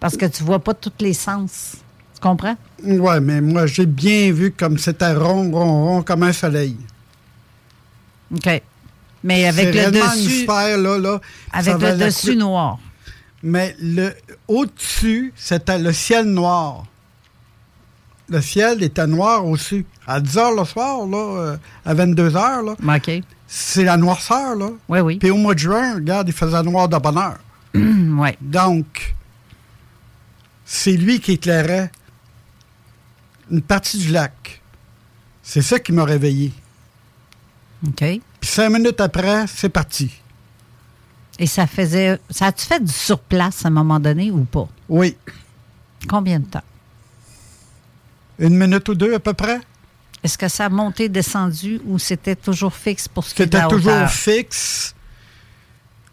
[0.00, 1.76] Parce que tu vois pas tous les sens.
[2.22, 2.56] Tu comprends?
[2.84, 6.76] Ouais, mais moi, j'ai bien vu comme c'était rond, rond, rond, comme un soleil.
[8.32, 8.62] OK.
[9.24, 10.42] Mais avec le une dessus.
[10.44, 11.20] sphère, là, là.
[11.52, 12.78] Avec le dessus noir.
[13.42, 14.14] Mais le
[14.46, 16.84] au-dessus, c'était le ciel noir.
[18.28, 19.84] Le ciel était noir aussi.
[20.06, 22.96] À 10 h le soir, là, euh, à 22 h, là.
[22.96, 23.24] OK.
[23.48, 24.68] C'est la noirceur, là.
[24.88, 25.18] Oui, oui.
[25.18, 27.38] Puis au mois de juin, regarde, il faisait noir de bonheur.
[27.74, 28.30] oui.
[28.40, 29.16] Donc,
[30.64, 31.90] c'est lui qui éclairait
[33.52, 34.60] une partie du lac.
[35.42, 36.52] C'est ça qui m'a réveillé.
[37.86, 37.98] OK.
[37.98, 40.10] Puis cinq minutes après, c'est parti.
[41.38, 42.18] Et ça faisait.
[42.30, 44.68] Ça a-tu fait du surplace à un moment donné ou pas?
[44.88, 45.16] Oui.
[46.08, 46.62] Combien de temps?
[48.38, 49.60] Une minute ou deux à peu près.
[50.24, 53.56] Est-ce que ça a monté, descendu ou c'était toujours fixe pour ce qui est de
[53.56, 54.94] C'était toujours fixe.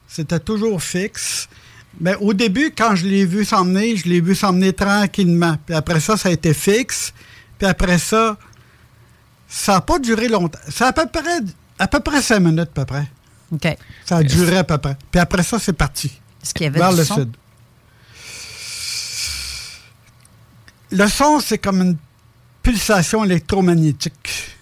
[0.08, 1.48] C'était toujours fixe.
[2.00, 5.58] Mais au début, quand je l'ai vu s'emmener, je l'ai vu s'emmener tranquillement.
[5.66, 7.14] Puis après ça, ça a été fixe.
[7.60, 8.38] Puis après ça,
[9.48, 10.60] ça n'a pas duré longtemps.
[10.70, 11.40] Ça a à peu près,
[11.78, 13.06] à peu près cinq minutes, à peu près.
[13.52, 13.78] OK.
[14.06, 14.96] Ça a duré à peu près.
[15.12, 16.12] Puis après ça, c'est parti.
[16.42, 17.16] Est-ce qu'il y avait vers du le son?
[17.16, 17.36] sud.
[20.92, 21.98] Le son, c'est comme une
[22.64, 24.56] pulsation électromagnétique.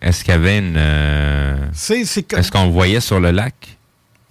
[0.00, 0.74] Est-ce qu'il y avait une.
[0.76, 3.76] euh, C'est, c'est que- Est-ce qu'on le voyait sur le lac?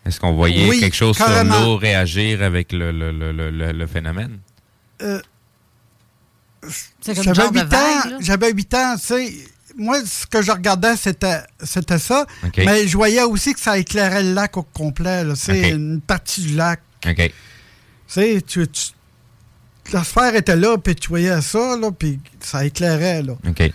[0.05, 1.53] Est-ce qu'on voyait Oui, quelque chose carrément.
[1.55, 4.39] sur l'eau réagir avec le, le- le- le- le- le phénomène?
[5.01, 5.21] Euh,
[7.05, 8.17] j'avais genre de 8 ans, vague, là.
[8.21, 9.33] j'avais 8 ans, tu sais.
[9.77, 12.25] Moi, ce que je regardais, c'était, c'était ça.
[12.65, 15.23] Mais je voyais aussi que ça éclairait le lac au complet.
[15.35, 16.81] C'est une partie du lac.
[17.07, 17.15] OK.
[17.15, 17.31] Tu
[18.07, 18.91] sais, tu, tu-
[19.93, 23.33] la sphère était là, puis tu voyais ça, là, puis ça éclairait, là.
[23.47, 23.71] OK.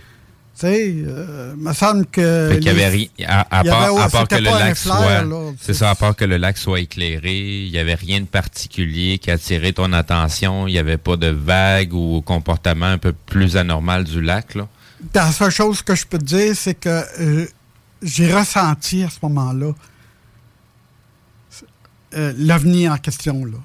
[0.59, 2.49] Tu sais, euh, me semble que...
[2.51, 3.07] Fait qu'il y avait rien.
[3.27, 5.53] À, part, avait- à part que le lac flair, soit.
[5.61, 9.19] C'est ça, à part que le lac soit éclairé, il n'y avait rien de particulier
[9.19, 10.67] qui attirait ton attention.
[10.67, 14.67] Il n'y avait pas de vague ou comportement un peu plus anormal du lac, là?
[15.13, 17.45] La seule chose que je peux te dire, c'est que euh,
[18.01, 19.73] j'ai ressenti à ce moment-là
[22.15, 23.57] euh, l'avenir en question, là.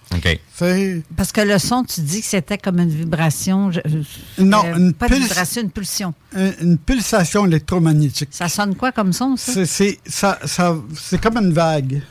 [1.16, 3.70] Parce que le son, tu dis que c'était comme une vibration.
[3.70, 6.12] je- je- Non, euh, une pas une vibration, une pulsion.
[6.34, 8.30] un- une pulsation électromagnétique.
[8.32, 9.52] Ça sonne quoi comme son, ça?
[9.52, 12.02] C'est, c'est, ça, ça- c'est comme une vague.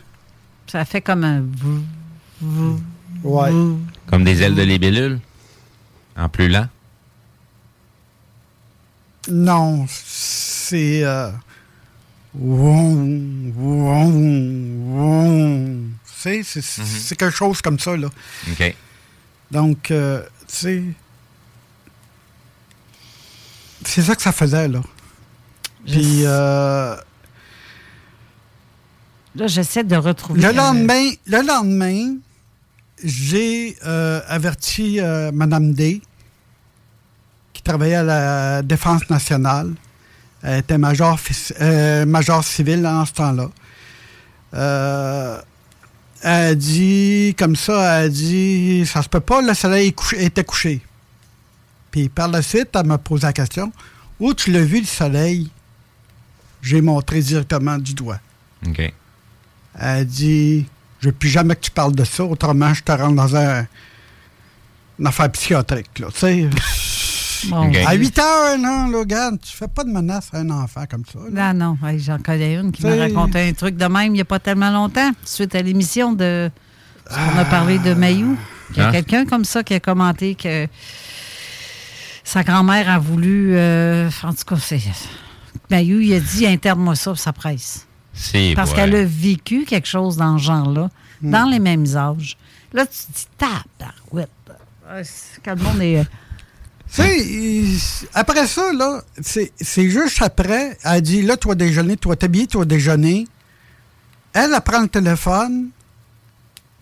[0.68, 1.44] Ça fait comme un.
[3.24, 3.52] Ouais.
[4.08, 5.20] Comme des ailes de libellule?
[6.18, 6.68] En plus lent?
[9.30, 11.03] Non, c'est...
[11.03, 11.30] Euh.
[16.22, 18.07] C'est, c'est, c'est quelque chose comme ça, là.
[18.52, 18.76] OK.
[19.49, 20.84] Donc, euh, tu sais...
[23.84, 24.81] C'est ça que ça faisait, là.
[25.85, 26.95] Puis, euh,
[29.35, 30.41] Là, j'essaie de retrouver.
[30.41, 32.18] le euh, lendemain, le lendemain,
[33.03, 36.02] j'ai euh, averti euh, Mme D,
[37.53, 39.73] qui travaillait à la Défense nationale.
[40.43, 41.19] Elle était major,
[41.61, 43.49] euh, major civil en ce temps-là.
[46.23, 50.43] Elle a dit, comme ça, elle a dit, ça se peut pas, le soleil était
[50.43, 50.81] couché.
[51.89, 53.72] Puis par la suite, elle m'a posé la question,
[54.19, 55.49] où tu l'as vu le soleil?
[56.61, 58.19] J'ai montré directement du doigt.
[58.68, 58.80] OK.
[58.80, 58.93] Elle
[59.80, 60.68] a dit
[60.99, 63.65] Je veux plus jamais que tu parles de ça, autrement je te rentre dans un,
[64.99, 65.98] une affaire psychiatrique.
[65.99, 66.49] Là, tu sais.
[67.49, 67.72] Bon.
[67.88, 71.03] À 8 heures, non, là, regarde, tu fais pas de menace à un enfant comme
[71.05, 71.19] ça.
[71.31, 71.53] là.
[71.53, 74.22] Non, non, hey, j'en connais une qui m'a raconté un truc de même il n'y
[74.22, 76.49] a pas tellement longtemps, suite à l'émission de.
[77.09, 78.38] qu'on a parlé de Mayou.
[78.72, 78.91] Il y a Hein?
[78.91, 80.68] quelqu'un comme ça qui a commenté que
[82.23, 83.55] sa grand-mère a voulu.
[83.55, 84.80] euh, en tout cas, c'est.
[85.69, 87.85] Mayou, il a dit interne-moi ça, ça presse.
[88.55, 88.76] Parce ouais.
[88.76, 90.89] qu'elle a vécu quelque chose dans ce genre-là,
[91.22, 92.38] dans les mêmes âges.
[92.73, 94.30] Là, tu te dis, tabarouette.
[94.89, 96.05] Ah, c'est- Quand le monde est.
[96.93, 102.47] Tu sais, après ça, là, c'est juste après, elle dit Là, toi déjeuner, toi t'habiller,
[102.47, 103.27] toi déjeuner.
[104.34, 105.69] Elle, elle prend le téléphone,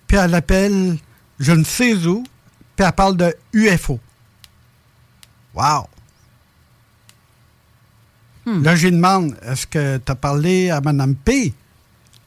[0.07, 0.97] puis elle appelle
[1.39, 2.23] je ne sais où,
[2.75, 3.99] puis elle parle de UFO.
[5.53, 5.87] Wow!
[8.63, 11.53] Là, j'ai demande est-ce que tu as parlé à Mme P,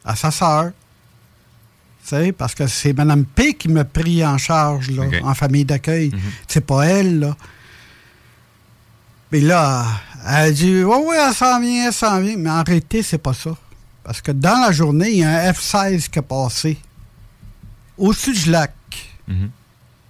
[0.05, 0.71] à sa sœur?
[2.05, 5.65] Tu sais, parce que c'est Mme P qui m'a pris en charge là, en famille
[5.65, 6.13] d'accueil.
[6.47, 7.37] C'est pas elle, là.
[9.33, 9.87] Mais là,
[10.27, 12.37] elle a dit Oui, oui, elle s'en vient, elle s'en vient.
[12.37, 13.57] Mais en réalité, c'est pas ça.
[14.05, 16.79] Parce que dans la journée, il y a un F-16 qui a passé
[17.97, 18.75] au-dessus du lac.
[19.27, 19.51] Mhm.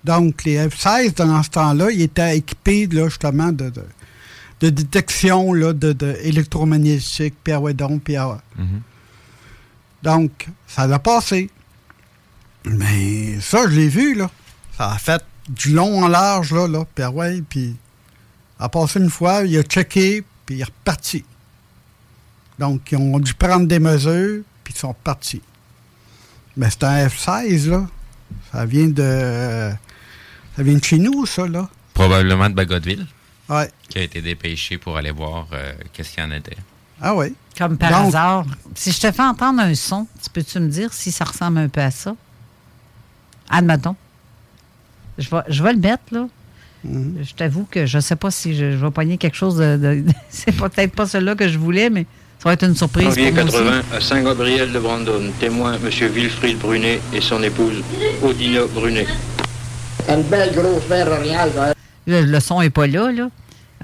[0.02, 3.84] Donc, les F-16, dans ce temps-là, ils étaient équipés, là, justement, de, de,
[4.60, 8.38] de détection là, de, de électromagnétique, puis ah ouais, donc, puis ah.
[8.56, 8.80] Mhm.
[10.02, 11.48] Donc, ça l'a passé.
[12.64, 14.30] Mais ça, je l'ai vu, là.
[14.76, 16.84] Ça a fait du long en large, là, là.
[16.92, 17.76] Puis ah ouais, puis
[18.64, 21.24] a passé une fois, il a checké, puis il est reparti.
[22.58, 25.42] Donc, ils ont dû prendre des mesures, puis ils sont repartis.
[26.56, 27.86] Mais c'est un F-16, là.
[28.52, 29.70] Ça vient de...
[30.56, 31.68] Ça vient de chez nous, ça, là.
[31.94, 33.06] Probablement de Bagotville,
[33.48, 33.70] Ouais.
[33.88, 36.56] qui a été dépêché pour aller voir euh, qu'est-ce qu'il y en était.
[37.00, 37.34] Ah oui.
[37.58, 38.44] Comme par Donc- hasard.
[38.74, 41.68] Si je te fais entendre un son, tu peux-tu me dire si ça ressemble un
[41.68, 42.14] peu à ça?
[43.50, 43.96] Admettons.
[45.18, 46.28] Je vais, je vais le mettre, là.
[46.84, 47.18] Mhm.
[47.22, 49.76] Je t'avoue que je sais pas si je, je vais pogner quelque chose de.
[49.76, 52.06] de- c'est peut-être pas celui-là que je voulais, mais
[52.40, 53.06] ça va être une surprise.
[53.06, 53.58] Janvier pour moi aussi.
[53.64, 55.22] 80 à Saint-Gabriel de Brandon.
[55.38, 55.88] Témoin M.
[56.12, 57.82] Wilfried Brunet et son épouse
[58.22, 59.06] Odina Brunet.
[60.08, 61.50] Une belle grosse mer orientale.
[61.70, 61.72] hein.
[62.06, 63.28] Le, le son n'est pas là, là.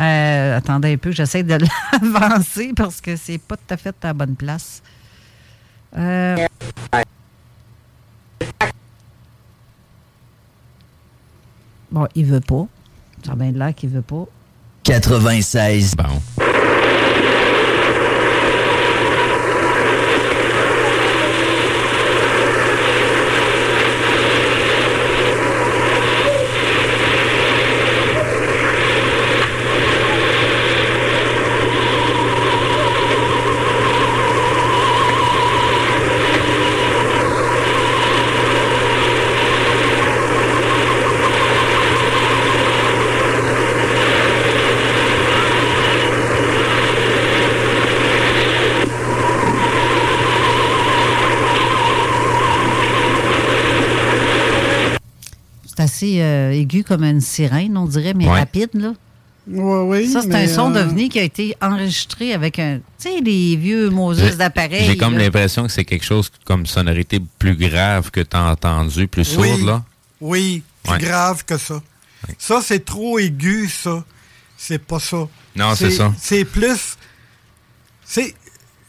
[0.00, 1.56] Euh, attendez un peu, j'essaie de
[2.02, 4.82] l'avancer parce que c'est pas tout à fait à la bonne place.
[5.96, 6.36] Euh,
[11.90, 12.66] Bon, il veut pas.
[13.28, 14.24] Ça a bien de l'air qu'il veut pas.
[14.84, 15.94] 96.
[15.96, 16.04] Bon.
[55.78, 58.40] C'est assez euh, aigu comme une sirène, on dirait, mais Ouais.
[58.40, 58.92] rapide, là.
[59.50, 60.08] Oui, oui.
[60.12, 62.80] Ça, c'est un son euh, d'OVNI qui a été enregistré avec un.
[62.98, 64.84] Tu sais, les vieux Moses d'appareil.
[64.84, 69.08] J'ai comme l'impression que c'est quelque chose comme sonorité plus grave que tu as entendu,
[69.08, 69.82] plus sourde, là.
[70.20, 70.98] Oui, plus Ouais.
[70.98, 71.80] grave que ça.
[72.36, 74.04] Ça, c'est trop aigu, ça.
[74.58, 75.26] C'est pas ça.
[75.56, 76.12] Non, c'est ça.
[76.20, 76.96] C'est plus.
[78.04, 78.34] C'est.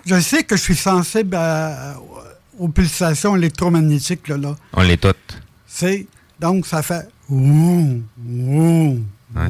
[0.06, 1.96] Je sais que je suis sensible à-
[2.58, 4.38] aux pulsations électromagnétiques, là.
[4.38, 4.56] là.
[4.74, 5.38] On les toutes.
[5.68, 6.06] C'est.
[6.40, 7.08] Donc, ça fait.
[7.30, 9.00] Ouh, ouh,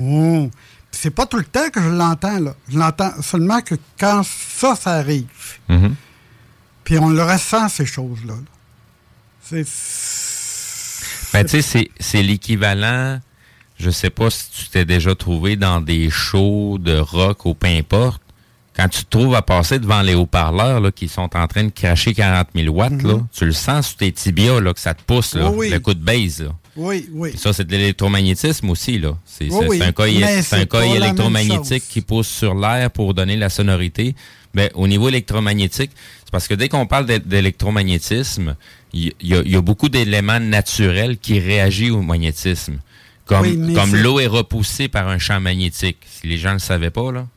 [0.01, 0.49] ouh.
[0.91, 2.55] Puis C'est pas tout le temps que je l'entends, là.
[2.67, 5.25] Je l'entends seulement que quand ça, ça arrive.
[5.69, 5.95] Mhm.
[6.83, 8.33] Puis on le ressent, ces choses-là.
[8.33, 8.39] là.
[9.41, 9.65] C'est.
[11.33, 13.19] Ben, tu sais, c'est- l'équivalent.
[13.77, 17.67] Je sais pas si tu t'es déjà trouvé dans des shows de rock ou peu
[17.67, 18.21] importe.
[18.75, 21.69] Quand tu te trouves à passer devant les haut-parleurs là, qui sont en train de
[21.69, 25.01] cracher 40 000 watts, là, tu le sens sous tes tibias là, que ça te
[25.03, 25.49] pousse, là.
[25.49, 25.69] Oui, oui.
[25.69, 26.41] le coup de base.
[26.43, 26.49] Là.
[26.75, 27.37] Oui, oui.
[27.37, 28.99] Ça, c'est de l'électromagnétisme aussi.
[28.99, 29.17] là.
[29.25, 33.13] C'est Oui, oui, un coil, mais c'est un coil électromagnétique qui pousse sur l'air pour
[33.13, 34.15] donner la sonorité.
[34.53, 35.91] Ben, au niveau électromagnétique,
[36.23, 38.55] c'est parce que dès qu'on parle d'é- d'électromagnétisme,
[38.93, 42.79] il y, a- il y a beaucoup d'éléments naturels qui réagissent au magnétisme.
[43.25, 45.97] Comme, Oui, mais comme c'est- l'eau est repoussée par un champ magnétique.
[46.09, 47.27] Si les gens ne le savaient pas, là.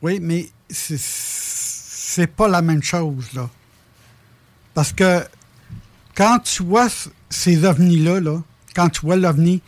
[0.00, 3.50] Oui, mais c'est- pas la même chose, là.
[4.72, 5.22] Parce que
[6.14, 6.88] quand tu vois
[7.28, 8.42] ces ovnis-là, là,
[8.74, 9.60] quand tu vois l'ovni,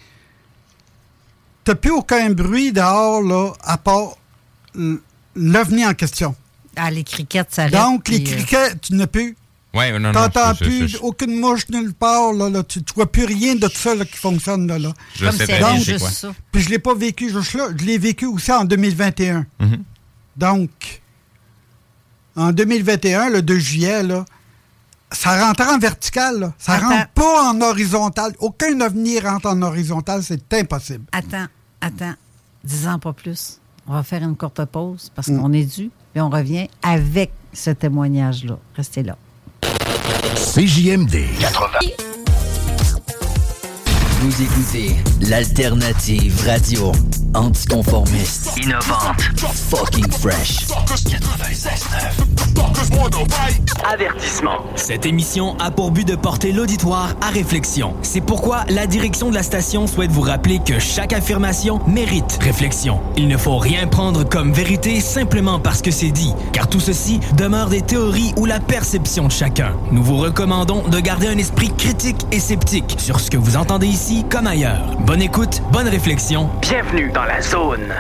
[1.65, 4.17] t'as plus aucun bruit dehors, là, à part
[5.35, 6.35] l'ovni en question.
[6.77, 9.37] Ah, les criquettes, ça Donc, les criquets, tu n'as plus.
[9.75, 10.13] Ouais, non, non.
[10.13, 12.63] T'entends je- plus je- aucune mouche nulle part, là, là.
[12.63, 14.79] Tu, tu vois plus rien de ça là, qui fonctionne là.
[14.79, 14.93] là.
[15.15, 16.11] Je sais très bien Donc, c'est quoi.
[16.53, 19.45] Puis je l'ai pas vécu juste là, je l'ai vécu aussi en 2021.
[19.61, 19.83] Mhm.
[20.37, 20.71] Donc,
[22.37, 24.25] en 2021, le 2 juillet, là,
[25.13, 26.53] ça rentre en vertical, là.
[26.59, 26.89] Ça Attends.
[26.89, 28.33] rentre pas en horizontal.
[28.41, 31.05] Aucun ovni rentre en horizontal, c'est impossible.
[31.13, 31.47] Attends,
[31.81, 32.15] attends.
[32.65, 33.61] Dis-en pas plus.
[33.87, 35.41] On va faire une courte pause parce Mm.
[35.41, 38.59] qu'on est dû et on revient avec ce témoignage-là.
[38.77, 39.17] Restez là.
[40.35, 42.16] CJMD 80.
[44.21, 46.91] Vous écoutez l'alternative radio
[47.35, 49.21] anticonformiste, innovante,
[49.69, 50.67] fucking fresh.
[50.67, 52.37] 96.9.
[53.85, 54.63] Avertissement.
[54.75, 57.95] Cette émission a pour but de porter l'auditoire à réflexion.
[58.03, 63.01] C'est pourquoi la direction de la station souhaite vous rappeler que chaque affirmation mérite réflexion.
[63.17, 67.21] Il ne faut rien prendre comme vérité simplement parce que c'est dit, car tout ceci
[67.37, 69.73] demeure des théories ou la perception de chacun.
[69.93, 73.87] Nous vous recommandons de garder un esprit critique et sceptique sur ce que vous entendez
[73.87, 74.97] ici comme ailleurs.
[75.01, 76.49] Bonne écoute, bonne réflexion.
[76.61, 77.93] Bienvenue dans la zone.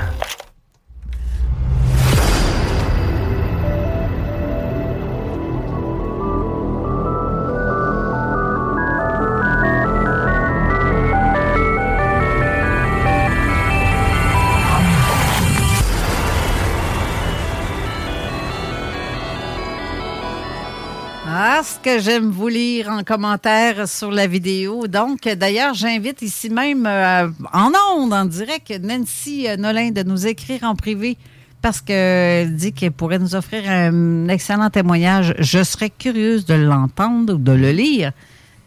[21.87, 24.89] J'aime vous lire en commentaire sur la vidéo.
[24.89, 30.27] Donc, d'ailleurs, j'invite ici même euh, en ondes, en direct, Nancy euh, Nolin de nous
[30.27, 31.17] écrire en privé
[31.63, 35.35] parce qu'elle dit qu'elle pourrait nous offrir un excellent témoignage.
[35.39, 38.11] Je serais curieuse de l'entendre ou de le lire.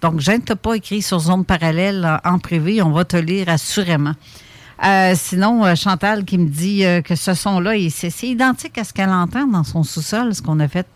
[0.01, 2.81] Donc, je ne t'ai pas écrit sur Zone Parallèle en privé.
[2.81, 4.13] On va te lire assurément.
[4.85, 9.45] Euh, sinon, Chantal qui me dit que ce son-là, c'est identique à ce qu'elle entend
[9.45, 10.87] dans son sous-sol, ce qu'on a fait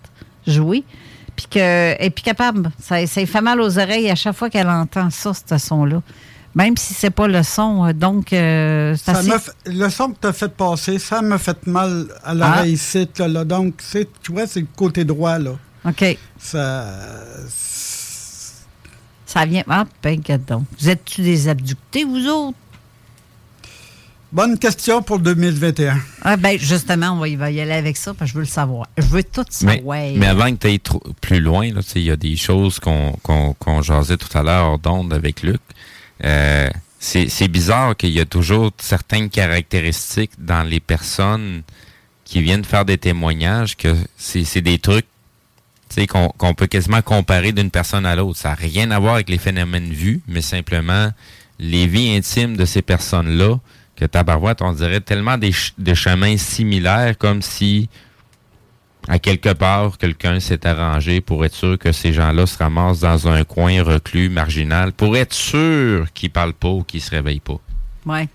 [0.47, 0.85] jouer.
[1.35, 2.71] Puis qu'elle est plus capable.
[2.81, 6.01] Ça, ça lui fait mal aux oreilles à chaque fois qu'elle entend ça, ce son-là.
[6.55, 7.85] Même si c'est pas le son.
[7.87, 9.27] euh, Donc, euh, Ça assez...
[9.29, 12.73] m'a fait- le son que tu as fait passer, ça m'a fait mal à l'oreille
[12.73, 13.43] ici, là, là.
[13.43, 13.81] Donc,
[14.21, 15.53] tu vois, c'est le côté droit, là.
[15.85, 16.17] OK.
[16.37, 16.85] Ça.
[19.25, 19.63] Ça vient...
[19.67, 20.65] Ah, ben, donc.
[20.79, 22.57] Vous êtes-tu des abductés, vous autres?
[24.33, 25.95] Bonne question pour 2021.
[26.23, 28.45] Ah, ben, justement, on va y, va y aller avec ça, parce que je veux
[28.45, 28.87] le savoir.
[28.97, 29.99] Je veux tout Mais, savoir.
[30.15, 32.35] mais avant que tu ailles trop- plus loin, là, tu sais, il y a des
[32.35, 35.61] choses qu'on qu'on qu'on jasait tout à l'heure hors d'onde avec Luc.
[36.23, 36.67] Euh,
[36.99, 41.61] c'est bizarre qu'il y a toujours certaines caractéristiques dans les personnes
[42.25, 45.05] qui viennent faire des témoignages que c'est des trucs
[46.09, 48.39] qu'on peut quasiment comparer d'une personne à l'autre.
[48.39, 51.11] Ça n'a rien à voir avec les phénomènes vus, mais simplement
[51.59, 53.59] les vies intimes de ces personnes-là,
[54.03, 57.89] que Tabarouette, on dirait tellement des, des chemins similaires, comme si
[59.07, 63.27] à quelque part, quelqu'un s'est arrangé pour être sûr que ces gens-là se ramassent dans
[63.27, 67.59] un coin reclus, marginal, pour être sûr qu'ils parlent pas ou qu'ils se réveillent pas.
[68.05, 68.27] Oui.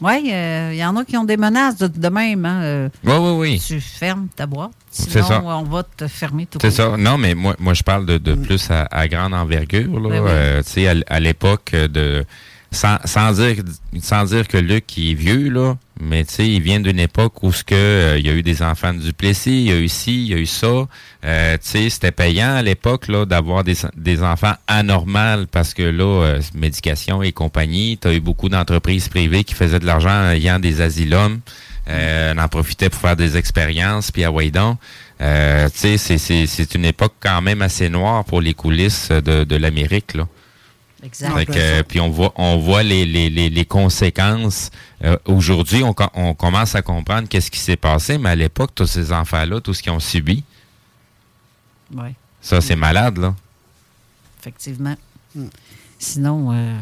[0.00, 2.44] Oui, il euh, y en a qui ont des menaces de, même.
[2.44, 3.62] Hein, oui, oui, oui.
[3.64, 4.72] Tu fermes ta boîte.
[4.90, 6.96] Sinon, on va te fermer tout C'est ça.
[6.98, 8.42] Non, mais moi, moi je parle de, de mm.
[8.42, 10.00] plus à, grande envergure.
[10.00, 10.08] Là.
[10.08, 12.24] Ben euh, tu sais, à l'époque de
[12.74, 13.56] sans, sans, dire
[14.00, 17.52] sans dire que Luc est vieux là, mais tu sais, il vient d'une époque où
[17.52, 19.88] ce que euh, il y a eu des enfants de Duplessis, il y a eu
[19.88, 20.86] ci, il y a eu ça.
[21.24, 25.82] Euh, tu sais, c'était payant à l'époque là d'avoir des, des enfants anormaux parce que
[25.82, 30.30] là, euh, médication et compagnie, tu as eu beaucoup d'entreprises privées qui faisaient de l'argent
[30.30, 31.40] ayant des asylums.
[31.88, 34.76] on en profitait pour faire des expériences, puis à Waydon.
[35.20, 39.56] Euh, tu sais, c'est une époque quand même assez noire pour les coulisses de, de
[39.56, 40.26] l'Amérique, là.
[41.04, 41.84] Exact.
[41.86, 44.70] puis on voit, on voit les, les, les, conséquences.
[45.04, 48.86] Euh, aujourd'hui, on, on, commence à comprendre qu'est-ce qui s'est passé, mais à l'époque, tous
[48.86, 50.42] ces enfants-là, tout ce qu'ils ont subi,
[51.94, 52.14] ouais.
[52.40, 53.34] ça, c'est malade, là.
[54.40, 54.96] Effectivement.
[55.98, 56.78] Sinon, euh,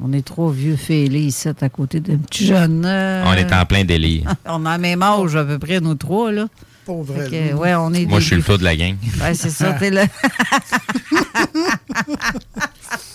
[0.00, 2.84] on est trop vieux fêlés ici, à côté d'un petit jeune.
[2.84, 4.32] Euh, on est en plein délire.
[4.46, 6.46] on a même âge, à peu près, nous trois, là.
[6.92, 8.96] Ouais, on est Moi, je suis le taux de la gang.
[9.20, 10.06] Ouais, c'est ça, t'es là.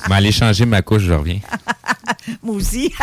[0.04, 1.40] Je vais aller changer ma couche, je reviens.
[2.44, 2.86] Moi aussi.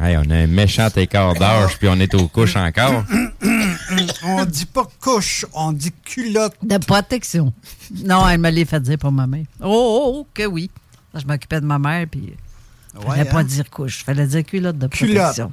[0.00, 3.04] hey, on a un méchant écart d'âge, puis on est aux couches encore.
[4.24, 6.56] on dit pas couche, on dit culotte.
[6.62, 7.52] De protection.
[8.04, 9.44] Non, elle me l'a fait dire pour ma mère.
[9.60, 10.70] Oh, oh, oh que oui.
[11.14, 12.32] Je m'occupais de ma mère, puis
[12.96, 13.44] il fallait pas hein?
[13.44, 15.52] dire couche, il fallait dire culotte de protection.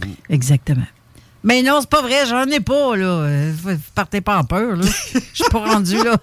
[0.00, 0.18] Culotte.
[0.28, 0.86] Exactement.
[1.44, 3.28] Mais non, c'est pas vrai, j'en ai pas, là.
[3.94, 4.86] Partez pas en peur, là.
[5.14, 6.16] Je suis pas rendu là.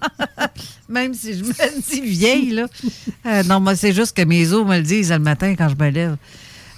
[0.88, 2.66] Même si je me dis vieille, là.
[3.26, 5.74] Euh, non, moi, c'est juste que mes os me le disent le matin quand je
[5.74, 6.16] me lève.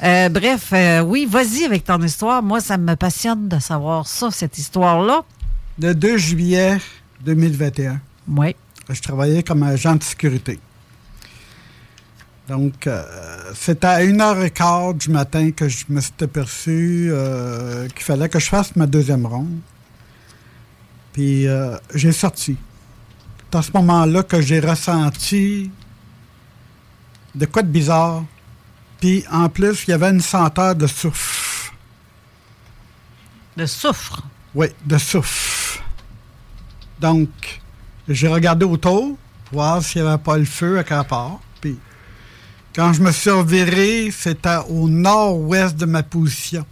[0.03, 2.43] Euh, bref, euh, oui, vas-y avec ton histoire.
[2.43, 5.25] Moi, ça me passionne de savoir ça, cette histoire-là.
[5.81, 6.79] Le 2 juillet
[7.25, 8.01] 2021.
[8.29, 8.55] Oui.
[8.91, 10.59] Je travaillais comme agent de sécurité.
[12.49, 12.89] Donc,
[13.55, 17.13] c'était à 1h15 du matin que je me suis aperçu
[17.95, 19.59] qu'il fallait que je fasse ma deuxième ronde.
[21.13, 21.47] Puis,
[21.95, 22.57] j'ai sorti
[23.53, 25.71] à ce moment-là que j'ai ressenti
[27.37, 28.25] de quoi de bizarre.
[29.01, 31.73] Puis en plus, il y avait une senteur de soufre.
[33.57, 34.23] De soufre?
[34.57, 35.85] Oui, de soufre.
[37.01, 37.29] Donc,
[38.09, 41.39] j'ai regardé autour pour voir s'il n'y avait pas le feu à quelque part.
[41.61, 41.79] Puis,
[42.75, 46.65] quand je me suis reviré, c'était au nord-ouest de ma position.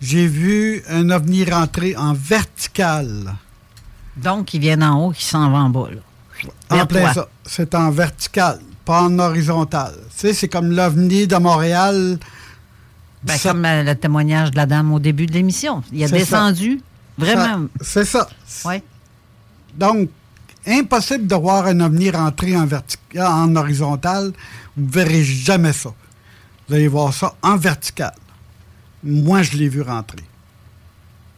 [0.00, 3.36] J'ai vu un ovni rentrer en vertical
[4.16, 5.88] donc, ils viennent en haut, qui s'en vont en bas.
[5.90, 6.82] Là.
[6.82, 7.28] En plein ça.
[7.44, 9.92] C'est en vertical, pas en horizontal.
[10.10, 12.18] Tu sais, c'est comme l'OVNI de Montréal.
[13.22, 15.82] Ben, comme euh, le témoignage de la dame au début de l'émission.
[15.92, 16.80] Il a descendu,
[17.16, 17.66] vraiment.
[17.80, 18.28] C'est ça.
[18.64, 18.82] Oui.
[19.76, 20.10] Donc,
[20.66, 24.32] impossible de voir un ovni rentrer en, vertical, en horizontal.
[24.76, 25.92] Vous ne verrez jamais ça.
[26.68, 28.14] Vous allez voir ça en vertical.
[29.02, 30.24] Moi, je l'ai vu rentrer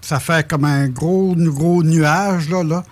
[0.04, 2.84] ça fait comme un gros, nuage, là, là.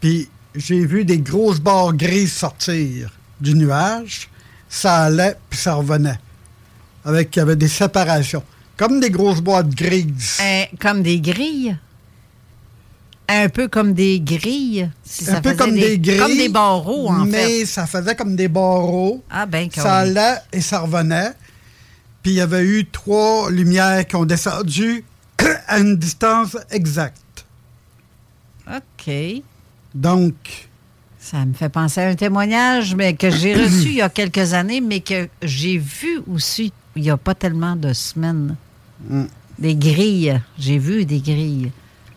[0.00, 3.10] Puis j'ai vu des grosses barres grises sortir
[3.40, 4.28] du nuage.
[4.68, 6.18] Ça allait, puis ça revenait.
[7.04, 8.42] Avec, il y avait des séparations.
[8.76, 10.38] Comme des grosses boîtes grises.
[10.40, 11.76] Euh, comme des grilles?
[13.34, 14.90] Un peu comme des grilles.
[15.28, 16.18] un peu comme des, grilles.
[16.18, 17.30] Comme des barreaux, en fait.
[17.30, 19.22] Mais ça faisait comme des barreaux.
[19.30, 21.32] Ah, ben, Ça allait et ça revenait.
[22.22, 25.04] Puis il y avait eu trois lumières qui ont descendu
[25.66, 27.46] à une distance exacte.
[28.68, 29.12] OK.
[29.94, 30.68] Donc.
[31.18, 34.54] Ça me fait penser à un témoignage mais que j'ai reçu il y a quelques
[34.54, 38.56] années, mais que j'ai vu aussi il n'y a pas tellement de semaines.
[39.08, 39.24] Mm.
[39.58, 40.40] Des grilles.
[40.58, 41.70] J'ai vu des grilles.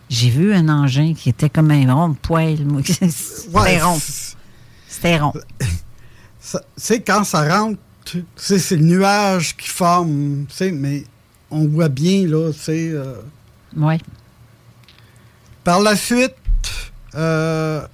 [0.08, 2.64] J'ai vu un engin qui était comme un rond de poêle.
[2.84, 3.98] C'était rond.
[4.88, 5.32] C'était rond.
[6.76, 7.80] C'est quand ça rentre,
[8.36, 11.04] c'est le nuage qui forme, mais
[11.50, 12.90] on voit bien, là, c'est...
[12.90, 13.14] Euh,
[13.76, 13.98] oui.
[15.64, 16.36] Par la suite,
[17.16, 17.84] euh,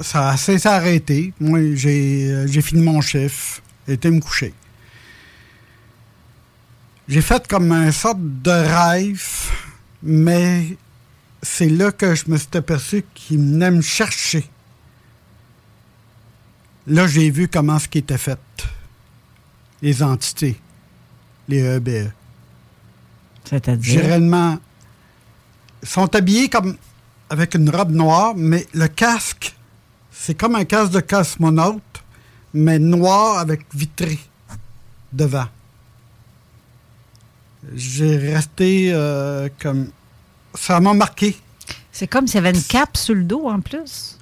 [0.00, 1.34] ça s'est arrêté.
[1.40, 4.54] Moi, euh, j'ai fini mon chiffre, été me coucher.
[7.08, 9.50] J'ai fait comme un sorte de rêve,
[10.02, 10.76] mais
[11.42, 14.48] c'est là que je me suis aperçu qu'il venait me chercher.
[16.86, 18.38] Là, j'ai vu comment ce qui était fait.
[19.82, 20.60] les entités,
[21.48, 22.10] les E EBE.
[23.44, 24.00] C'est-à-dire?
[24.00, 24.58] Généralement,
[25.82, 26.76] ils sont habillés comme
[27.30, 29.56] avec une robe noire, mais le casque,
[30.10, 32.02] c'est comme un casque de cosmonaute,
[32.52, 34.18] mais noir avec vitré
[35.12, 35.46] devant.
[37.74, 39.90] J'ai resté euh, comme.
[40.54, 41.36] Ça m'a marqué.
[41.92, 44.18] C'est comme s'il y avait une cape sur le dos en plus.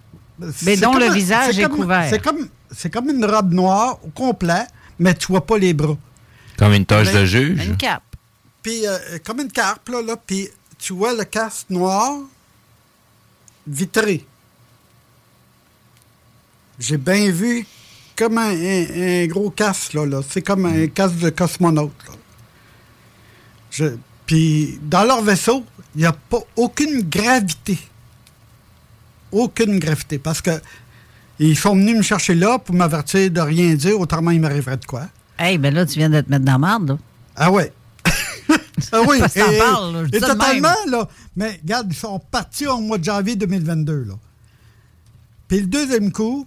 [0.62, 2.06] Mais dont comme le un- visage est comme- couvert.
[2.10, 4.64] C'est comme, c'est comme une robe noire au complet,
[4.98, 5.96] mais tu vois pas les bras.
[6.56, 7.64] Comme une toche de juge.
[7.64, 8.02] Une cape.
[8.62, 10.48] Puis, euh, comme une carpe, là, là puis
[10.78, 12.18] tu vois le casque noir
[13.66, 14.24] vitré.
[16.78, 17.66] J'ai bien vu
[18.16, 20.06] comme un, un- un gros casque, là.
[20.06, 20.20] là.
[20.28, 21.92] C'est comme un casque de cosmonaute,
[24.26, 25.64] Puis, dans leur vaisseau,
[26.00, 27.78] n'y a pas aucune gravité.
[29.32, 30.18] Aucune gravité.
[30.18, 30.60] Parce que
[31.38, 34.84] ils sont venus me chercher là pour m'avertir de rien dire, autrement il m'arriverait de
[34.84, 35.08] quoi.
[35.38, 36.98] Hey, ben là, tu viens de te mettre dans la marde, là.
[37.36, 37.72] Ah ouais.
[38.92, 39.20] ah oui.
[39.20, 40.90] Là, je et ça de totalement, même.
[40.90, 41.08] là.
[41.36, 44.14] Mais regarde, ils sont partis au mois de janvier 2022, là.
[45.46, 46.46] Puis le deuxième coup,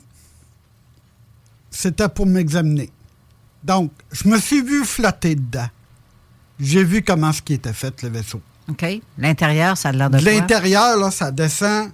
[1.70, 2.92] c'était pour m'examiner.
[3.64, 5.70] Donc, je me suis vu flotter dedans.
[6.60, 8.42] J'ai vu comment ce qui était fait, le vaisseau.
[8.70, 8.86] OK?
[9.18, 10.32] L'intérieur, ça a l'air de quoi?
[10.32, 11.90] l'intérieur, là, ça descend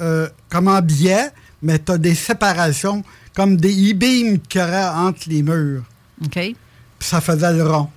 [0.00, 1.30] euh, comme en biais,
[1.62, 3.04] mais tu as des séparations
[3.34, 5.84] comme des e-beams qu'il y aurait entre les murs.
[6.24, 6.34] OK?
[6.34, 6.56] Puis
[7.00, 7.88] ça faisait le rond.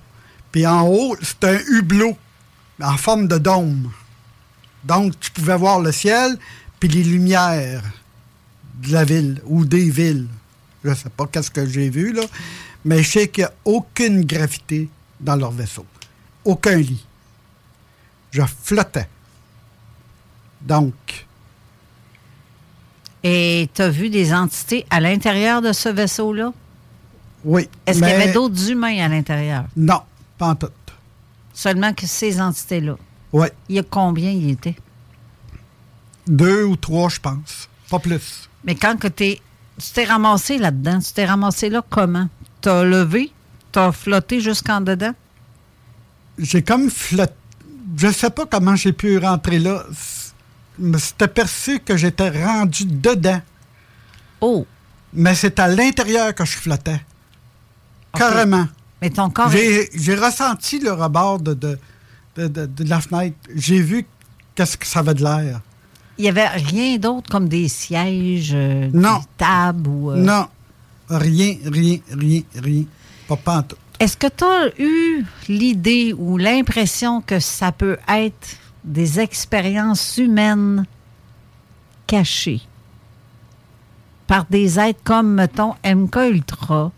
[0.52, 2.16] Puis en haut, c'était un hublot
[2.82, 3.90] en forme de dôme.
[4.84, 6.38] Donc, tu pouvais voir le ciel
[6.78, 7.82] puis les lumières
[8.82, 10.28] de la ville ou des villes.
[10.84, 12.22] Je ne sais pas qu'est-ce que j'ai vu, là,
[12.84, 14.88] mais je sais qu'il n'y a aucune gravité
[15.20, 15.86] dans leur vaisseau.
[16.44, 17.04] Aucun lit.
[18.34, 19.08] Je flottais.
[20.60, 21.26] Donc,
[23.22, 26.52] Et tu as vu des entités à l'intérieur de ce vaisseau-là?
[27.44, 27.68] oui.
[27.86, 29.64] Est-ce qu'il y avait d'autres humains à l'intérieur?
[29.76, 30.00] Non,
[30.36, 30.66] pas en tout.
[31.52, 32.96] Seulement que ces entités-là.
[33.32, 33.46] Oui.
[33.68, 34.74] Il y a combien il y était?
[36.26, 37.68] Deux ou trois, je pense.
[37.88, 38.48] Pas plus.
[38.64, 39.40] Mais quand que t'es-
[39.78, 42.28] tu t'es ramassé là-dedans, tu t'es ramassé là comment?
[42.60, 43.30] T'as levé?
[43.70, 45.14] T'as flotté jusqu'en dedans?
[46.38, 47.32] j'ai comme flotté.
[47.96, 49.84] Je sais pas comment j'ai pu rentrer là.
[50.98, 53.40] Suis aperçu que j'étais rendu dedans.
[54.40, 54.66] Oh!
[55.12, 57.00] Mais c'est à l'intérieur que je flottais.
[58.12, 58.66] Carrément.
[59.00, 59.50] Mais ton corps.
[59.50, 61.78] J'ai ressenti le rebord de, de,
[62.36, 63.36] de- de- de la fenêtre.
[63.54, 64.06] J'ai vu
[64.54, 65.60] qu'est-ce que ça avait de l'air.
[66.18, 69.18] Il n'y avait rien d'autre comme des sièges, euh, Non.
[69.18, 70.10] des tables ou.
[70.12, 70.46] euh, Non.
[71.10, 72.84] Rien, rien, rien, rien.
[73.28, 73.78] Pas pantoute.
[74.00, 80.84] Est-ce que tu as eu l'idée ou l'impression que ça peut être des expériences humaines
[82.06, 82.60] cachées
[84.26, 86.92] par des êtres comme, mettons, MK Ultra?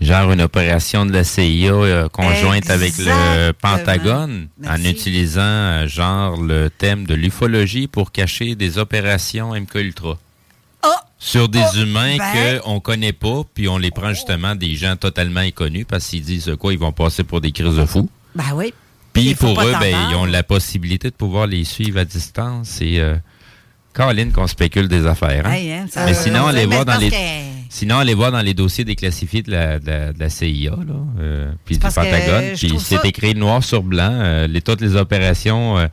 [0.00, 3.52] Genre une opération de la CIA euh, conjointe avec le.
[3.52, 10.18] Pentagone en utilisant euh, genre le thème de l'ufologie pour cacher des opérations MK Ultra.
[11.18, 12.60] Sur des humains ben.
[12.60, 16.52] qu'on connaît pas, puis on les prend justement des gens totalement inconnus parce qu'ils disent
[16.60, 18.08] quoi, ils vont passer pour des crises de fous.
[18.34, 18.72] Ben oui.
[19.12, 22.80] Puis pour eux, ben, ils ont la possibilité de pouvoir les suivre à distance.
[22.82, 23.16] Et euh,
[23.94, 25.46] Caroline qu'on spécule des affaires.
[25.46, 25.52] hein.
[25.52, 27.10] Hey, hein, ça- Mais sinon, allez voir dans les.
[27.10, 27.16] que-
[27.70, 30.76] Sinon, allez voir dans les dossiers déclassifiés de la, de la, de la CIA, là,
[31.18, 34.94] euh, puis du Pentagone, puis c'est ça- écrit noir sur blanc, euh, les, toutes les
[34.96, 35.86] opérations, euh,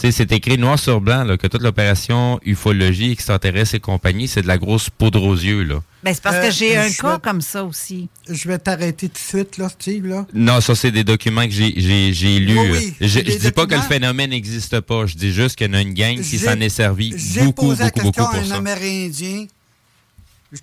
[0.00, 4.46] c'est écrit noir sur blanc, là, que toute l'opération ufologie, extraterrestre et compagnie, c'est de
[4.46, 5.82] la grosse poudre aux yeux, là.
[6.04, 8.08] Ben, c'est parce Euh, que j'ai un cas vais- comme ça aussi.
[8.28, 10.24] Je vais t'arrêter tout de suite, là, Steve, là.
[10.32, 12.56] Non, ça, c'est des documents que j'ai- j'ai j'ai lus.
[12.58, 15.66] Oui, oui, je des dis pas que le phénomène n'existe pas, je dis juste qu'il
[15.66, 18.00] y en a une gang qui J'ai- s'en est servi J'ai beaucoup, posé la beaucoup,
[18.12, 18.56] question beaucoup à pour un ça.
[18.56, 19.46] Amérindien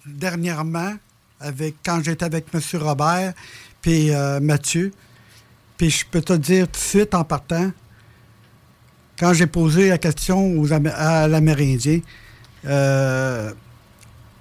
[0.06, 0.94] dernièrement,
[1.40, 2.62] avec, quand j'étais avec M.
[2.82, 3.34] Robert
[3.82, 4.92] puis euh, Mathieu.
[5.78, 7.72] Puis je peux te dire tout de suite en partant,
[9.20, 12.00] quand j'ai posé la question aux à l'Amérindien,
[12.66, 13.52] euh,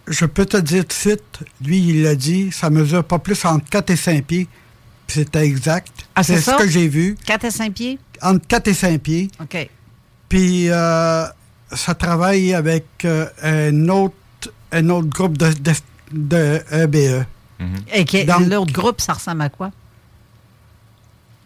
[0.07, 3.43] je peux te dire tout de suite, lui, il l'a dit, ça mesure pas plus
[3.45, 4.49] entre 4 et 5 pieds.
[5.07, 5.93] C'était exact.
[6.15, 7.17] Ah, c'est ce que j'ai vu.
[7.27, 7.99] 4 à 5 pieds?
[8.23, 9.31] Entre 4 et 5 pieds.
[9.41, 9.69] OK.
[10.29, 11.25] Puis euh,
[11.73, 14.15] ça travaille avec euh, un, autre,
[14.73, 15.73] un autre groupe de, de,
[16.13, 17.25] de E EBE.
[17.93, 19.71] Et que- Donc- l'autre groupe, ça ressemble à quoi?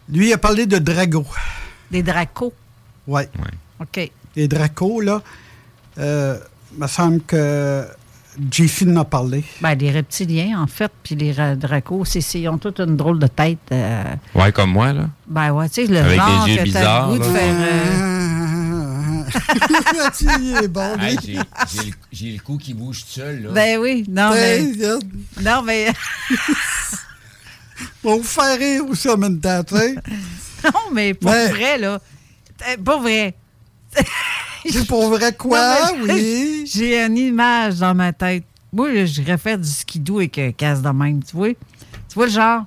[0.09, 1.27] Lui, il a parlé de Drago.
[1.91, 2.53] Des dracos.
[3.09, 3.23] Oui.
[3.81, 4.11] OK.
[4.37, 5.21] Les Dracos, là,
[5.99, 6.39] euh,
[6.75, 7.85] il me semble que
[8.53, 9.43] JC en a parlé.
[9.61, 12.97] Ben, les reptiliens, en fait, puis les ra- dracos, c'est, c'est- ils ont toute une
[12.97, 13.59] drôle de tête.
[13.73, 14.05] euh,
[14.35, 15.09] Ouais, comme moi, là.
[15.27, 17.25] ben ouais, tu sais, le Avec genre des yeux que t'as bizarres, le goût de
[17.25, 17.55] faire...
[17.59, 18.05] euh,
[20.41, 23.51] il est bon, j'ai- j'ai le- J'ai le cou qui bouge tout seul, là.
[23.53, 24.63] Ben oui, non, mais...
[25.43, 25.87] Non, mais...
[28.05, 29.95] va vous faire rire aussi en même temps, tu sais.
[30.65, 31.99] non, mais pour vrai, là.
[32.67, 33.35] Euh, Pas vrai.
[34.69, 36.65] C'est pour vrai quoi, Non, oui?
[36.73, 38.45] J'ai une image dans ma tête.
[38.73, 41.49] Moi, je faire du skidoo avec un casque de même, tu vois?
[41.55, 42.65] Tu vois le genre?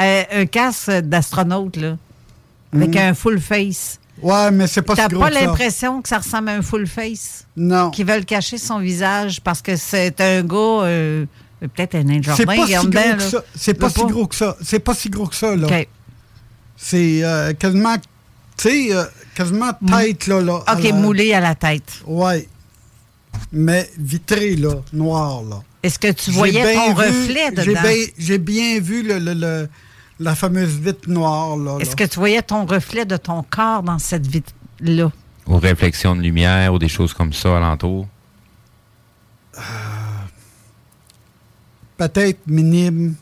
[0.00, 1.96] Euh, un casque d'astronaute, là.
[2.72, 3.00] Avec Mhm.
[3.00, 3.98] un full face.
[4.20, 7.46] Ouais, mais c'est pas si T'as pas l'impression que ça ressemble à un full face?
[7.56, 7.90] Non.
[7.90, 11.24] Qui veulent cacher son visage parce que c'est un gars, euh,
[11.60, 13.44] peut-être un nain C'est pas si gros dedans, que ça.
[13.54, 14.56] C'est pas si gros que ça.
[14.60, 15.68] C'est pas si gros que ça, là.
[16.76, 18.02] C'est euh, quasiment, tu
[18.56, 19.04] sais, euh,
[19.38, 20.40] quasiment tête, là.
[20.40, 22.02] là OK, la- moulé à la tête.
[22.06, 22.48] Ouais.
[23.52, 25.60] Mais vitré, là, noir, là.
[25.82, 27.80] Est-ce que tu voyais bien ton vu- reflet j'ai dedans?
[27.82, 29.68] bien- J'ai bien vu le, le- le-
[30.18, 31.78] la fameuse vitre noire, là.
[31.80, 35.12] Est-ce que tu voyais ton reflet de ton corps dans cette vitre-là?
[35.46, 38.06] Aux réflexions de lumière ou des choses comme ça alentour?
[41.96, 43.14] Peut-être minime.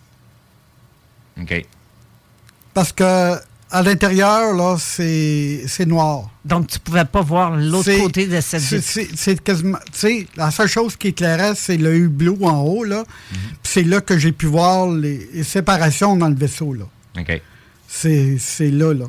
[1.40, 1.66] OK.
[2.74, 3.36] Parce que
[3.70, 6.30] à l'intérieur, là, c'est c'est noir.
[6.44, 8.88] Donc, tu pouvais pas voir l'autre côté de cette c'est- vitre.
[8.88, 9.78] C'est c'est quasiment.
[9.92, 13.04] Tu sais, la seule chose qui éclairait, c'est le hublot en haut, là.
[13.30, 16.84] Puis c'est là que j'ai pu voir les, les séparations dans le vaisseau, là.
[17.18, 17.42] OK.
[17.88, 19.06] C'est c'est là, là.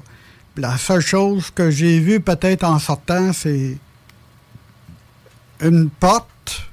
[0.56, 3.78] La seule chose que j'ai vue peut-être en sortant, c'est
[5.62, 6.64] une porte,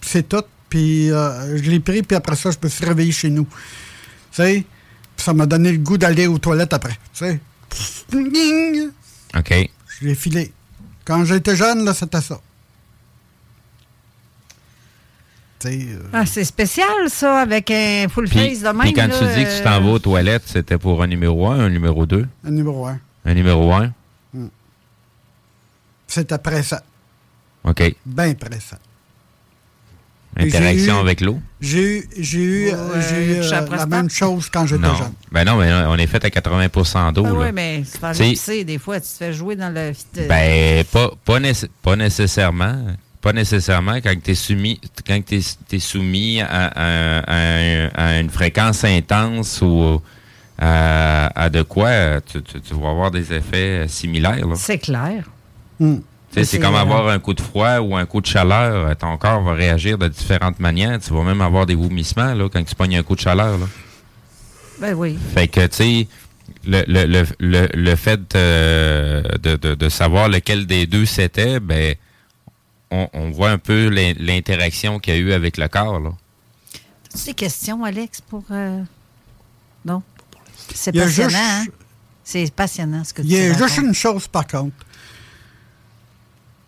[0.00, 0.44] c'est tout.
[0.70, 3.44] Puis euh, je l'ai pris, puis après ça, je me suis réveillé chez nous.
[3.44, 4.64] Tu sais?
[5.16, 6.98] Ça m'a donné le goût d'aller aux toilettes après.
[7.14, 7.40] Tu sais?
[8.10, 8.90] Ding!
[9.36, 9.70] OK.
[10.00, 10.52] Je l'ai filé.
[11.04, 12.40] Quand j'étais jeune, là, c'était ça.
[15.58, 18.80] Tu sais, euh, Ah, c'est spécial, ça, avec un full Puis, face de même.
[18.82, 21.46] puis quand là, tu dis que tu t'en vas aux toilettes, c'était pour un numéro
[21.48, 22.26] 1, un numéro 2?
[22.44, 22.98] un numéro un.
[23.24, 23.92] Un numéro 1?
[26.06, 26.80] C'était pressant.
[27.64, 27.94] OK.
[28.04, 28.76] Bien pressant.
[30.36, 31.40] Interaction eu- avec l'eau?
[31.60, 34.94] J'ai eu, j'ai eu, euh, j'ai eu, euh, la même chose quand j'étais Non.
[34.96, 35.12] jeune.
[35.32, 37.24] Ben non, mais on est fait à 80% d'eau.
[37.26, 37.38] Ah là.
[37.38, 39.92] oui, mais c'est pas Tu sais, des fois, tu te fais jouer dans le.
[40.28, 42.76] Ben, pas, pas, nécess- pas nécessairement.
[43.20, 45.18] Pas nécessairement quand tu es soumis, quand
[45.78, 50.02] soumis à, à- à- à une fréquence intense ou
[50.58, 54.44] à, à de quoi, tu, tu- tu vas avoir des effets similaires.
[54.56, 55.24] C'est clair.
[55.80, 55.96] Hmm.
[56.42, 58.88] C'est comme avoir un coup de froid ou un coup de chaleur.
[58.88, 60.98] Euh, Ton corps va réagir de différentes manières.
[61.00, 63.56] Tu vas même avoir des vomissements là, quand tu pognes un coup de chaleur.
[63.58, 63.66] Là.
[64.80, 65.16] Ben oui.
[65.34, 66.08] Fait que, tu sais,
[66.66, 71.60] le, le, le, le, le fait euh, de, de, de savoir lequel des deux c'était,
[71.60, 71.94] ben,
[72.90, 76.00] on, on voit un peu l'in- l'interaction qu'il y a eu avec le corps.
[76.00, 76.10] Là.
[77.14, 78.42] As-tu des questions, Alex, pour.
[78.50, 78.82] euh,
[79.84, 80.02] Non?
[80.74, 81.64] C'est Il passionnant, juste- hein?
[82.24, 84.74] C'est passionnant ce que tu Il y a juste une chose, par contre.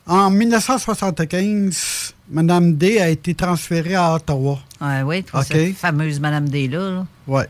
[0.07, 4.61] En 1975, Mme D a été transférée à Ottawa.
[4.81, 5.47] Ouais, oui, pour OK.
[5.49, 6.91] cette fameuse Madame D-là.
[6.91, 7.07] là.
[7.27, 7.43] Oui.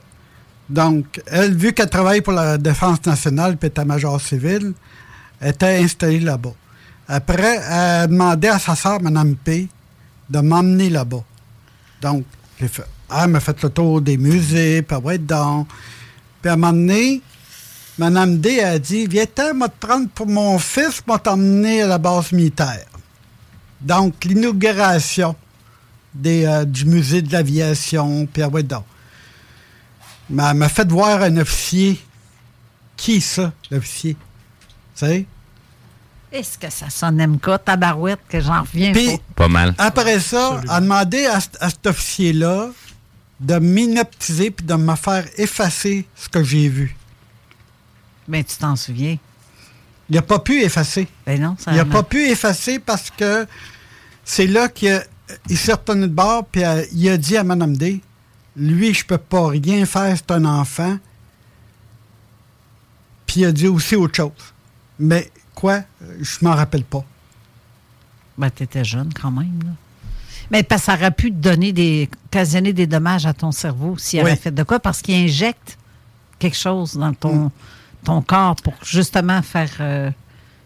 [0.68, 4.72] Donc, elle, vu qu'elle travaille pour la Défense nationale et état-major civil,
[5.40, 6.54] elle était installée là-bas.
[7.08, 9.68] Après, elle a demandé à sa sœur, Mme P,
[10.28, 11.22] de m'emmener là-bas.
[12.00, 12.24] Donc,
[12.58, 12.84] j'ai fait,
[13.14, 15.66] elle m'a fait le tour des musées, puis elle va être dans.
[16.40, 17.20] Puis à un moment donné,
[17.98, 21.98] Mme D a dit Viens-t'en, m'a te prendre pour mon fils, m'a t'emmener à la
[21.98, 22.86] base militaire.
[23.80, 25.34] Donc, l'inauguration
[26.14, 28.26] des, euh, du musée de l'aviation,
[28.64, 28.84] dans.
[30.30, 32.00] Mais elle m'a fait voir un officier.
[32.96, 34.14] Qui ça, l'officier?
[34.14, 35.26] Tu sais?
[36.32, 39.48] Est-ce que ça sonne MK, tabarouette, que j'en reviens Puis, pas?
[39.48, 39.74] Mal.
[39.78, 42.68] Après ça, elle a demandé à, cet- à cet officier-là
[43.40, 46.96] de m'inoptiser puis de me faire effacer ce que j'ai vu.
[48.28, 49.16] Mais tu t'en souviens.
[50.08, 51.08] Il n'a pas pu effacer.
[51.26, 53.46] Ben non, ça Il n'a pas pu effacer parce que
[54.24, 55.00] c'est là qu'il
[55.50, 58.00] s'est retourné de bord puis euh, il a dit à Mme D
[58.56, 60.96] Lui, je peux pas rien faire, c'est un enfant.
[63.26, 64.30] Puis il a dit aussi autre chose.
[64.98, 65.80] Mais quoi?
[66.20, 67.04] Je m'en rappelle pas.
[68.38, 69.70] Ben, t'étais jeune quand même, là.
[70.50, 72.08] Mais parce que ça aurait pu te donner des.
[72.26, 74.30] occasionner des dommages à ton cerveau s'il Oui.
[74.30, 75.76] avait fait de quoi, parce qu'il injecte
[76.38, 77.50] quelque chose dans ton,
[78.06, 79.70] ton corps pour justement faire.
[79.80, 80.10] euh,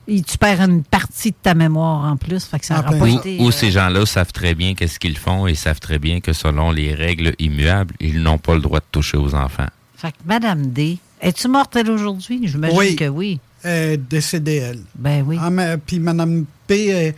[0.09, 2.45] et tu perds une partie de ta mémoire en plus.
[2.45, 3.39] Fait que ça Ah, pas Ou, été.
[3.41, 6.33] ou euh, ces gens-là savent très bien qu'est-ce qu'ils font et savent très bien que
[6.33, 9.69] selon les règles immuables, ils n'ont pas le droit de toucher aux enfants.
[9.97, 12.41] Fait que Madame D, es-tu morte elle aujourd'hui?
[12.49, 12.97] J'imagine Oui.
[12.97, 13.39] que oui.
[13.63, 14.81] Elle est décédée, elle.
[14.97, 15.37] Ben oui.
[15.41, 17.15] Ah, mais- puis Mme P est,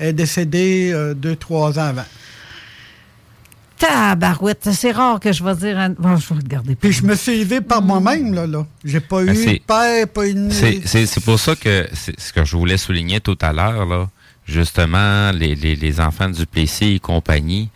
[0.00, 2.04] est décédée euh, deux, trois ans avant.
[3.78, 5.78] Tabarouette, c'est rare que je vais dire.
[5.78, 6.74] un- Bon, je vais regarder.
[6.74, 8.46] Puis je me suis élevé par moi-même, là.
[8.46, 8.66] là.
[8.84, 10.50] J'ai pas Ah, eu père, pas eu de...
[10.50, 14.08] C'est- C'est c'est pour ça que ce que je voulais souligner tout à l'heure, là.
[14.46, 17.70] Justement, les, les, les enfants du PC et compagnie,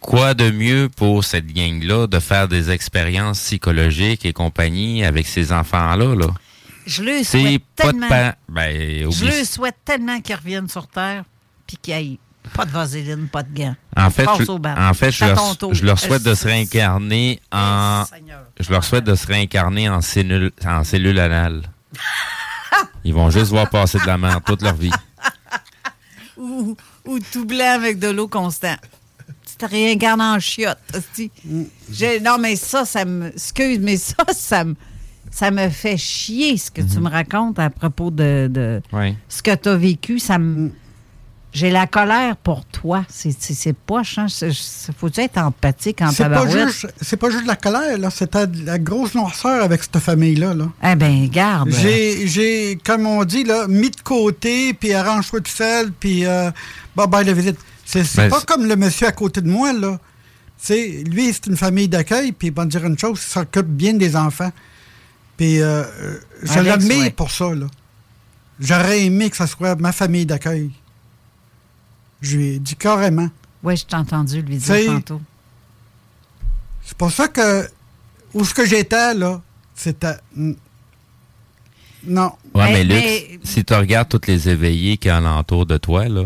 [0.00, 5.52] quoi de mieux pour cette gang-là de faire des expériences psychologiques et compagnie avec ces
[5.52, 6.28] enfants-là, là?
[6.86, 8.32] Je le souhaite tellement.
[8.48, 11.24] Ben, je le souhaite tellement qu'ils reviennent sur Terre
[11.66, 12.18] puis qu'il n'y ait
[12.54, 13.76] pas de vaseline, pas de gants.
[13.96, 18.04] En fait, je, en fait je, leur, je leur, souhaite de se réincarner en.
[18.58, 21.62] Je leur souhaite de se réincarner en cellule, en cellule anale.
[23.04, 24.90] Ils vont juste voir passer de la mer toute leur vie.
[26.36, 28.80] ou, ou tout blanc avec de l'eau constante.
[29.46, 30.78] Tu te réincarnes en chiotte.
[32.22, 33.28] Non, mais ça, ça me.
[33.28, 34.74] Excuse, mais ça, ça me.
[35.32, 37.04] Ça me fait chier ce que tu mhm.
[37.04, 38.82] me racontes à propos de,
[39.28, 40.18] ce que tu as vécu.
[40.18, 40.72] Ça me.
[41.52, 43.04] J'ai la colère pour toi.
[43.08, 44.26] C'est poche, hein?
[44.96, 46.86] Faut-tu être empathique en tabarouette?
[47.00, 48.08] C'est pas juste la colère, là.
[48.10, 50.54] C'est la grosse noirceur avec cette famille-là.
[50.54, 50.68] Là.
[50.84, 51.70] Eh bien, garde.
[51.70, 56.50] J'ai, comme on dit, là, mis de côté, puis arrange-toi tout seul, puis euh,
[56.94, 57.58] bye bye la visite.
[57.84, 59.98] C'est ben, pas comme le monsieur à côté de moi, là.
[60.56, 64.14] sais, lui, c'est une famille d'accueil, puis va dire une chose, il s'occupe bien des
[64.14, 64.52] enfants.
[65.36, 65.82] Puis euh,
[66.42, 67.66] je l'admire pour ça, là.
[68.60, 70.70] J'aurais aimé que ce soit ma famille d'accueil.
[72.20, 73.28] Je lui ai dit carrément.
[73.62, 75.20] Oui, je t'ai entendu lui dire tantôt.
[76.84, 77.68] C'est pour ça que
[78.34, 79.40] où ce que j'étais, là,
[79.74, 80.16] c'était.
[82.04, 82.32] Non.
[82.54, 86.24] Oui, mais, Luc, si tu regardes tous les éveillés qui sont alentour de toi, là,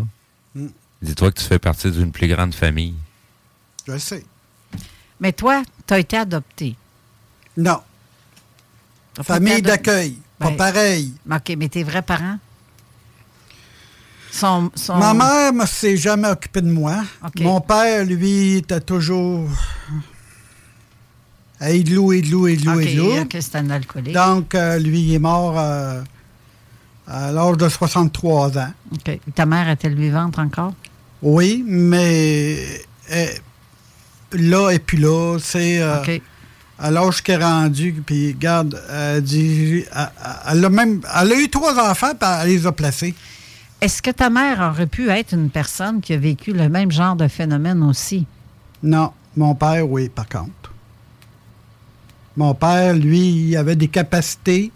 [0.54, 0.68] mm.
[1.02, 2.94] dis-toi que tu fais partie d'une plus grande famille.
[3.86, 4.24] Je sais.
[5.20, 6.76] Mais toi, tu as été adopté.
[7.56, 7.80] Non.
[9.22, 10.18] Famille d'accueil.
[10.38, 11.12] Pas ben, pareil.
[11.30, 12.38] OK, mais tes vrais parents?
[14.42, 17.04] Ma mère ne s'est jamais occupée de moi.
[17.40, 19.48] Mon père, lui, était toujours
[21.60, 23.20] à Idlou, Idlou, Idlou, Idlou.
[23.20, 24.14] OK, c'est un alcoolique.
[24.14, 26.02] Donc, euh, lui, il est mort euh,
[27.06, 28.72] à l'âge de 63 ans.
[28.92, 29.18] OK.
[29.34, 30.74] Ta mère est-elle vivante encore?
[31.22, 32.82] Oui, mais
[34.32, 36.18] là et puis là, c'est euh,
[36.78, 39.84] à l'âge qu'elle est rendue, puis regarde, elle, dit,
[40.50, 43.14] elle, a même, elle a eu trois enfants, puis elle les a placés.
[43.80, 47.16] Est-ce que ta mère aurait pu être une personne qui a vécu le même genre
[47.16, 48.26] de phénomène aussi?
[48.82, 49.12] Non.
[49.36, 50.72] Mon père, oui, par contre.
[52.36, 54.70] Mon père, lui, il avait des capacités,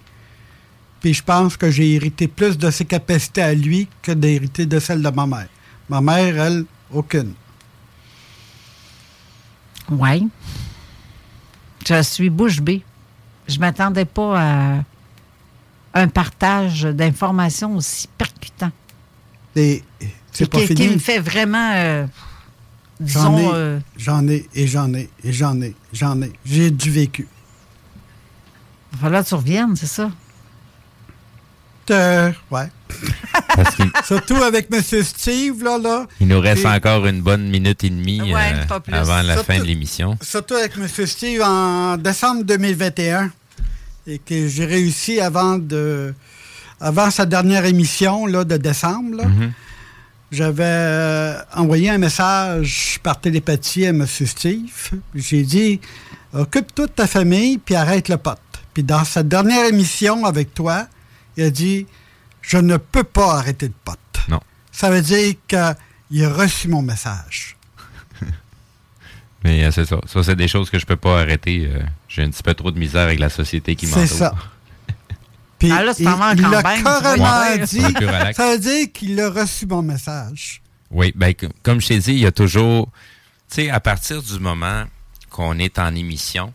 [1.01, 4.79] puis je pense que j'ai hérité plus de ses capacités à lui que d'hériter de
[4.81, 5.49] celles de ma mère.
[5.89, 7.35] Ma mère, elle, aucune.
[9.91, 10.29] Oui.
[11.87, 12.83] Je suis bouche bée.
[13.47, 14.85] Je m'attendais pas à
[15.95, 18.71] un partage d'informations aussi percutant.
[19.55, 20.75] C'est pas fini.
[20.75, 21.73] Qui me fait vraiment.
[21.75, 22.07] Euh,
[23.05, 26.33] j'en ai, euh, j'en ai, et j'en ai, et j'en ai, j'en ai.
[26.45, 27.27] J'ai du vécu.
[28.93, 30.11] Il va falloir que tu reviennes, c'est ça?
[31.91, 32.69] Euh, ouais.
[34.05, 34.83] Surtout avec M.
[35.03, 36.07] Steve, là, là.
[36.21, 38.35] Il nous reste encore une bonne minute et demie
[38.93, 40.19] avant la fin de l'émission.
[40.21, 41.07] Surtout avec M.
[41.07, 43.31] Steve en décembre 2021
[44.07, 46.15] et que j'ai réussi avant de
[46.81, 49.53] avant sa dernière émission là, de décembre, mhm.
[50.31, 54.07] j'avais euh, envoyé un message par télépathie à M.
[54.07, 54.91] Steve.
[55.15, 55.81] J'ai dit
[56.33, 58.39] Occupe-toi de ta famille, puis arrête le pote.
[58.75, 60.87] Puis dans sa dernière émission avec toi,
[61.37, 61.87] il a dit
[62.43, 63.99] Je ne peux pas arrêter le pote.
[64.29, 64.41] Non.
[64.71, 67.57] Ça veut dire qu'il a reçu mon message.
[69.45, 69.99] Mais euh, c'est ça.
[70.07, 71.69] Ça, c'est des choses que je peux pas arrêter.
[71.73, 74.07] Euh, j'ai un petit peu trop de misère avec la société qui m'entoure.
[74.07, 74.35] C'est ça.
[75.59, 77.81] Puis ah là, il, l'a carrément dit.
[78.35, 80.63] Ça veut dire qu'il a reçu mon message.
[80.91, 82.89] Oui, ben, comme je t'ai dit, il y a toujours...
[83.51, 84.85] Tu sais, à partir du moment
[85.31, 86.53] qu'on est en émission,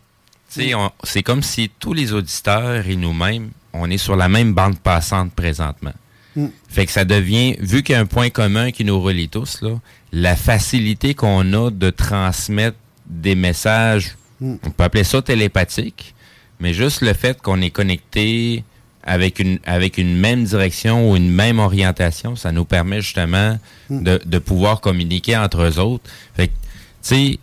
[0.51, 0.73] tu sais,
[1.03, 5.33] c'est comme si tous les auditeurs et nous-mêmes, on est sur la même bande passante
[5.33, 5.93] présentement.
[6.35, 6.47] Mm.
[6.69, 9.61] Fait que ça devient, vu qu'il y a un point commun qui nous relie tous,
[9.61, 9.79] là,
[10.11, 12.77] la facilité qu'on a de transmettre
[13.07, 14.55] des messages, mm.
[14.63, 16.15] on peut appeler ça télépathique,
[16.59, 18.63] mais juste le fait qu'on est connecté
[19.03, 23.59] avec une, avec une même direction ou une même orientation, ça nous permet justement
[23.89, 24.03] hmm.
[24.03, 26.09] de, de pouvoir communiquer entre eux autres.
[26.35, 26.53] Fait tu
[27.01, 27.39] sais,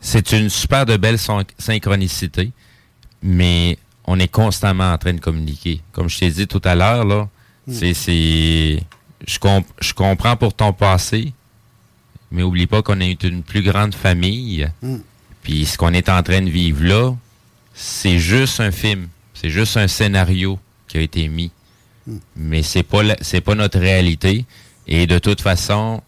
[0.00, 2.50] c'est une super de belle synchronicité,
[3.22, 5.80] mais on est constamment en train de communiquer.
[5.92, 7.28] Comme je t'ai dit tout à l'heure, là,
[7.70, 8.82] c'est, c'est,
[9.28, 9.38] je,
[9.80, 11.32] je comprends pour ton passé,
[12.32, 14.68] mais oublie pas qu'on est une plus grande famille.
[14.82, 14.98] Hmm.
[15.42, 17.12] Puis ce qu'on est en train de vivre là,
[17.74, 20.58] c'est juste un film, c'est juste un scénario
[20.90, 21.52] qui a été mis.
[22.34, 24.44] Mais c'est pas c'est pas notre réalité.
[24.88, 26.02] Et de toute façon,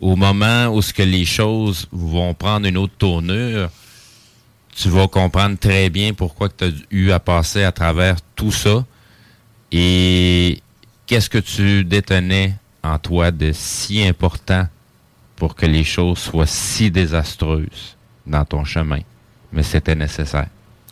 [0.00, 3.68] au moment où ce que les choses vont prendre une autre tournure,
[4.74, 8.86] tu vas comprendre très bien pourquoi tu as eu à passer à travers tout ça.
[9.70, 10.62] Et
[11.06, 14.66] qu'est-ce que tu détenais en toi de si important
[15.36, 17.96] pour que les choses soient si désastreuses
[18.26, 19.00] dans ton chemin?
[19.52, 20.48] Mais c'était nécessaire.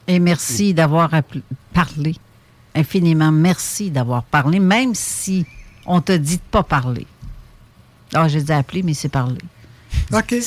[0.06, 1.10] Et merci d'avoir
[1.72, 2.16] parlé.
[2.74, 5.44] Infiniment merci d'avoir parlé, même si
[5.86, 7.06] on te dit de pas parler.
[8.14, 9.38] Ah, j'ai dit appeler, mais c'est parler.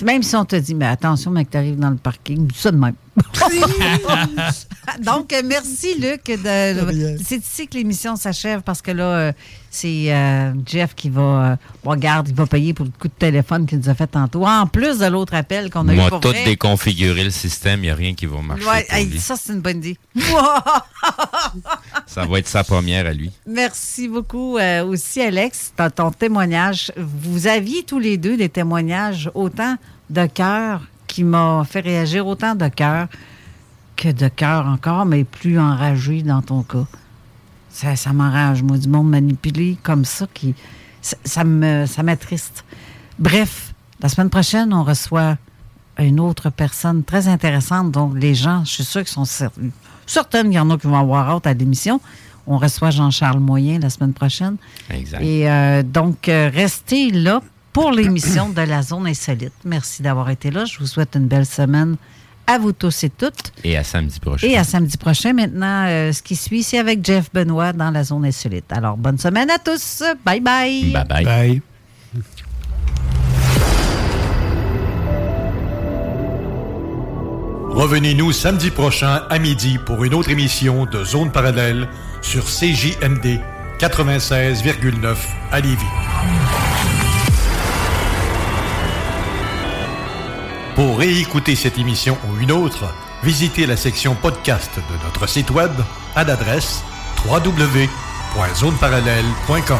[0.04, 2.78] Même si on te dit, mais attention, mec, tu arrives dans le parking, ça de
[2.78, 2.96] même.
[5.04, 6.22] Donc, merci, Luc.
[6.26, 9.32] C'est ici que l'émission s'achève parce que là, euh,
[9.74, 11.22] c'est euh, Jeff qui va.
[11.22, 14.46] Euh, regarde, il va payer pour le coup de téléphone qu'il nous a fait tantôt.
[14.46, 17.90] En plus de l'autre appel qu'on a eu pour tout déconfigurer le système, il n'y
[17.90, 18.66] a rien qui va marcher.
[18.66, 18.86] Ouais,
[19.18, 19.98] ça, c'est une bonne idée.
[22.06, 23.32] ça va être sa première à lui.
[23.48, 26.92] Merci beaucoup aussi, Alex, dans ton témoignage.
[26.96, 29.76] Vous aviez tous les deux des témoignages autant
[30.12, 33.08] de cœur qui m'a fait réagir autant de cœur
[33.96, 36.86] que de cœur encore, mais plus enragé dans ton cas.
[37.74, 40.54] Ça, ça m'enrage, moi, du monde manipulé comme ça, qui,
[41.02, 42.64] ça, me, ça m'attriste.
[43.18, 45.38] Bref, la semaine prochaine, on reçoit
[45.98, 47.92] une autre personne très intéressante.
[47.92, 51.00] Donc, les gens, je suis sûre qu'ils sont certaines qu'il y en a qui vont
[51.00, 52.00] avoir hâte à l'émission.
[52.46, 54.58] On reçoit Jean-Charles Moyen la semaine prochaine.
[54.90, 55.22] Exact.
[55.22, 57.42] Et euh, donc, euh, restez là
[57.72, 59.54] pour l'émission de la Zone Insolite.
[59.66, 60.66] Merci d'avoir été là.
[60.66, 61.96] Je vous souhaite une belle semaine
[62.48, 63.52] à vous tous et toutes.
[63.64, 64.48] Et à samedi prochain.
[64.48, 65.34] Et à samedi prochain.
[65.34, 68.72] Maintenant, euh, ce qui suit, c'est avec Jeff Benoît dans la Zone Insolite.
[68.72, 70.04] Alors, bonne semaine à tous.
[70.26, 70.92] Bye bye.
[70.92, 71.26] Bye bye.
[71.26, 71.62] Bye.
[77.74, 81.88] Revenez-nous samedi prochain à midi pour une autre émission de Zone Parallèle
[82.22, 83.40] sur CJMD
[83.80, 85.16] 96,9
[85.52, 86.73] à Lévis.
[90.76, 92.92] Pour réécouter cette émission ou une autre,
[93.24, 95.72] visitez la section podcast de notre site web
[96.16, 96.82] à l'adresse
[97.28, 99.78] www.zoneparallèle.com.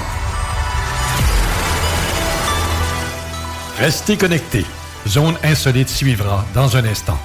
[3.80, 4.68] Restez connectés.
[5.08, 7.18] Zone insolite suivra dans un instant.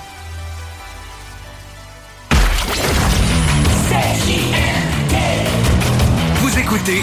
[6.41, 7.03] Vous écoutez